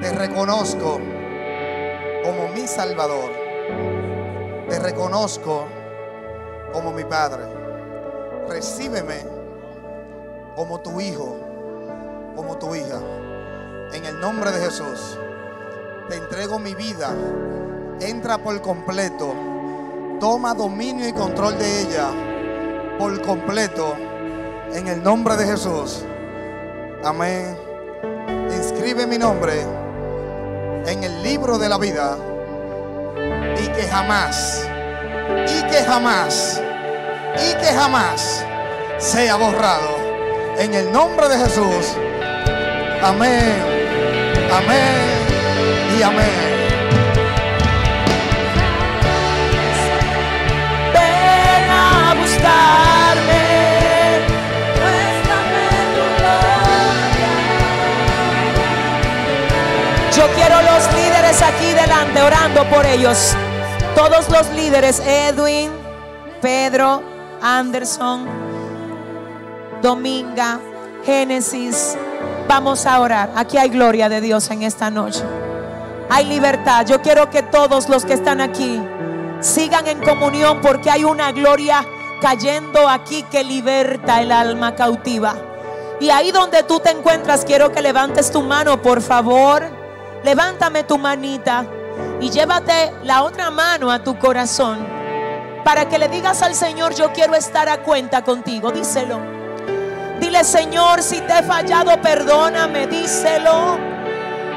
te 0.01 0.13
reconozco 0.13 0.99
como 2.25 2.49
mi 2.55 2.67
Salvador, 2.67 3.31
te 4.71 4.79
reconozco 4.79 5.67
como 6.73 6.91
mi 6.91 7.05
Padre. 7.05 7.43
Recíbeme 8.49 9.27
como 10.57 10.81
tu 10.81 11.03
Hijo, 11.03 11.37
como 12.35 12.57
tu 12.57 12.75
hija. 12.75 12.99
En 13.93 14.07
el 14.07 14.19
nombre 14.21 14.53
de 14.53 14.65
Jesús, 14.65 15.19
te 16.09 16.17
entrego 16.17 16.59
mi 16.59 16.75
vida, 16.75 17.15
entra 18.09 18.39
por 18.39 18.61
completo 18.61 19.35
toma 20.23 20.55
dominio 20.55 21.09
y 21.09 21.13
control 21.13 21.59
de 21.59 21.83
ella 21.83 22.09
por 22.97 23.21
completo 23.23 23.97
en 24.73 24.87
el 24.87 25.03
nombre 25.03 25.37
de 25.37 25.45
Jesús. 25.47 26.05
Amén. 27.05 27.57
Inscribe 28.57 29.05
mi 29.07 29.19
nombre 29.19 29.63
en 30.87 31.03
el 31.03 31.23
libro 31.25 31.59
de 31.59 31.69
la 31.69 31.77
vida 31.77 32.17
y 33.59 33.67
que 33.69 33.83
jamás, 33.89 34.65
y 35.49 35.63
que 35.69 35.83
jamás, 35.83 36.63
y 37.37 37.55
que 37.55 37.67
jamás 37.67 38.45
sea 38.99 39.35
borrado 39.35 39.97
en 40.59 40.73
el 40.73 40.93
nombre 40.93 41.29
de 41.29 41.39
Jesús. 41.39 41.97
Amén, 43.03 43.57
amén 44.53 45.99
y 45.99 46.03
amén. 46.03 46.52
Yo 60.17 60.29
quiero 60.35 60.61
los 60.63 60.93
líderes 60.93 61.41
aquí 61.43 61.73
delante 61.73 62.23
orando 62.23 62.65
por 62.69 62.85
ellos. 62.85 63.35
Todos 63.97 64.29
los 64.29 64.51
líderes, 64.51 65.01
Edwin, 65.01 65.71
Pedro, 66.41 67.03
Anderson, 67.41 68.27
Dominga, 69.81 70.61
Génesis. 71.05 71.97
Vamos 72.47 72.85
a 72.85 73.01
orar. 73.01 73.31
Aquí 73.35 73.57
hay 73.57 73.71
gloria 73.71 74.09
de 74.09 74.21
Dios 74.21 74.51
en 74.51 74.63
esta 74.63 74.91
noche. 74.91 75.23
Hay 76.11 76.27
libertad. 76.27 76.85
Yo 76.87 77.01
quiero 77.01 77.31
que 77.31 77.43
todos 77.43 77.89
los 77.89 78.05
que 78.05 78.13
están 78.13 78.41
aquí 78.41 78.81
sigan 79.41 79.87
en 79.89 80.01
comunión 80.01 80.61
porque 80.61 80.91
hay 80.91 81.05
una 81.05 81.33
gloria 81.33 81.87
cayendo 82.23 82.89
aquí 82.89 83.25
que 83.25 83.43
liberta 83.43 84.23
el 84.23 84.31
alma 84.31 84.77
cautiva. 84.77 85.35
Y 86.01 86.11
ahí 86.11 86.31
donde 86.31 86.63
tú 86.63 86.79
te 86.79 86.91
encuentras, 86.91 87.45
quiero 87.45 87.73
que 87.73 87.83
levantes 87.83 88.31
tu 88.31 88.43
mano, 88.43 88.81
por 88.81 89.03
favor. 89.03 89.69
Levántame 90.23 90.85
tu 90.85 90.99
manita 90.99 91.67
y 92.21 92.31
llévate 92.31 92.93
la 93.03 93.25
otra 93.25 93.51
mano 93.51 93.91
a 93.91 94.05
tu 94.05 94.17
corazón 94.19 94.87
para 95.65 95.89
que 95.89 95.99
le 95.99 96.09
digas 96.09 96.43
al 96.43 96.55
Señor, 96.55 96.95
yo 96.95 97.13
quiero 97.13 97.35
estar 97.35 97.69
a 97.69 97.83
cuenta 97.83 98.23
contigo. 98.23 98.71
Díselo. 98.71 99.21
Dile, 100.21 100.45
Señor, 100.45 101.03
si 101.03 101.21
te 101.21 101.41
he 101.41 101.43
fallado, 101.43 102.01
perdóname. 102.01 102.87
Díselo. 102.87 103.79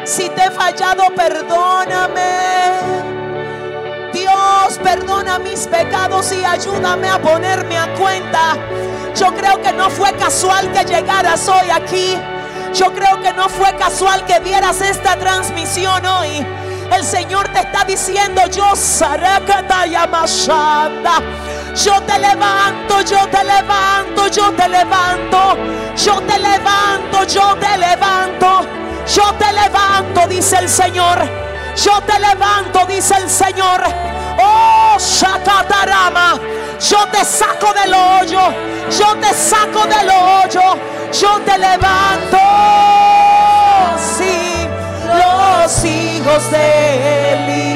Si 0.04 0.30
te 0.30 0.44
he 0.44 0.52
fallado, 0.52 1.06
perdóname. 1.16 3.25
Dios, 4.16 4.80
perdona 4.82 5.40
mis 5.40 5.68
pecados 5.68 6.32
y 6.32 6.44
ayúdame 6.46 7.10
a 7.10 7.22
ponerme 7.22 7.78
a 7.78 7.94
cuenta. 7.96 8.58
Yo 9.14 9.28
creo 9.36 9.62
que 9.62 9.74
no 9.74 9.90
fue 9.90 10.14
casual 10.14 10.72
que 10.72 10.86
llegaras 10.86 11.48
hoy 11.50 11.70
aquí. 11.70 12.18
Yo 12.74 12.94
creo 12.94 13.22
que 13.22 13.34
no 13.34 13.50
fue 13.50 13.76
casual 13.76 14.26
que 14.26 14.40
vieras 14.40 14.80
esta 14.80 15.18
transmisión 15.18 16.06
hoy. 16.06 16.46
El 16.94 17.04
Señor 17.04 17.50
te 17.50 17.60
está 17.60 17.84
diciendo, 17.84 18.42
yo. 18.48 18.74
Yo 21.84 22.02
te 22.04 22.20
levanto, 22.20 23.02
yo 23.02 23.28
te 23.28 23.44
levanto, 23.44 24.28
yo 24.28 24.52
te 24.54 24.70
levanto, 24.70 25.58
yo 25.98 26.22
te 26.22 26.40
levanto, 26.40 27.24
yo 27.26 27.56
te 27.58 27.78
levanto, 27.78 28.62
yo 29.14 29.34
te 29.34 29.52
levanto, 29.52 30.28
dice 30.30 30.58
el 30.60 30.70
Señor. 30.70 31.45
Yo 31.76 32.02
te 32.02 32.20
levanto, 32.20 32.86
dice 32.86 33.16
el 33.18 33.30
Señor. 33.30 33.84
Oh, 34.40 34.98
Shakatarama. 34.98 36.40
Yo 36.80 37.08
te 37.08 37.24
saco 37.26 37.74
del 37.74 37.94
hoyo. 37.94 38.40
Yo 38.98 39.16
te 39.18 39.34
saco 39.34 39.86
del 39.86 40.10
hoyo. 40.10 40.80
Yo 41.12 41.40
te 41.42 41.58
levanto. 41.58 42.38
Sí, 44.18 44.68
los 45.08 45.86
hijos 45.86 46.52
de 46.52 47.34
Eli. 47.34 47.75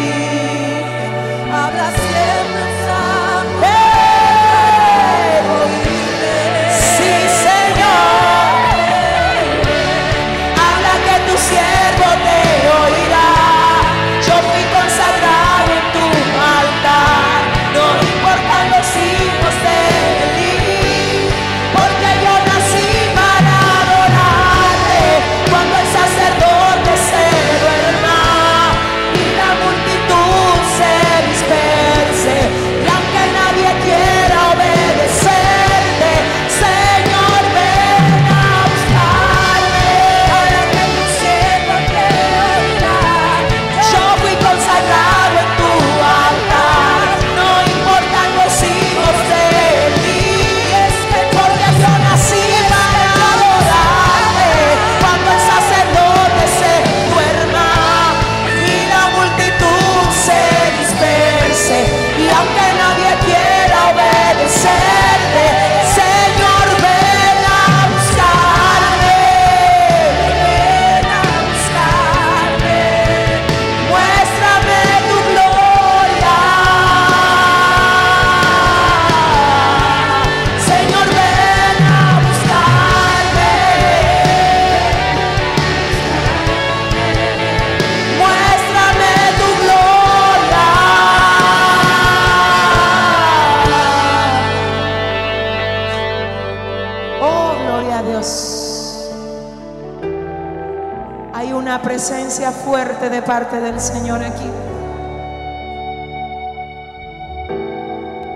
De 103.07 103.21
parte 103.21 103.61
del 103.61 103.79
Señor 103.79 104.21
aquí. 104.21 104.49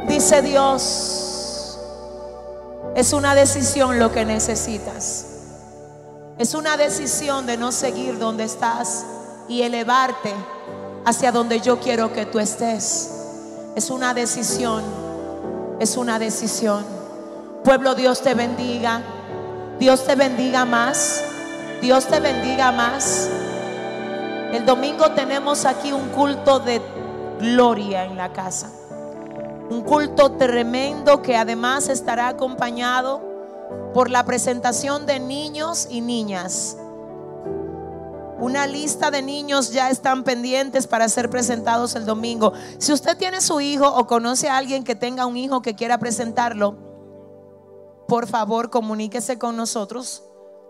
Dice 0.08 0.42
Dios, 0.42 1.80
es 2.96 3.12
una 3.12 3.36
decisión 3.36 4.00
lo 4.00 4.12
que 4.12 4.24
necesitas. 4.24 5.26
Es 6.38 6.54
una 6.54 6.78
decisión 6.78 7.46
de 7.46 7.58
no 7.58 7.72
seguir 7.72 8.20
donde 8.20 8.44
estás 8.44 9.06
y 9.50 9.64
elevarte 9.64 10.34
hacia 11.04 11.32
donde 11.32 11.60
yo 11.60 11.80
quiero 11.80 12.14
que 12.14 12.26
tú 12.26 12.40
estés. 12.40 13.10
Es 13.76 13.90
una 13.90 14.14
decisión, 14.14 14.84
es 15.80 15.98
una 15.98 16.20
decisión. 16.20 16.86
Pueblo, 17.64 17.96
Dios 17.96 18.22
te 18.22 18.34
bendiga. 18.34 19.02
Dios 19.80 20.06
te 20.06 20.16
bendiga 20.16 20.64
más. 20.64 21.24
Dios 21.82 22.06
te 22.06 22.20
bendiga 22.20 22.72
más. 22.72 23.30
El 24.54 24.68
domingo 24.68 25.10
tenemos 25.14 25.66
aquí 25.66 25.92
un 25.92 26.10
culto 26.10 26.60
de 26.60 26.80
gloria 27.40 28.06
en 28.06 28.16
la 28.16 28.32
casa. 28.34 28.70
Un 29.72 29.82
culto 29.82 30.34
tremendo 30.34 31.24
que 31.24 31.36
además 31.36 31.90
estará 31.90 32.28
acompañado 32.28 33.20
por 33.96 34.12
la 34.12 34.24
presentación 34.26 35.08
de 35.08 35.20
niños 35.20 35.88
y 35.90 36.02
niñas. 36.02 36.78
Una 38.38 38.68
lista 38.68 39.10
de 39.10 39.24
niños 39.24 39.72
ya 39.72 39.90
están 39.90 40.24
pendientes 40.24 40.86
para 40.86 41.10
ser 41.10 41.32
presentados 41.32 41.96
el 41.96 42.06
domingo. 42.06 42.54
Si 42.78 42.94
usted 42.94 43.18
tiene 43.18 43.42
su 43.42 43.60
hijo 43.60 43.88
o 43.88 44.06
conoce 44.06 44.50
a 44.50 44.58
alguien 44.58 44.84
que 44.84 44.94
tenga 44.94 45.26
un 45.26 45.36
hijo 45.36 45.64
que 45.64 45.74
quiera 45.74 45.98
presentarlo, 45.98 46.76
por 48.08 48.28
favor 48.28 48.70
comuníquese 48.70 49.40
con 49.40 49.58
nosotros 49.58 50.22